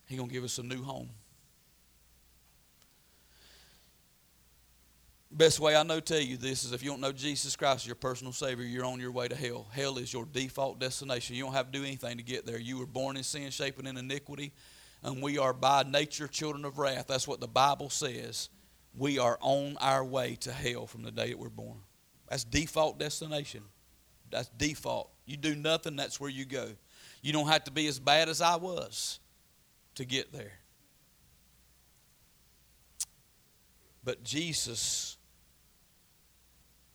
He's 0.05 0.17
going 0.17 0.29
to 0.29 0.33
give 0.33 0.43
us 0.43 0.57
a 0.59 0.63
new 0.63 0.83
home. 0.83 1.09
Best 5.29 5.59
way 5.59 5.75
I 5.75 5.83
know 5.83 5.99
tell 5.99 6.21
you 6.21 6.37
this 6.37 6.63
is 6.63 6.71
if 6.71 6.81
you 6.81 6.89
don't 6.89 7.01
know 7.01 7.11
Jesus 7.11 7.55
Christ 7.55 7.81
as 7.81 7.87
your 7.87 7.95
personal 7.95 8.31
Savior, 8.31 8.65
you're 8.65 8.85
on 8.85 8.99
your 8.99 9.11
way 9.11 9.27
to 9.27 9.35
hell. 9.35 9.67
Hell 9.71 9.97
is 9.97 10.13
your 10.13 10.25
default 10.25 10.79
destination. 10.79 11.35
You 11.35 11.43
don't 11.43 11.53
have 11.53 11.71
to 11.71 11.77
do 11.77 11.83
anything 11.83 12.17
to 12.17 12.23
get 12.23 12.45
there. 12.45 12.57
You 12.57 12.77
were 12.77 12.85
born 12.85 13.17
in 13.17 13.23
sin, 13.23 13.49
shaping 13.49 13.85
in 13.87 13.97
iniquity 13.97 14.53
and 15.03 15.21
we 15.21 15.37
are 15.37 15.53
by 15.53 15.83
nature 15.83 16.27
children 16.27 16.65
of 16.65 16.77
wrath. 16.77 17.07
That's 17.07 17.27
what 17.27 17.39
the 17.39 17.47
Bible 17.47 17.89
says. 17.89 18.49
We 18.95 19.19
are 19.19 19.37
on 19.41 19.77
our 19.79 20.03
way 20.03 20.35
to 20.41 20.51
hell 20.51 20.87
from 20.87 21.03
the 21.03 21.11
day 21.11 21.29
that 21.29 21.39
we're 21.39 21.49
born. 21.49 21.77
That's 22.29 22.43
default 22.43 22.97
destination. 22.97 23.63
That's 24.31 24.49
default. 24.49 25.11
You 25.25 25.37
do 25.37 25.55
nothing, 25.55 25.95
that's 25.95 26.19
where 26.19 26.29
you 26.29 26.45
go. 26.45 26.69
You 27.21 27.33
don't 27.33 27.47
have 27.47 27.63
to 27.65 27.71
be 27.71 27.87
as 27.87 27.99
bad 27.99 28.29
as 28.29 28.41
I 28.41 28.55
was 28.55 29.19
to 29.95 30.05
get 30.05 30.33
there. 30.33 30.53
But 34.03 34.23
Jesus 34.23 35.17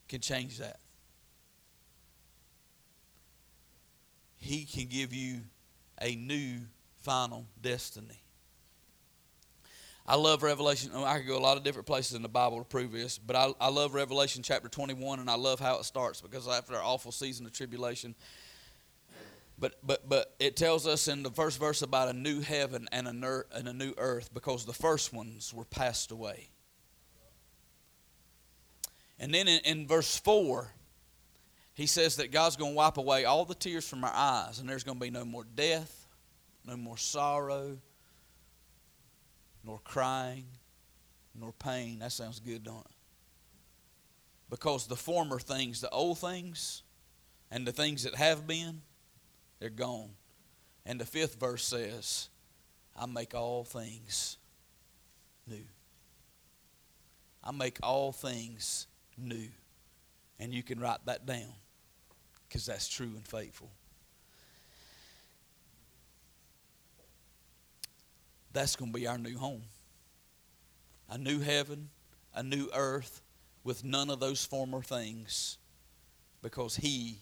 can 0.09 0.21
change 0.21 0.59
that. 0.59 0.79
He 4.39 4.65
can 4.65 4.87
give 4.87 5.15
you 5.15 5.43
a 6.01 6.17
new 6.17 6.61
final 7.03 7.47
destiny. 7.61 8.23
I 10.07 10.17
love 10.17 10.43
Revelation. 10.43 10.91
Oh, 10.95 11.05
I 11.05 11.19
could 11.19 11.29
go 11.29 11.39
a 11.39 11.41
lot 11.41 11.57
of 11.57 11.63
different 11.63 11.87
places 11.87 12.15
in 12.15 12.23
the 12.23 12.29
Bible 12.29 12.59
to 12.59 12.65
prove 12.65 12.93
this, 12.93 13.19
but 13.19 13.37
I, 13.37 13.53
I 13.61 13.69
love 13.69 13.95
Revelation 13.95 14.43
chapter 14.43 14.69
21, 14.69 15.21
and 15.21 15.31
I 15.31 15.37
love 15.37 15.61
how 15.61 15.79
it 15.79 15.85
starts 15.85 16.21
because 16.21 16.49
after 16.49 16.75
our 16.75 16.83
awful 16.83 17.13
season 17.13 17.47
of 17.47 17.53
tribulation, 17.53 18.15
but 19.59 19.77
but 19.85 20.09
but 20.09 20.35
it 20.41 20.57
tells 20.57 20.89
us 20.89 21.07
in 21.07 21.23
the 21.23 21.31
first 21.31 21.61
verse 21.61 21.83
about 21.83 22.09
a 22.09 22.13
new 22.13 22.41
heaven 22.41 22.89
and 22.91 23.07
a, 23.07 23.13
ner- 23.13 23.47
and 23.53 23.69
a 23.69 23.73
new 23.73 23.95
earth 23.97 24.35
because 24.35 24.65
the 24.65 24.73
first 24.73 25.13
ones 25.13 25.55
were 25.55 25.65
passed 25.65 26.11
away. 26.11 26.49
And 29.21 29.33
then 29.33 29.47
in, 29.47 29.61
in 29.61 29.87
verse 29.87 30.17
4, 30.19 30.69
he 31.75 31.87
says 31.87 32.17
that 32.17 32.33
God's 32.33 32.57
going 32.57 32.73
to 32.73 32.77
wipe 32.77 32.97
away 32.97 33.25
all 33.25 33.45
the 33.45 33.55
tears 33.55 33.89
from 33.89 34.03
our 34.03 34.13
eyes, 34.13 34.59
and 34.59 34.69
there's 34.69 34.83
going 34.83 34.99
to 34.99 35.01
be 35.01 35.11
no 35.11 35.25
more 35.25 35.45
death, 35.55 36.02
no 36.67 36.77
more 36.77 36.97
sorrow, 36.97 37.79
nor 39.65 39.79
crying, 39.85 40.47
nor 41.35 41.53
pain. 41.53 42.01
That 42.01 42.13
sounds 42.13 42.41
good, 42.41 42.65
don't 42.65 42.85
it? 42.85 42.93
Because 44.51 44.87
the 44.87 44.97
former 44.97 45.39
things, 45.39 45.81
the 45.81 45.91
old 45.91 46.19
things, 46.19 46.83
and 47.51 47.67
the 47.67 47.73
things 47.73 48.05
that 48.05 48.15
have 48.15 48.47
been, 48.47 48.83
they're 49.59 49.71
gone. 49.71 50.11
And 50.85 51.01
the 51.01 51.07
fifth 51.07 51.39
verse 51.39 51.65
says, 51.65 52.29
I 52.97 53.07
make 53.07 53.35
all 53.35 53.65
things 53.65 54.37
new. 55.47 55.65
I 57.45 57.53
make 57.53 57.79
all 57.83 58.13
things 58.13 58.87
new. 59.17 59.49
And 60.39 60.53
you 60.53 60.63
can 60.63 60.81
write 60.81 61.05
that 61.07 61.25
down 61.25 61.55
because 62.49 62.67
that's 62.67 62.89
true 62.89 63.13
and 63.15 63.27
faithful. 63.27 63.71
That's 68.53 68.77
going 68.77 68.93
to 68.93 68.99
be 68.99 69.07
our 69.07 69.19
new 69.19 69.37
home. 69.37 69.63
A 71.09 71.19
new 71.19 71.41
heaven, 71.41 71.89
a 72.35 72.43
new 72.43 72.69
earth 72.75 73.23
with 73.65 73.85
none 73.85 74.11
of 74.11 74.21
those 74.21 74.45
former 74.45 74.83
things 74.83 75.59
because 76.43 76.77
He, 76.77 77.19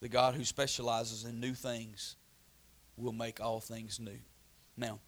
the 0.00 0.08
God 0.08 0.34
who 0.34 0.44
specializes 0.44 1.24
in 1.24 1.40
new 1.40 1.54
things, 1.54 2.16
will 2.96 3.12
make 3.12 3.40
all 3.40 3.60
things 3.60 3.98
new. 3.98 4.18
Now, 4.76 4.98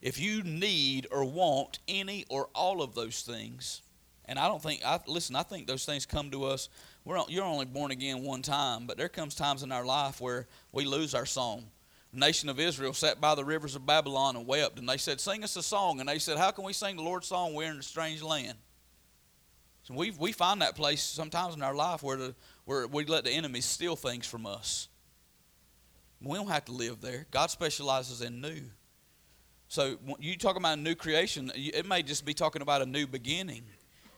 if 0.00 0.18
you 0.18 0.42
need 0.42 1.06
or 1.10 1.24
want 1.24 1.78
any 1.88 2.24
or 2.28 2.48
all 2.54 2.82
of 2.82 2.94
those 2.94 3.22
things, 3.22 3.82
and 4.26 4.38
I 4.38 4.48
don't 4.48 4.62
think, 4.62 4.82
I, 4.84 5.00
listen, 5.06 5.34
I 5.34 5.42
think 5.42 5.66
those 5.66 5.84
things 5.84 6.06
come 6.06 6.30
to 6.30 6.44
us. 6.44 6.68
We're, 7.04 7.20
you're 7.28 7.44
only 7.44 7.64
born 7.64 7.90
again 7.90 8.22
one 8.22 8.42
time, 8.42 8.86
but 8.86 8.96
there 8.96 9.08
comes 9.08 9.34
times 9.34 9.62
in 9.62 9.72
our 9.72 9.84
life 9.84 10.20
where 10.20 10.46
we 10.72 10.84
lose 10.84 11.14
our 11.14 11.26
song. 11.26 11.64
Nation 12.12 12.48
of 12.48 12.58
Israel 12.58 12.92
sat 12.92 13.20
by 13.20 13.34
the 13.34 13.44
rivers 13.44 13.76
of 13.76 13.86
Babylon 13.86 14.36
and 14.36 14.46
wept, 14.46 14.78
and 14.78 14.88
they 14.88 14.96
said, 14.96 15.20
Sing 15.20 15.44
us 15.44 15.56
a 15.56 15.62
song. 15.62 16.00
And 16.00 16.08
they 16.08 16.18
said, 16.18 16.38
How 16.38 16.50
can 16.50 16.64
we 16.64 16.72
sing 16.72 16.96
the 16.96 17.02
Lord's 17.02 17.28
song? 17.28 17.54
We're 17.54 17.70
in 17.70 17.78
a 17.78 17.82
strange 17.82 18.22
land. 18.22 18.58
So 19.84 19.94
we, 19.94 20.10
we 20.10 20.32
find 20.32 20.60
that 20.62 20.74
place 20.74 21.02
sometimes 21.02 21.54
in 21.54 21.62
our 21.62 21.74
life 21.74 22.02
where, 22.02 22.16
the, 22.16 22.34
where 22.64 22.86
we 22.86 23.04
let 23.04 23.24
the 23.24 23.30
enemy 23.30 23.60
steal 23.60 23.96
things 23.96 24.26
from 24.26 24.44
us. 24.44 24.88
We 26.22 26.36
don't 26.36 26.48
have 26.48 26.66
to 26.66 26.72
live 26.72 27.00
there. 27.00 27.26
God 27.30 27.50
specializes 27.50 28.20
in 28.20 28.40
new. 28.40 28.60
So 29.68 29.96
you 30.18 30.36
talk 30.36 30.56
about 30.56 30.78
a 30.78 30.80
new 30.80 30.94
creation, 30.94 31.52
it 31.54 31.86
may 31.86 32.02
just 32.02 32.26
be 32.26 32.34
talking 32.34 32.60
about 32.60 32.82
a 32.82 32.86
new 32.86 33.06
beginning. 33.06 33.62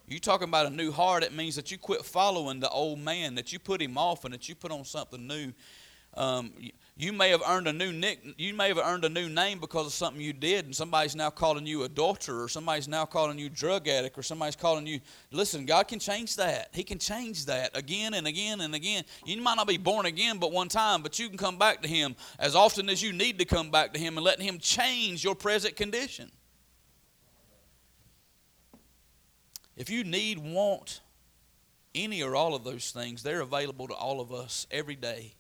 You 0.08 0.18
talking 0.18 0.48
about 0.48 0.66
a 0.66 0.70
new 0.70 0.90
heart, 0.90 1.22
it 1.22 1.32
means 1.32 1.56
that 1.56 1.70
you 1.70 1.78
quit 1.78 2.04
following 2.04 2.58
the 2.58 2.70
old 2.70 2.98
man, 2.98 3.36
that 3.36 3.52
you 3.52 3.58
put 3.58 3.80
him 3.80 3.96
off, 3.96 4.24
and 4.24 4.34
that 4.34 4.48
you 4.48 4.54
put 4.54 4.72
on 4.72 4.84
something 4.84 5.26
new. 5.26 5.52
Um, 6.14 6.52
you 7.02 7.12
may 7.12 7.30
have 7.30 7.42
earned 7.48 7.66
a 7.66 7.72
new 7.72 7.92
nick, 7.92 8.20
you 8.38 8.54
may 8.54 8.68
have 8.68 8.78
earned 8.78 9.04
a 9.04 9.08
new 9.08 9.28
name 9.28 9.58
because 9.58 9.86
of 9.86 9.92
something 9.92 10.22
you 10.22 10.32
did, 10.32 10.66
and 10.66 10.76
somebody's 10.76 11.16
now 11.16 11.30
calling 11.30 11.66
you 11.66 11.82
adulterer, 11.82 12.44
or 12.44 12.48
somebody's 12.48 12.86
now 12.86 13.04
calling 13.04 13.40
you 13.40 13.48
drug 13.48 13.88
addict, 13.88 14.16
or 14.16 14.22
somebody's 14.22 14.54
calling 14.54 14.86
you. 14.86 15.00
Listen, 15.32 15.66
God 15.66 15.88
can 15.88 15.98
change 15.98 16.36
that. 16.36 16.68
He 16.72 16.84
can 16.84 17.00
change 17.00 17.46
that 17.46 17.76
again 17.76 18.14
and 18.14 18.28
again 18.28 18.60
and 18.60 18.72
again. 18.74 19.02
You 19.24 19.40
might 19.42 19.56
not 19.56 19.66
be 19.66 19.78
born 19.78 20.06
again 20.06 20.38
but 20.38 20.52
one 20.52 20.68
time, 20.68 21.02
but 21.02 21.18
you 21.18 21.28
can 21.28 21.36
come 21.36 21.58
back 21.58 21.82
to 21.82 21.88
Him 21.88 22.14
as 22.38 22.54
often 22.54 22.88
as 22.88 23.02
you 23.02 23.12
need 23.12 23.38
to 23.40 23.44
come 23.44 23.72
back 23.72 23.92
to 23.94 23.98
Him 23.98 24.16
and 24.16 24.24
let 24.24 24.40
Him 24.40 24.58
change 24.58 25.24
your 25.24 25.34
present 25.34 25.74
condition. 25.74 26.30
If 29.76 29.90
you 29.90 30.04
need, 30.04 30.38
want 30.38 31.00
any 31.96 32.22
or 32.22 32.36
all 32.36 32.54
of 32.54 32.62
those 32.62 32.92
things, 32.92 33.24
they're 33.24 33.40
available 33.40 33.88
to 33.88 33.94
all 33.94 34.20
of 34.20 34.32
us 34.32 34.68
every 34.70 34.94
day 34.94 35.34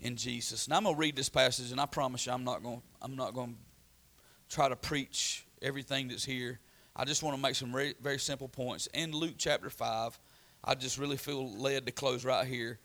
in 0.00 0.16
Jesus. 0.16 0.66
And 0.66 0.74
I'm 0.74 0.84
going 0.84 0.94
to 0.94 1.00
read 1.00 1.16
this 1.16 1.28
passage, 1.28 1.70
and 1.70 1.80
I 1.80 1.86
promise 1.86 2.26
you, 2.26 2.32
I'm 2.32 2.44
not 2.44 2.62
going. 2.62 2.82
I'm 3.00 3.16
not 3.16 3.34
going 3.34 3.54
to 3.54 4.54
try 4.54 4.68
to 4.68 4.76
preach 4.76 5.46
everything 5.62 6.08
that's 6.08 6.24
here. 6.24 6.60
I 6.96 7.04
just 7.04 7.22
want 7.22 7.36
to 7.36 7.42
make 7.42 7.54
some 7.54 7.72
very, 7.72 7.94
very 8.00 8.18
simple 8.18 8.48
points. 8.48 8.88
In 8.94 9.12
Luke 9.12 9.34
chapter 9.38 9.70
five, 9.70 10.18
I 10.62 10.74
just 10.74 10.98
really 10.98 11.16
feel 11.16 11.50
led 11.56 11.86
to 11.86 11.92
close 11.92 12.24
right 12.24 12.46
here. 12.46 12.78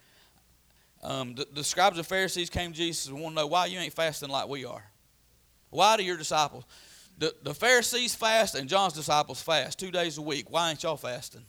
Um, 1.02 1.36
the, 1.36 1.48
the 1.54 1.64
scribes 1.64 1.98
and 1.98 2.06
Pharisees 2.06 2.50
came 2.50 2.72
to 2.72 2.78
Jesus 2.78 3.08
and 3.08 3.22
want 3.22 3.36
to 3.36 3.42
know 3.42 3.48
why 3.48 3.68
you 3.68 3.80
ain't 3.80 3.94
fasting 3.94 4.30
like 4.30 4.48
we 4.50 4.66
are. 4.66 4.84
Why 5.70 5.96
do 5.96 6.04
your 6.04 6.18
disciples? 6.18 6.66
The, 7.18 7.34
the 7.44 7.54
Pharisees 7.54 8.16
fast 8.16 8.56
and 8.56 8.68
John's 8.68 8.94
disciples 8.94 9.42
fast 9.42 9.78
two 9.80 9.92
days 9.92 10.18
a 10.18 10.22
week. 10.22 10.50
Why 10.50 10.72
ain't 10.72 10.84
y'all 10.84 10.98
fasting? 10.98 11.46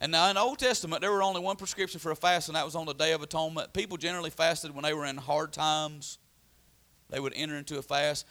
And 0.00 0.10
now 0.10 0.30
in 0.30 0.36
the 0.36 0.40
Old 0.40 0.58
Testament, 0.58 1.02
there 1.02 1.12
were 1.12 1.22
only 1.22 1.42
one 1.42 1.56
prescription 1.56 2.00
for 2.00 2.10
a 2.10 2.16
fast, 2.16 2.48
and 2.48 2.56
that 2.56 2.64
was 2.64 2.74
on 2.74 2.86
the 2.86 2.94
Day 2.94 3.12
of 3.12 3.22
Atonement. 3.22 3.74
People 3.74 3.98
generally 3.98 4.30
fasted 4.30 4.74
when 4.74 4.82
they 4.82 4.94
were 4.94 5.04
in 5.04 5.18
hard 5.18 5.52
times. 5.52 6.18
They 7.10 7.20
would 7.20 7.34
enter 7.36 7.56
into 7.56 7.78
a 7.78 7.82
fast. 7.82 8.26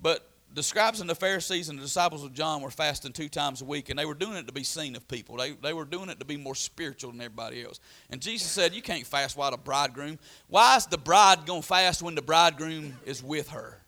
But 0.00 0.30
the 0.54 0.62
scribes 0.62 1.00
and 1.00 1.10
the 1.10 1.16
Pharisees 1.16 1.68
and 1.68 1.76
the 1.76 1.82
disciples 1.82 2.22
of 2.22 2.32
John 2.32 2.62
were 2.62 2.70
fasting 2.70 3.12
two 3.12 3.28
times 3.28 3.60
a 3.60 3.64
week, 3.64 3.90
and 3.90 3.98
they 3.98 4.04
were 4.04 4.14
doing 4.14 4.36
it 4.36 4.46
to 4.46 4.52
be 4.52 4.62
seen 4.62 4.94
of 4.94 5.06
people. 5.08 5.36
They, 5.36 5.50
they 5.50 5.72
were 5.72 5.84
doing 5.84 6.10
it 6.10 6.20
to 6.20 6.24
be 6.24 6.36
more 6.36 6.54
spiritual 6.54 7.10
than 7.10 7.20
everybody 7.20 7.64
else. 7.64 7.80
And 8.10 8.20
Jesus 8.20 8.48
said, 8.48 8.72
You 8.72 8.82
can't 8.82 9.04
fast 9.04 9.36
while 9.36 9.50
the 9.50 9.56
bridegroom. 9.56 10.16
Why 10.46 10.76
is 10.76 10.86
the 10.86 10.98
bride 10.98 11.44
going 11.44 11.62
to 11.62 11.66
fast 11.66 12.02
when 12.02 12.14
the 12.14 12.22
bridegroom 12.22 12.96
is 13.04 13.20
with 13.20 13.48
her? 13.50 13.82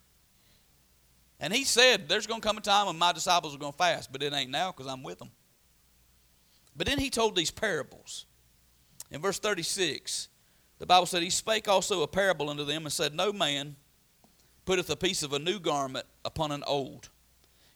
And 1.39 1.53
he 1.53 1.63
said, 1.63 2.09
There's 2.09 2.27
going 2.27 2.41
to 2.41 2.47
come 2.47 2.59
a 2.59 2.61
time 2.61 2.87
when 2.89 2.99
my 2.99 3.13
disciples 3.13 3.55
are 3.55 3.59
going 3.59 3.73
to 3.73 3.79
fast, 3.79 4.13
but 4.13 4.25
it 4.25 4.33
ain't 4.33 4.51
now 4.51 4.73
because 4.73 4.91
I'm 4.91 5.05
with 5.05 5.21
them. 5.21 5.31
But 6.77 6.87
then 6.87 6.99
he 6.99 7.11
told 7.11 7.37
these 7.37 7.51
parables. 7.51 8.27
In 9.11 9.21
verse 9.21 9.39
36, 9.39 10.29
the 10.79 10.87
Bible 10.87 11.07
said, 11.07 11.23
He 11.23 11.31
spake 11.31 11.69
also 11.69 12.03
a 12.03 12.09
parable 12.09 12.51
unto 12.51 12.65
them 12.65 12.85
and 12.85 12.93
said, 12.93 13.15
No 13.15 13.33
man 13.33 13.77
putteth 14.65 14.91
a 14.91 14.97
piece 14.97 15.23
of 15.23 15.33
a 15.33 15.39
new 15.39 15.61
garment 15.61 16.07
upon 16.25 16.51
an 16.51 16.65
old. 16.67 17.11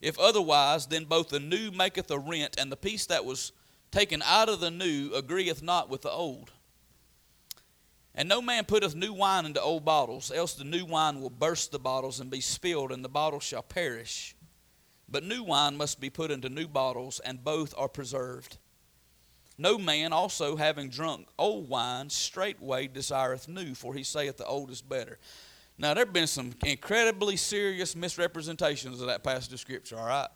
If 0.00 0.18
otherwise, 0.18 0.86
then 0.86 1.04
both 1.04 1.28
the 1.28 1.40
new 1.40 1.70
maketh 1.70 2.10
a 2.10 2.18
rent, 2.18 2.56
and 2.58 2.70
the 2.70 2.76
piece 2.76 3.06
that 3.06 3.24
was 3.24 3.52
taken 3.90 4.22
out 4.22 4.48
of 4.48 4.60
the 4.60 4.70
new 4.70 5.12
agreeth 5.14 5.62
not 5.62 5.88
with 5.88 6.02
the 6.02 6.10
old. 6.10 6.52
And 8.14 8.28
no 8.28 8.40
man 8.40 8.64
putteth 8.64 8.94
new 8.94 9.12
wine 9.12 9.44
into 9.44 9.60
old 9.60 9.84
bottles, 9.84 10.32
else 10.34 10.54
the 10.54 10.64
new 10.64 10.86
wine 10.86 11.20
will 11.20 11.30
burst 11.30 11.70
the 11.70 11.78
bottles 11.78 12.18
and 12.18 12.30
be 12.30 12.40
spilled, 12.40 12.92
and 12.92 13.04
the 13.04 13.10
bottles 13.10 13.42
shall 13.42 13.62
perish. 13.62 14.34
But 15.08 15.22
new 15.22 15.42
wine 15.42 15.76
must 15.76 16.00
be 16.00 16.08
put 16.08 16.30
into 16.30 16.48
new 16.48 16.66
bottles, 16.66 17.20
and 17.20 17.44
both 17.44 17.74
are 17.76 17.88
preserved. 17.88 18.58
No 19.58 19.78
man 19.78 20.12
also 20.12 20.56
having 20.56 20.90
drunk 20.90 21.28
old 21.38 21.68
wine 21.68 22.10
straightway 22.10 22.88
desireth 22.88 23.48
new, 23.48 23.74
for 23.74 23.94
he 23.94 24.02
saith 24.02 24.36
the 24.36 24.46
old 24.46 24.70
is 24.70 24.82
better. 24.82 25.18
Now 25.78 25.94
there 25.94 26.04
have 26.04 26.12
been 26.12 26.26
some 26.26 26.52
incredibly 26.64 27.36
serious 27.36 27.96
misrepresentations 27.96 29.00
of 29.00 29.08
that 29.08 29.22
passage 29.22 29.52
of 29.52 29.60
scripture, 29.60 29.98
all 29.98 30.06
right? 30.06 30.28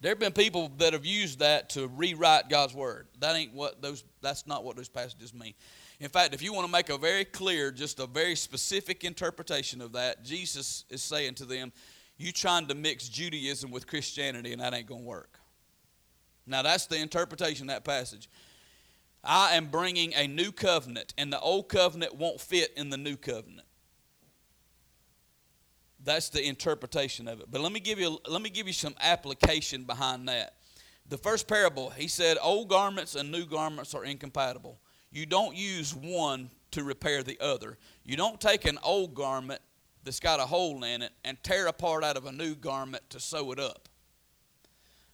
There 0.00 0.10
have 0.10 0.18
been 0.18 0.32
people 0.32 0.70
that 0.78 0.94
have 0.94 1.06
used 1.06 1.38
that 1.38 1.70
to 1.70 1.86
rewrite 1.86 2.48
God's 2.48 2.74
word. 2.74 3.06
That 3.20 3.36
ain't 3.36 3.54
what 3.54 3.80
those 3.80 4.02
that's 4.20 4.48
not 4.48 4.64
what 4.64 4.76
those 4.76 4.88
passages 4.88 5.32
mean. 5.32 5.54
In 6.00 6.08
fact, 6.08 6.34
if 6.34 6.42
you 6.42 6.52
want 6.52 6.66
to 6.66 6.72
make 6.72 6.90
a 6.90 6.98
very 6.98 7.24
clear, 7.24 7.70
just 7.70 8.00
a 8.00 8.06
very 8.06 8.34
specific 8.34 9.04
interpretation 9.04 9.80
of 9.80 9.92
that, 9.92 10.24
Jesus 10.24 10.84
is 10.90 11.02
saying 11.02 11.34
to 11.34 11.44
them, 11.44 11.72
You 12.16 12.32
trying 12.32 12.66
to 12.66 12.74
mix 12.74 13.08
Judaism 13.08 13.70
with 13.70 13.86
Christianity, 13.86 14.52
and 14.52 14.60
that 14.60 14.74
ain't 14.74 14.88
gonna 14.88 15.02
work. 15.02 15.38
Now, 16.46 16.62
that's 16.62 16.86
the 16.86 16.96
interpretation 16.96 17.68
of 17.68 17.74
that 17.74 17.84
passage. 17.84 18.28
I 19.24 19.54
am 19.54 19.66
bringing 19.66 20.12
a 20.14 20.26
new 20.26 20.50
covenant, 20.50 21.14
and 21.16 21.32
the 21.32 21.40
old 21.40 21.68
covenant 21.68 22.16
won't 22.16 22.40
fit 22.40 22.72
in 22.76 22.90
the 22.90 22.96
new 22.96 23.16
covenant. 23.16 23.68
That's 26.04 26.28
the 26.30 26.44
interpretation 26.44 27.28
of 27.28 27.40
it. 27.40 27.46
But 27.48 27.60
let 27.60 27.70
me 27.70 27.78
give 27.78 28.00
you 28.00 28.18
let 28.28 28.42
me 28.42 28.50
give 28.50 28.66
you 28.66 28.72
some 28.72 28.96
application 29.00 29.84
behind 29.84 30.28
that. 30.28 30.54
The 31.08 31.16
first 31.16 31.46
parable, 31.46 31.90
he 31.90 32.08
said, 32.08 32.38
old 32.42 32.68
garments 32.68 33.14
and 33.14 33.30
new 33.30 33.46
garments 33.46 33.94
are 33.94 34.04
incompatible. 34.04 34.80
You 35.12 35.26
don't 35.26 35.54
use 35.54 35.94
one 35.94 36.50
to 36.72 36.82
repair 36.82 37.22
the 37.22 37.38
other. 37.40 37.78
You 38.04 38.16
don't 38.16 38.40
take 38.40 38.64
an 38.64 38.78
old 38.82 39.14
garment 39.14 39.60
that's 40.02 40.20
got 40.20 40.40
a 40.40 40.46
hole 40.46 40.82
in 40.82 41.02
it 41.02 41.12
and 41.24 41.40
tear 41.44 41.68
a 41.68 41.72
part 41.72 42.02
out 42.02 42.16
of 42.16 42.26
a 42.26 42.32
new 42.32 42.56
garment 42.56 43.08
to 43.10 43.20
sew 43.20 43.52
it 43.52 43.60
up 43.60 43.88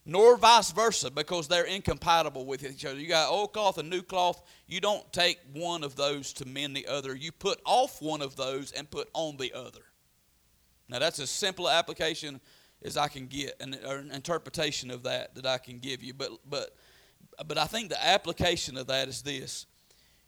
nor 0.05 0.37
vice 0.37 0.71
versa 0.71 1.11
because 1.11 1.47
they're 1.47 1.65
incompatible 1.65 2.45
with 2.45 2.63
each 2.63 2.85
other. 2.85 2.99
You 2.99 3.07
got 3.07 3.29
old 3.29 3.53
cloth 3.53 3.77
and 3.77 3.89
new 3.89 4.01
cloth. 4.01 4.41
You 4.67 4.81
don't 4.81 5.11
take 5.13 5.39
one 5.53 5.83
of 5.83 5.95
those 5.95 6.33
to 6.33 6.47
mend 6.47 6.75
the 6.75 6.87
other. 6.87 7.15
You 7.15 7.31
put 7.31 7.59
off 7.65 8.01
one 8.01 8.21
of 8.21 8.35
those 8.35 8.71
and 8.71 8.89
put 8.89 9.09
on 9.13 9.37
the 9.37 9.53
other. 9.53 9.83
Now 10.87 10.99
that's 10.99 11.19
as 11.19 11.29
simple 11.29 11.69
application 11.69 12.41
as 12.83 12.97
I 12.97 13.07
can 13.07 13.27
get, 13.27 13.55
an, 13.59 13.73
an 13.73 14.11
interpretation 14.11 14.89
of 14.89 15.03
that 15.03 15.35
that 15.35 15.45
I 15.45 15.57
can 15.57 15.79
give 15.79 16.01
you. 16.01 16.13
But 16.13 16.31
but 16.49 16.75
but 17.45 17.57
I 17.57 17.65
think 17.65 17.89
the 17.89 18.03
application 18.03 18.77
of 18.77 18.87
that 18.87 19.07
is 19.07 19.21
this: 19.21 19.65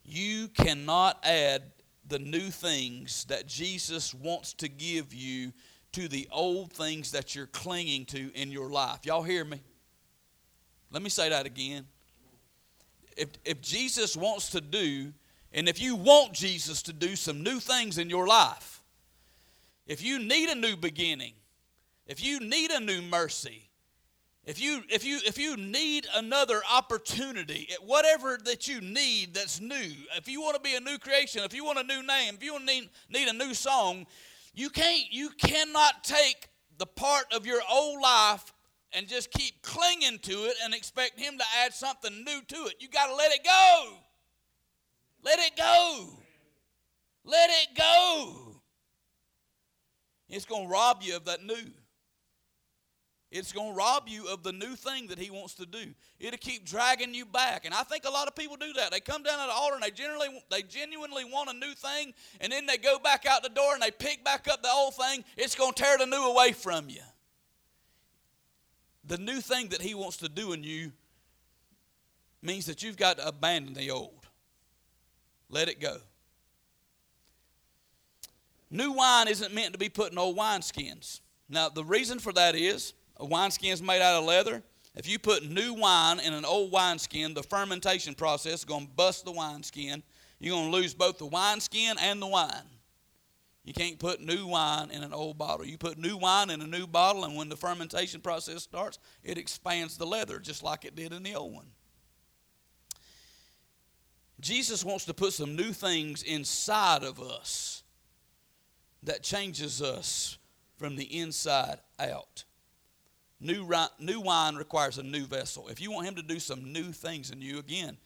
you 0.04 0.48
cannot 0.48 1.18
add 1.24 1.62
the 2.06 2.18
new 2.18 2.50
things 2.50 3.24
that 3.26 3.46
Jesus 3.46 4.12
wants 4.12 4.52
to 4.54 4.68
give 4.68 5.14
you 5.14 5.52
to 5.92 6.08
the 6.08 6.28
old 6.30 6.72
things 6.72 7.12
that 7.12 7.34
you're 7.34 7.46
clinging 7.46 8.04
to 8.06 8.32
in 8.34 8.50
your 8.50 8.70
life. 8.70 9.00
Y'all 9.04 9.22
hear 9.22 9.44
me? 9.44 9.60
Let 10.90 11.02
me 11.02 11.10
say 11.10 11.28
that 11.28 11.46
again. 11.46 11.86
If, 13.16 13.28
if 13.44 13.60
Jesus 13.60 14.16
wants 14.16 14.50
to 14.50 14.60
do, 14.60 15.12
and 15.52 15.68
if 15.68 15.80
you 15.80 15.96
want 15.96 16.32
Jesus 16.32 16.82
to 16.82 16.92
do 16.92 17.14
some 17.14 17.42
new 17.42 17.60
things 17.60 17.98
in 17.98 18.08
your 18.08 18.26
life, 18.26 18.82
if 19.86 20.02
you 20.02 20.18
need 20.18 20.48
a 20.48 20.54
new 20.54 20.76
beginning, 20.76 21.34
if 22.06 22.24
you 22.24 22.40
need 22.40 22.70
a 22.70 22.80
new 22.80 23.02
mercy, 23.02 23.68
if 24.44 24.60
you 24.60 24.82
if 24.88 25.04
you 25.04 25.20
if 25.24 25.38
you 25.38 25.56
need 25.56 26.06
another 26.16 26.62
opportunity, 26.70 27.68
eh, 27.70 27.76
whatever 27.84 28.38
that 28.44 28.66
you 28.66 28.80
need 28.80 29.34
that's 29.34 29.60
new, 29.60 29.92
if 30.16 30.26
you 30.26 30.40
want 30.40 30.56
to 30.56 30.60
be 30.60 30.74
a 30.74 30.80
new 30.80 30.98
creation, 30.98 31.42
if 31.44 31.54
you 31.54 31.64
want 31.64 31.78
a 31.78 31.84
new 31.84 32.02
name, 32.04 32.34
if 32.34 32.42
you 32.42 32.58
need, 32.64 32.88
need 33.08 33.28
a 33.28 33.32
new 33.32 33.54
song, 33.54 34.04
you 34.54 34.70
can't 34.70 35.04
you 35.10 35.30
cannot 35.30 36.04
take 36.04 36.48
the 36.78 36.86
part 36.86 37.24
of 37.34 37.46
your 37.46 37.60
old 37.70 38.00
life 38.00 38.52
and 38.92 39.08
just 39.08 39.30
keep 39.30 39.62
clinging 39.62 40.18
to 40.18 40.32
it 40.32 40.54
and 40.64 40.74
expect 40.74 41.18
Him 41.18 41.38
to 41.38 41.44
add 41.64 41.72
something 41.72 42.24
new 42.24 42.40
to 42.48 42.56
it. 42.66 42.74
You 42.80 42.88
got 42.88 43.06
to 43.06 43.14
let 43.14 43.32
it 43.32 43.44
go. 43.44 43.94
Let 45.24 45.38
it 45.38 45.56
go. 45.56 46.08
Let 47.24 47.50
it 47.50 47.68
go. 47.76 48.56
It's 50.28 50.44
going 50.44 50.64
to 50.64 50.68
rob 50.68 51.02
you 51.02 51.16
of 51.16 51.24
that 51.26 51.44
new. 51.44 51.70
It's 53.32 53.50
going 53.50 53.70
to 53.70 53.74
rob 53.74 54.08
you 54.08 54.28
of 54.28 54.42
the 54.42 54.52
new 54.52 54.76
thing 54.76 55.06
that 55.06 55.18
He 55.18 55.30
wants 55.30 55.54
to 55.54 55.64
do. 55.64 55.94
It'll 56.20 56.36
keep 56.36 56.66
dragging 56.66 57.14
you 57.14 57.24
back. 57.24 57.64
And 57.64 57.74
I 57.74 57.82
think 57.82 58.04
a 58.04 58.10
lot 58.10 58.28
of 58.28 58.36
people 58.36 58.56
do 58.56 58.74
that. 58.74 58.92
They 58.92 59.00
come 59.00 59.22
down 59.22 59.38
to 59.38 59.46
the 59.46 59.52
altar 59.52 59.74
and 59.74 59.82
they 59.82 59.90
generally 59.90 60.28
they 60.50 60.62
genuinely 60.62 61.24
want 61.24 61.48
a 61.48 61.54
new 61.54 61.72
thing, 61.72 62.12
and 62.40 62.52
then 62.52 62.66
they 62.66 62.76
go 62.76 62.98
back 62.98 63.24
out 63.24 63.42
the 63.42 63.48
door 63.48 63.72
and 63.72 63.82
they 63.82 63.90
pick 63.90 64.22
back 64.22 64.48
up 64.48 64.62
the 64.62 64.68
old 64.70 64.94
thing. 64.94 65.24
It's 65.38 65.54
going 65.54 65.72
to 65.72 65.82
tear 65.82 65.96
the 65.96 66.04
new 66.04 66.22
away 66.30 66.52
from 66.52 66.90
you. 66.90 67.00
The 69.06 69.16
new 69.16 69.40
thing 69.40 69.68
that 69.70 69.80
He 69.80 69.94
wants 69.94 70.18
to 70.18 70.28
do 70.28 70.52
in 70.52 70.62
you 70.62 70.92
means 72.42 72.66
that 72.66 72.82
you've 72.82 72.98
got 72.98 73.16
to 73.16 73.26
abandon 73.26 73.72
the 73.72 73.90
old. 73.90 74.26
Let 75.48 75.68
it 75.68 75.80
go. 75.80 75.96
New 78.70 78.92
wine 78.92 79.28
isn't 79.28 79.54
meant 79.54 79.72
to 79.72 79.78
be 79.78 79.88
put 79.88 80.12
in 80.12 80.18
old 80.18 80.36
wineskins. 80.36 81.20
Now, 81.48 81.70
the 81.70 81.84
reason 81.84 82.18
for 82.18 82.32
that 82.32 82.54
is 82.54 82.92
a 83.16 83.24
wineskin 83.24 83.70
is 83.70 83.82
made 83.82 84.02
out 84.02 84.18
of 84.18 84.24
leather. 84.24 84.62
If 84.94 85.08
you 85.08 85.18
put 85.18 85.48
new 85.48 85.74
wine 85.74 86.20
in 86.20 86.32
an 86.34 86.44
old 86.44 86.70
wineskin, 86.72 87.34
the 87.34 87.42
fermentation 87.42 88.14
process 88.14 88.60
is 88.60 88.64
going 88.64 88.86
to 88.86 88.92
bust 88.92 89.24
the 89.24 89.32
wineskin. 89.32 90.02
You're 90.38 90.56
going 90.56 90.70
to 90.70 90.76
lose 90.76 90.92
both 90.92 91.18
the 91.18 91.26
wineskin 91.26 91.96
and 92.00 92.20
the 92.20 92.26
wine. 92.26 92.68
You 93.64 93.72
can't 93.72 93.98
put 93.98 94.20
new 94.20 94.46
wine 94.48 94.90
in 94.90 95.02
an 95.02 95.12
old 95.12 95.38
bottle. 95.38 95.64
You 95.64 95.78
put 95.78 95.96
new 95.96 96.16
wine 96.16 96.50
in 96.50 96.60
a 96.60 96.66
new 96.66 96.86
bottle, 96.86 97.24
and 97.24 97.36
when 97.36 97.48
the 97.48 97.56
fermentation 97.56 98.20
process 98.20 98.64
starts, 98.64 98.98
it 99.22 99.38
expands 99.38 99.96
the 99.96 100.06
leather 100.06 100.40
just 100.40 100.62
like 100.64 100.84
it 100.84 100.96
did 100.96 101.12
in 101.12 101.22
the 101.22 101.36
old 101.36 101.54
one. 101.54 101.68
Jesus 104.40 104.84
wants 104.84 105.04
to 105.04 105.14
put 105.14 105.32
some 105.32 105.54
new 105.54 105.72
things 105.72 106.24
inside 106.24 107.04
of 107.04 107.20
us 107.20 107.84
that 109.04 109.22
changes 109.22 109.80
us 109.80 110.38
from 110.76 110.96
the 110.96 111.20
inside 111.20 111.78
out. 112.00 112.42
New, 113.42 113.68
new 113.98 114.20
wine 114.20 114.54
requires 114.54 114.98
a 114.98 115.02
new 115.02 115.26
vessel. 115.26 115.66
If 115.66 115.80
you 115.80 115.90
want 115.90 116.06
him 116.06 116.14
to 116.14 116.22
do 116.22 116.38
some 116.38 116.72
new 116.72 116.92
things 116.92 117.32
in 117.32 117.42
you, 117.42 117.58
again, 117.58 117.96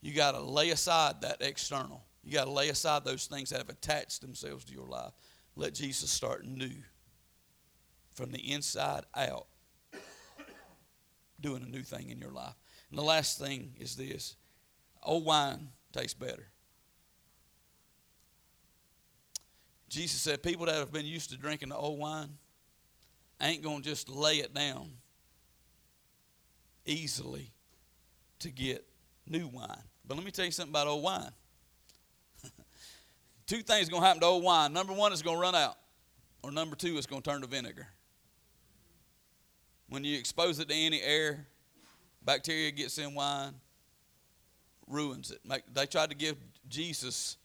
you 0.00 0.12
got 0.12 0.32
to 0.32 0.40
lay 0.40 0.70
aside 0.70 1.20
that 1.20 1.36
external. 1.40 2.02
You 2.24 2.32
got 2.32 2.46
to 2.46 2.50
lay 2.50 2.70
aside 2.70 3.04
those 3.04 3.26
things 3.26 3.50
that 3.50 3.58
have 3.58 3.68
attached 3.68 4.20
themselves 4.20 4.64
to 4.64 4.72
your 4.72 4.86
life. 4.86 5.12
Let 5.54 5.74
Jesus 5.74 6.10
start 6.10 6.44
new 6.44 6.72
from 8.14 8.32
the 8.32 8.52
inside 8.52 9.04
out, 9.14 9.46
doing 11.40 11.62
a 11.62 11.68
new 11.68 11.82
thing 11.82 12.10
in 12.10 12.18
your 12.18 12.32
life. 12.32 12.54
And 12.90 12.98
the 12.98 13.04
last 13.04 13.38
thing 13.38 13.74
is 13.78 13.94
this 13.94 14.34
old 15.04 15.24
wine 15.24 15.68
tastes 15.92 16.14
better. 16.14 16.48
Jesus 19.88 20.20
said, 20.20 20.42
People 20.42 20.66
that 20.66 20.74
have 20.74 20.92
been 20.92 21.06
used 21.06 21.30
to 21.30 21.36
drinking 21.36 21.68
the 21.68 21.76
old 21.76 21.98
wine, 21.98 22.30
ain't 23.40 23.62
going 23.62 23.82
to 23.82 23.88
just 23.88 24.08
lay 24.08 24.36
it 24.36 24.54
down 24.54 24.90
easily 26.84 27.52
to 28.40 28.50
get 28.50 28.84
new 29.26 29.46
wine. 29.48 29.82
But 30.06 30.16
let 30.16 30.24
me 30.24 30.30
tell 30.30 30.44
you 30.44 30.50
something 30.50 30.72
about 30.72 30.86
old 30.86 31.02
wine. 31.02 31.30
two 33.46 33.62
things 33.62 33.88
going 33.88 34.02
to 34.02 34.06
happen 34.06 34.20
to 34.20 34.26
old 34.26 34.42
wine. 34.42 34.72
Number 34.72 34.92
one, 34.92 35.12
it's 35.12 35.22
going 35.22 35.36
to 35.36 35.40
run 35.40 35.54
out. 35.54 35.76
Or 36.42 36.50
number 36.50 36.74
two, 36.74 36.96
it's 36.96 37.06
going 37.06 37.22
to 37.22 37.30
turn 37.30 37.42
to 37.42 37.46
vinegar. 37.46 37.86
When 39.88 40.04
you 40.04 40.18
expose 40.18 40.58
it 40.58 40.68
to 40.68 40.74
any 40.74 41.02
air, 41.02 41.46
bacteria 42.24 42.70
gets 42.70 42.98
in 42.98 43.14
wine, 43.14 43.54
ruins 44.86 45.30
it. 45.30 45.40
They 45.74 45.86
tried 45.86 46.10
to 46.10 46.16
give 46.16 46.36
Jesus 46.68 47.36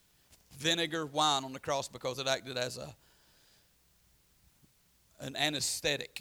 vinegar 0.58 1.06
wine 1.06 1.44
on 1.44 1.54
the 1.54 1.60
cross 1.60 1.88
because 1.88 2.20
it 2.20 2.28
acted 2.28 2.58
as 2.58 2.78
a 2.78 2.96
an 5.20 5.36
anesthetic. 5.36 6.20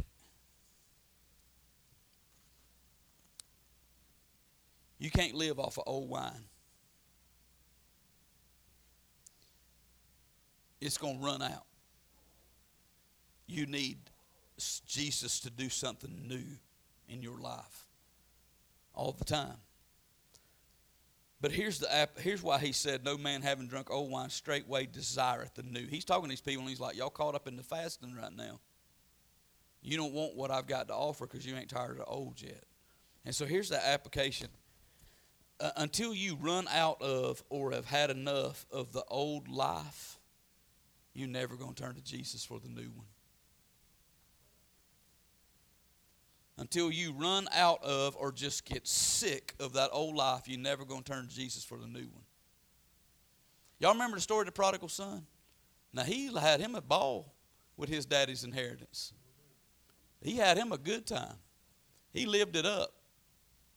You 4.98 5.10
can't 5.10 5.34
live 5.34 5.58
off 5.58 5.76
of 5.78 5.84
old 5.86 6.08
wine. 6.08 6.44
It's 10.80 10.98
going 10.98 11.18
to 11.18 11.24
run 11.24 11.42
out. 11.42 11.64
You 13.46 13.66
need 13.66 13.98
Jesus 14.86 15.40
to 15.40 15.50
do 15.50 15.68
something 15.68 16.26
new 16.26 16.44
in 17.08 17.22
your 17.22 17.38
life 17.38 17.86
all 18.94 19.12
the 19.12 19.24
time. 19.24 19.56
But 21.40 21.52
here's 21.52 21.78
the 21.78 22.08
here's 22.16 22.42
why 22.42 22.58
he 22.58 22.72
said, 22.72 23.04
"No 23.04 23.18
man 23.18 23.42
having 23.42 23.66
drunk 23.66 23.90
old 23.90 24.10
wine 24.10 24.30
straightway 24.30 24.86
desireth 24.86 25.54
the 25.54 25.62
new." 25.62 25.86
He's 25.86 26.06
talking 26.06 26.24
to 26.24 26.28
these 26.30 26.40
people, 26.40 26.62
and 26.62 26.70
he's 26.70 26.80
like, 26.80 26.96
"Y'all 26.96 27.10
caught 27.10 27.34
up 27.34 27.46
in 27.46 27.56
the 27.56 27.62
fasting 27.62 28.14
right 28.14 28.32
now." 28.32 28.60
You 29.84 29.98
don't 29.98 30.14
want 30.14 30.34
what 30.34 30.50
I've 30.50 30.66
got 30.66 30.88
to 30.88 30.94
offer 30.94 31.26
because 31.26 31.46
you 31.46 31.54
ain't 31.54 31.68
tired 31.68 31.92
of 31.92 31.98
the 31.98 32.04
old 32.06 32.40
yet. 32.40 32.64
And 33.26 33.34
so 33.34 33.44
here's 33.44 33.68
the 33.68 33.86
application. 33.86 34.48
Uh, 35.60 35.70
until 35.76 36.14
you 36.14 36.36
run 36.40 36.66
out 36.72 37.00
of 37.02 37.44
or 37.50 37.70
have 37.72 37.84
had 37.84 38.10
enough 38.10 38.64
of 38.72 38.92
the 38.92 39.04
old 39.08 39.46
life, 39.46 40.18
you're 41.12 41.28
never 41.28 41.54
going 41.54 41.74
to 41.74 41.82
turn 41.82 41.94
to 41.94 42.02
Jesus 42.02 42.44
for 42.44 42.58
the 42.58 42.68
new 42.68 42.90
one. 42.94 43.06
Until 46.56 46.90
you 46.90 47.12
run 47.12 47.46
out 47.52 47.84
of 47.84 48.16
or 48.16 48.32
just 48.32 48.64
get 48.64 48.88
sick 48.88 49.54
of 49.60 49.74
that 49.74 49.90
old 49.92 50.16
life, 50.16 50.48
you're 50.48 50.58
never 50.58 50.86
going 50.86 51.02
to 51.02 51.12
turn 51.12 51.28
to 51.28 51.34
Jesus 51.34 51.62
for 51.62 51.76
the 51.76 51.86
new 51.86 52.00
one. 52.00 52.24
Y'all 53.80 53.92
remember 53.92 54.16
the 54.16 54.22
story 54.22 54.40
of 54.40 54.46
the 54.46 54.52
prodigal 54.52 54.88
son? 54.88 55.26
Now, 55.92 56.04
he 56.04 56.32
had 56.34 56.60
him 56.60 56.74
a 56.74 56.80
ball 56.80 57.34
with 57.76 57.90
his 57.90 58.06
daddy's 58.06 58.44
inheritance. 58.44 59.12
He 60.24 60.36
had 60.36 60.56
him 60.56 60.72
a 60.72 60.78
good 60.78 61.06
time. 61.06 61.36
He 62.12 62.24
lived 62.24 62.56
it 62.56 62.64
up. 62.64 62.94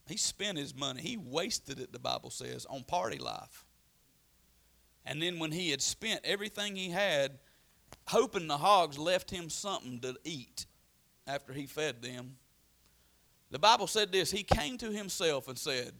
He 0.07 0.15
spent 0.15 0.57
his 0.57 0.73
money. 0.73 1.01
He 1.01 1.17
wasted 1.17 1.77
it, 1.79 1.91
the 1.91 1.99
Bible 1.99 2.29
says, 2.29 2.65
on 2.65 2.83
party 2.85 3.17
life. 3.17 3.65
And 5.05 5.21
then 5.21 5.39
when 5.39 5.51
he 5.51 5.71
had 5.71 5.81
spent 5.81 6.21
everything 6.23 6.77
he 6.77 6.89
had, 6.89 7.37
hoping 8.07 8.47
the 8.47 8.57
hogs 8.57 8.97
left 8.97 9.29
him 9.29 9.49
something 9.49 9.99
to 9.99 10.15
eat 10.23 10.65
after 11.27 11.51
he 11.51 11.65
fed 11.65 12.01
them, 12.01 12.37
the 13.51 13.59
Bible 13.59 13.87
said 13.87 14.13
this 14.13 14.31
He 14.31 14.43
came 14.43 14.77
to 14.77 14.89
himself 14.91 15.49
and 15.49 15.57
said, 15.57 15.91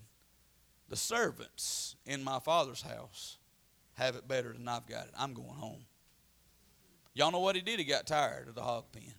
The 0.87 0.95
servants 0.95 1.97
in 2.05 2.23
my 2.23 2.39
father's 2.39 2.81
house 2.81 3.37
have 3.95 4.15
it 4.15 4.29
better 4.29 4.53
than 4.53 4.67
I've 4.69 4.87
got 4.87 5.07
it. 5.07 5.13
I'm 5.17 5.33
going 5.33 5.49
home. 5.49 5.85
Y'all 7.13 7.31
know 7.31 7.39
what 7.39 7.55
he 7.55 7.61
did? 7.61 7.79
He 7.79 7.85
got 7.85 8.07
tired 8.07 8.47
of 8.47 8.55
the 8.55 8.61
hog 8.61 8.85
pen. 8.93 9.13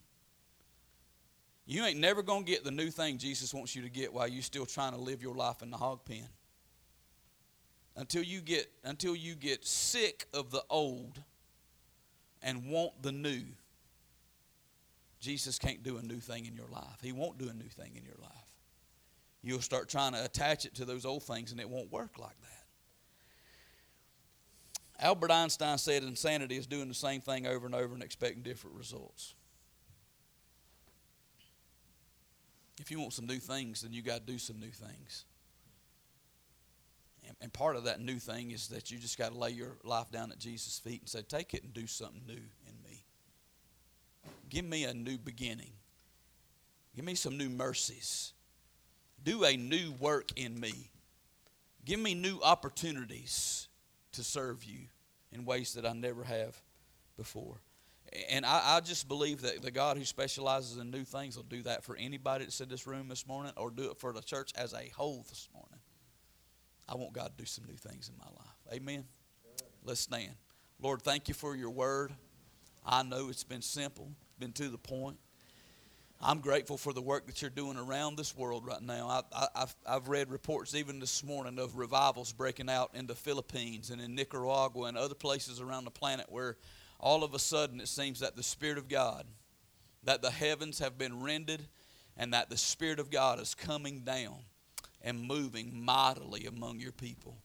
You 1.70 1.84
ain't 1.84 1.98
never 1.98 2.22
going 2.22 2.46
to 2.46 2.50
get 2.50 2.64
the 2.64 2.70
new 2.70 2.90
thing 2.90 3.18
Jesus 3.18 3.52
wants 3.52 3.76
you 3.76 3.82
to 3.82 3.90
get 3.90 4.10
while 4.10 4.26
you're 4.26 4.40
still 4.40 4.64
trying 4.64 4.92
to 4.92 4.98
live 4.98 5.22
your 5.22 5.34
life 5.34 5.60
in 5.60 5.70
the 5.70 5.76
hog 5.76 6.02
pen. 6.06 6.26
Until 7.94 8.22
you 8.22 8.40
get 8.40 8.70
until 8.84 9.14
you 9.14 9.34
get 9.34 9.66
sick 9.66 10.24
of 10.32 10.50
the 10.50 10.62
old 10.70 11.20
and 12.42 12.70
want 12.70 13.02
the 13.02 13.12
new. 13.12 13.42
Jesus 15.20 15.58
can't 15.58 15.82
do 15.82 15.98
a 15.98 16.02
new 16.02 16.20
thing 16.20 16.46
in 16.46 16.56
your 16.56 16.68
life. 16.72 17.02
He 17.02 17.12
won't 17.12 17.36
do 17.36 17.50
a 17.50 17.52
new 17.52 17.68
thing 17.68 17.92
in 17.96 18.04
your 18.04 18.16
life. 18.18 18.30
You'll 19.42 19.60
start 19.60 19.90
trying 19.90 20.12
to 20.12 20.24
attach 20.24 20.64
it 20.64 20.74
to 20.76 20.86
those 20.86 21.04
old 21.04 21.24
things 21.24 21.52
and 21.52 21.60
it 21.60 21.68
won't 21.68 21.92
work 21.92 22.18
like 22.18 22.40
that. 22.40 22.64
Albert 25.04 25.30
Einstein 25.32 25.76
said 25.76 26.02
insanity 26.02 26.56
is 26.56 26.66
doing 26.66 26.88
the 26.88 26.94
same 26.94 27.20
thing 27.20 27.46
over 27.46 27.66
and 27.66 27.74
over 27.74 27.92
and 27.92 28.02
expecting 28.02 28.42
different 28.42 28.74
results. 28.74 29.34
If 32.80 32.90
you 32.90 33.00
want 33.00 33.12
some 33.12 33.26
new 33.26 33.38
things, 33.38 33.82
then 33.82 33.92
you 33.92 34.02
got 34.02 34.26
to 34.26 34.32
do 34.32 34.38
some 34.38 34.60
new 34.60 34.70
things. 34.70 35.24
And, 37.26 37.36
and 37.40 37.52
part 37.52 37.76
of 37.76 37.84
that 37.84 38.00
new 38.00 38.18
thing 38.18 38.52
is 38.52 38.68
that 38.68 38.90
you 38.90 38.98
just 38.98 39.18
got 39.18 39.32
to 39.32 39.38
lay 39.38 39.50
your 39.50 39.76
life 39.84 40.10
down 40.10 40.30
at 40.30 40.38
Jesus' 40.38 40.78
feet 40.78 41.00
and 41.00 41.08
say, 41.08 41.22
Take 41.22 41.54
it 41.54 41.62
and 41.64 41.74
do 41.74 41.86
something 41.86 42.22
new 42.26 42.34
in 42.34 42.82
me. 42.84 43.04
Give 44.48 44.64
me 44.64 44.84
a 44.84 44.94
new 44.94 45.18
beginning. 45.18 45.72
Give 46.94 47.04
me 47.04 47.14
some 47.14 47.36
new 47.36 47.48
mercies. 47.48 48.32
Do 49.22 49.44
a 49.44 49.56
new 49.56 49.92
work 49.98 50.30
in 50.36 50.58
me. 50.58 50.90
Give 51.84 52.00
me 52.00 52.14
new 52.14 52.40
opportunities 52.42 53.68
to 54.12 54.24
serve 54.24 54.64
you 54.64 54.80
in 55.32 55.44
ways 55.44 55.74
that 55.74 55.84
I 55.86 55.92
never 55.92 56.24
have 56.24 56.56
before. 57.16 57.60
And 58.30 58.46
I, 58.46 58.76
I, 58.76 58.80
just 58.80 59.06
believe 59.06 59.42
that 59.42 59.60
the 59.60 59.70
God 59.70 59.98
who 59.98 60.04
specializes 60.04 60.78
in 60.78 60.90
new 60.90 61.04
things 61.04 61.36
will 61.36 61.44
do 61.44 61.62
that 61.62 61.84
for 61.84 61.94
anybody 61.96 62.44
that's 62.44 62.60
in 62.60 62.68
this 62.68 62.86
room 62.86 63.08
this 63.08 63.26
morning 63.26 63.52
or 63.56 63.70
do 63.70 63.90
it 63.90 63.98
for 63.98 64.12
the 64.12 64.22
church 64.22 64.52
as 64.56 64.72
a 64.72 64.90
whole 64.96 65.24
this 65.28 65.48
morning. 65.52 65.78
I 66.88 66.94
want 66.94 67.12
God 67.12 67.32
to 67.36 67.42
do 67.42 67.44
some 67.44 67.64
new 67.66 67.76
things 67.76 68.08
in 68.08 68.16
my 68.16 68.24
life. 68.24 68.80
Amen. 68.80 69.04
Let's 69.84 70.00
stand. 70.00 70.32
Lord, 70.80 71.02
thank 71.02 71.28
you 71.28 71.34
for 71.34 71.54
your 71.54 71.70
word. 71.70 72.12
I 72.84 73.02
know 73.02 73.28
it's 73.28 73.44
been 73.44 73.62
simple, 73.62 74.10
been 74.38 74.52
to 74.52 74.68
the 74.68 74.78
point. 74.78 75.18
I'm 76.20 76.40
grateful 76.40 76.76
for 76.76 76.92
the 76.92 77.02
work 77.02 77.26
that 77.26 77.42
you're 77.42 77.50
doing 77.50 77.76
around 77.76 78.16
this 78.16 78.36
world 78.36 78.66
right 78.66 78.82
now. 78.82 79.22
I, 79.32 79.46
have 79.54 79.76
I've 79.86 80.08
read 80.08 80.30
reports 80.30 80.74
even 80.74 80.98
this 80.98 81.22
morning 81.22 81.58
of 81.60 81.76
revivals 81.76 82.32
breaking 82.32 82.68
out 82.68 82.90
in 82.94 83.06
the 83.06 83.14
Philippines 83.14 83.90
and 83.90 84.00
in 84.00 84.16
Nicaragua 84.16 84.86
and 84.86 84.96
other 84.96 85.14
places 85.14 85.60
around 85.60 85.84
the 85.84 85.92
planet 85.92 86.26
where 86.28 86.56
all 86.98 87.24
of 87.24 87.34
a 87.34 87.38
sudden 87.38 87.80
it 87.80 87.88
seems 87.88 88.20
that 88.20 88.36
the 88.36 88.42
Spirit 88.42 88.78
of 88.78 88.88
God, 88.88 89.24
that 90.04 90.22
the 90.22 90.30
heavens 90.30 90.78
have 90.78 90.98
been 90.98 91.22
rended 91.22 91.66
and 92.16 92.32
that 92.34 92.50
the 92.50 92.56
Spirit 92.56 92.98
of 92.98 93.10
God 93.10 93.40
is 93.40 93.54
coming 93.54 94.00
down 94.00 94.38
and 95.02 95.20
moving 95.20 95.84
mightily 95.84 96.46
among 96.46 96.80
your 96.80 96.92
people, 96.92 97.36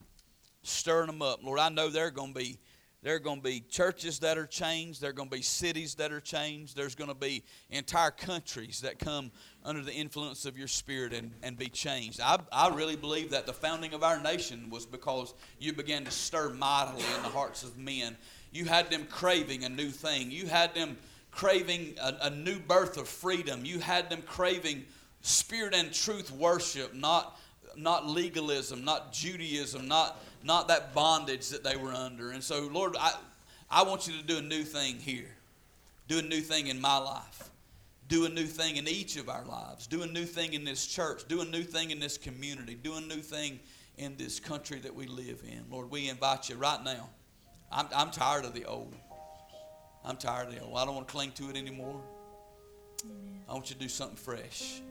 stirring 0.62 1.06
them 1.06 1.22
up. 1.22 1.42
Lord, 1.42 1.60
I 1.60 1.68
know 1.68 1.88
there 1.88 2.06
are 2.06 2.10
going 2.10 2.34
to 2.34 2.38
be 2.38 2.58
there 3.04 3.14
are 3.14 3.20
going 3.20 3.36
to 3.36 3.42
be 3.42 3.60
churches 3.60 4.20
that 4.20 4.38
are 4.38 4.46
changed. 4.46 5.02
There 5.02 5.10
are 5.10 5.12
going 5.12 5.28
to 5.28 5.36
be 5.36 5.42
cities 5.42 5.94
that 5.96 6.10
are 6.10 6.22
changed. 6.22 6.74
There's 6.74 6.94
going 6.94 7.10
to 7.10 7.14
be 7.14 7.44
entire 7.68 8.10
countries 8.10 8.80
that 8.80 8.98
come 8.98 9.30
under 9.62 9.82
the 9.82 9.92
influence 9.92 10.46
of 10.46 10.56
your 10.56 10.68
spirit 10.68 11.12
and, 11.12 11.32
and 11.42 11.58
be 11.58 11.68
changed. 11.68 12.18
I, 12.22 12.38
I 12.50 12.74
really 12.74 12.96
believe 12.96 13.30
that 13.32 13.44
the 13.44 13.52
founding 13.52 13.92
of 13.92 14.02
our 14.02 14.18
nation 14.18 14.70
was 14.70 14.86
because 14.86 15.34
you 15.58 15.74
began 15.74 16.06
to 16.06 16.10
stir 16.10 16.48
mightily 16.54 17.04
in 17.14 17.22
the 17.22 17.28
hearts 17.28 17.62
of 17.62 17.76
men. 17.76 18.16
You 18.54 18.64
had 18.64 18.90
them 18.90 19.06
craving 19.10 19.64
a 19.64 19.68
new 19.68 19.90
thing. 19.90 20.30
You 20.30 20.46
had 20.46 20.74
them 20.74 20.96
craving 21.30 21.96
a, 22.00 22.14
a 22.22 22.30
new 22.30 22.58
birth 22.58 22.96
of 22.96 23.08
freedom. 23.08 23.66
You 23.66 23.80
had 23.80 24.08
them 24.08 24.22
craving 24.22 24.84
spirit 25.20 25.74
and 25.74 25.92
truth 25.92 26.30
worship, 26.30 26.94
not, 26.94 27.38
not 27.76 28.06
legalism, 28.06 28.84
not 28.84 29.12
Judaism, 29.12 29.86
not 29.86 30.18
not 30.44 30.68
that 30.68 30.94
bondage 30.94 31.48
that 31.48 31.64
they 31.64 31.74
were 31.74 31.92
under. 31.92 32.30
And 32.30 32.44
so, 32.44 32.68
Lord, 32.70 32.96
I, 33.00 33.14
I 33.70 33.82
want 33.82 34.06
you 34.06 34.12
to 34.18 34.22
do 34.22 34.38
a 34.38 34.42
new 34.42 34.62
thing 34.62 34.96
here. 34.96 35.34
Do 36.06 36.18
a 36.18 36.22
new 36.22 36.42
thing 36.42 36.66
in 36.66 36.80
my 36.80 36.98
life. 36.98 37.50
Do 38.08 38.26
a 38.26 38.28
new 38.28 38.44
thing 38.44 38.76
in 38.76 38.86
each 38.86 39.16
of 39.16 39.30
our 39.30 39.44
lives. 39.46 39.86
Do 39.86 40.02
a 40.02 40.06
new 40.06 40.26
thing 40.26 40.52
in 40.52 40.64
this 40.64 40.86
church. 40.86 41.26
Do 41.26 41.40
a 41.40 41.46
new 41.46 41.62
thing 41.62 41.90
in 41.90 41.98
this 41.98 42.18
community. 42.18 42.74
Do 42.74 42.94
a 42.94 43.00
new 43.00 43.22
thing 43.22 43.58
in 43.96 44.16
this 44.18 44.38
country 44.38 44.78
that 44.80 44.94
we 44.94 45.06
live 45.06 45.42
in. 45.50 45.64
Lord, 45.70 45.90
we 45.90 46.10
invite 46.10 46.50
you 46.50 46.56
right 46.56 46.84
now. 46.84 47.08
I'm, 47.70 47.86
I'm 47.94 48.10
tired 48.10 48.44
of 48.44 48.54
the 48.54 48.64
old. 48.64 48.94
I'm 50.04 50.16
tired 50.16 50.48
of 50.48 50.54
the 50.54 50.60
old. 50.60 50.76
I 50.76 50.84
don't 50.84 50.94
want 50.94 51.08
to 51.08 51.12
cling 51.12 51.32
to 51.32 51.50
it 51.50 51.56
anymore. 51.56 52.00
Amen. 53.04 53.40
I 53.48 53.52
want 53.52 53.70
you 53.70 53.74
to 53.74 53.80
do 53.80 53.88
something 53.88 54.16
fresh, 54.16 54.82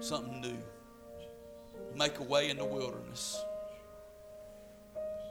something 0.00 0.40
new. 0.40 0.58
Make 1.96 2.18
a 2.18 2.22
way 2.22 2.50
in 2.50 2.58
the 2.58 2.64
wilderness. 2.64 3.42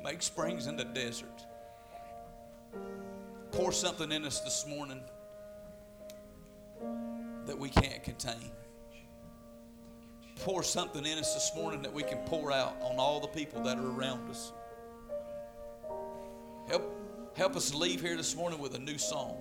Make 0.04 0.22
springs 0.22 0.68
in 0.68 0.78
the 0.78 0.86
desert. 0.86 1.46
Pour 3.52 3.72
something 3.72 4.12
in 4.12 4.26
us 4.26 4.42
this 4.42 4.66
morning 4.68 5.02
that 7.46 7.58
we 7.58 7.70
can't 7.70 8.04
contain. 8.04 8.52
Pour 10.38 10.62
something 10.62 11.06
in 11.06 11.18
us 11.18 11.34
this 11.34 11.52
morning 11.56 11.82
that 11.82 11.94
we 11.94 12.04
can 12.04 12.20
pour 12.26 12.52
out 12.52 12.76
on 12.82 12.98
all 12.98 13.20
the 13.20 13.28
people 13.28 13.64
that 13.64 13.78
are 13.78 13.88
around 13.88 14.30
us. 14.30 14.52
Help, 16.68 17.34
help 17.36 17.56
us 17.56 17.74
leave 17.74 18.02
here 18.02 18.18
this 18.18 18.36
morning 18.36 18.60
with 18.60 18.76
a 18.76 18.80
new 18.80 18.98
song 18.98 19.38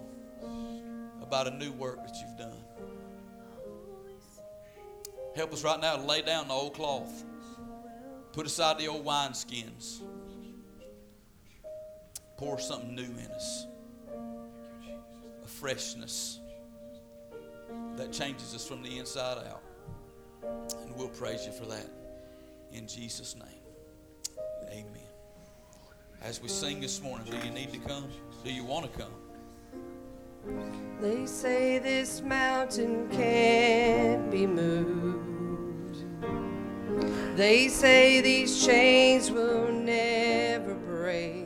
about 1.22 1.48
a 1.48 1.50
new 1.50 1.72
work 1.72 1.96
that 2.06 2.14
you've 2.20 2.38
done. 2.38 2.62
Help 5.34 5.52
us 5.52 5.64
right 5.64 5.80
now 5.80 5.96
to 5.96 6.02
lay 6.02 6.22
down 6.22 6.48
the 6.48 6.54
old 6.54 6.74
cloth, 6.74 7.24
put 8.32 8.46
aside 8.46 8.78
the 8.78 8.88
old 8.88 9.04
wineskins 9.04 10.00
pour 12.36 12.58
something 12.58 12.94
new 12.94 13.02
in 13.02 13.30
us 13.32 13.66
a 15.42 15.48
freshness 15.48 16.40
that 17.96 18.12
changes 18.12 18.54
us 18.54 18.66
from 18.66 18.82
the 18.82 18.98
inside 18.98 19.38
out. 19.46 19.62
And 20.82 20.94
we'll 20.96 21.08
praise 21.08 21.46
you 21.46 21.52
for 21.52 21.66
that 21.66 21.88
in 22.72 22.86
Jesus' 22.86 23.36
name. 23.36 24.42
Amen. 24.70 25.05
As 26.22 26.42
we 26.42 26.48
sing 26.48 26.80
this 26.80 27.02
morning, 27.02 27.26
do 27.30 27.36
you 27.46 27.52
need 27.52 27.72
to 27.72 27.78
come? 27.78 28.08
Do 28.44 28.52
you 28.52 28.64
want 28.64 28.90
to 28.90 28.98
come? 28.98 29.12
They 31.00 31.26
say 31.26 31.78
this 31.78 32.22
mountain 32.22 33.08
can't 33.10 34.30
be 34.30 34.46
moved. 34.46 36.04
They 37.36 37.68
say 37.68 38.20
these 38.20 38.64
chains 38.64 39.30
will 39.30 39.70
never 39.70 40.74
break. 40.74 41.44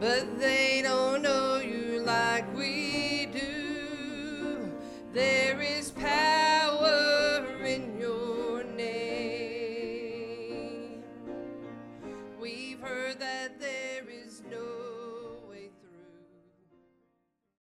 But 0.00 0.38
they 0.38 0.80
don't 0.82 1.22
know 1.22 1.58
you 1.58 2.02
like 2.06 2.54
we 2.56 3.28
do. 3.32 4.72
There 5.12 5.60
is 5.60 5.90
power. 5.90 6.33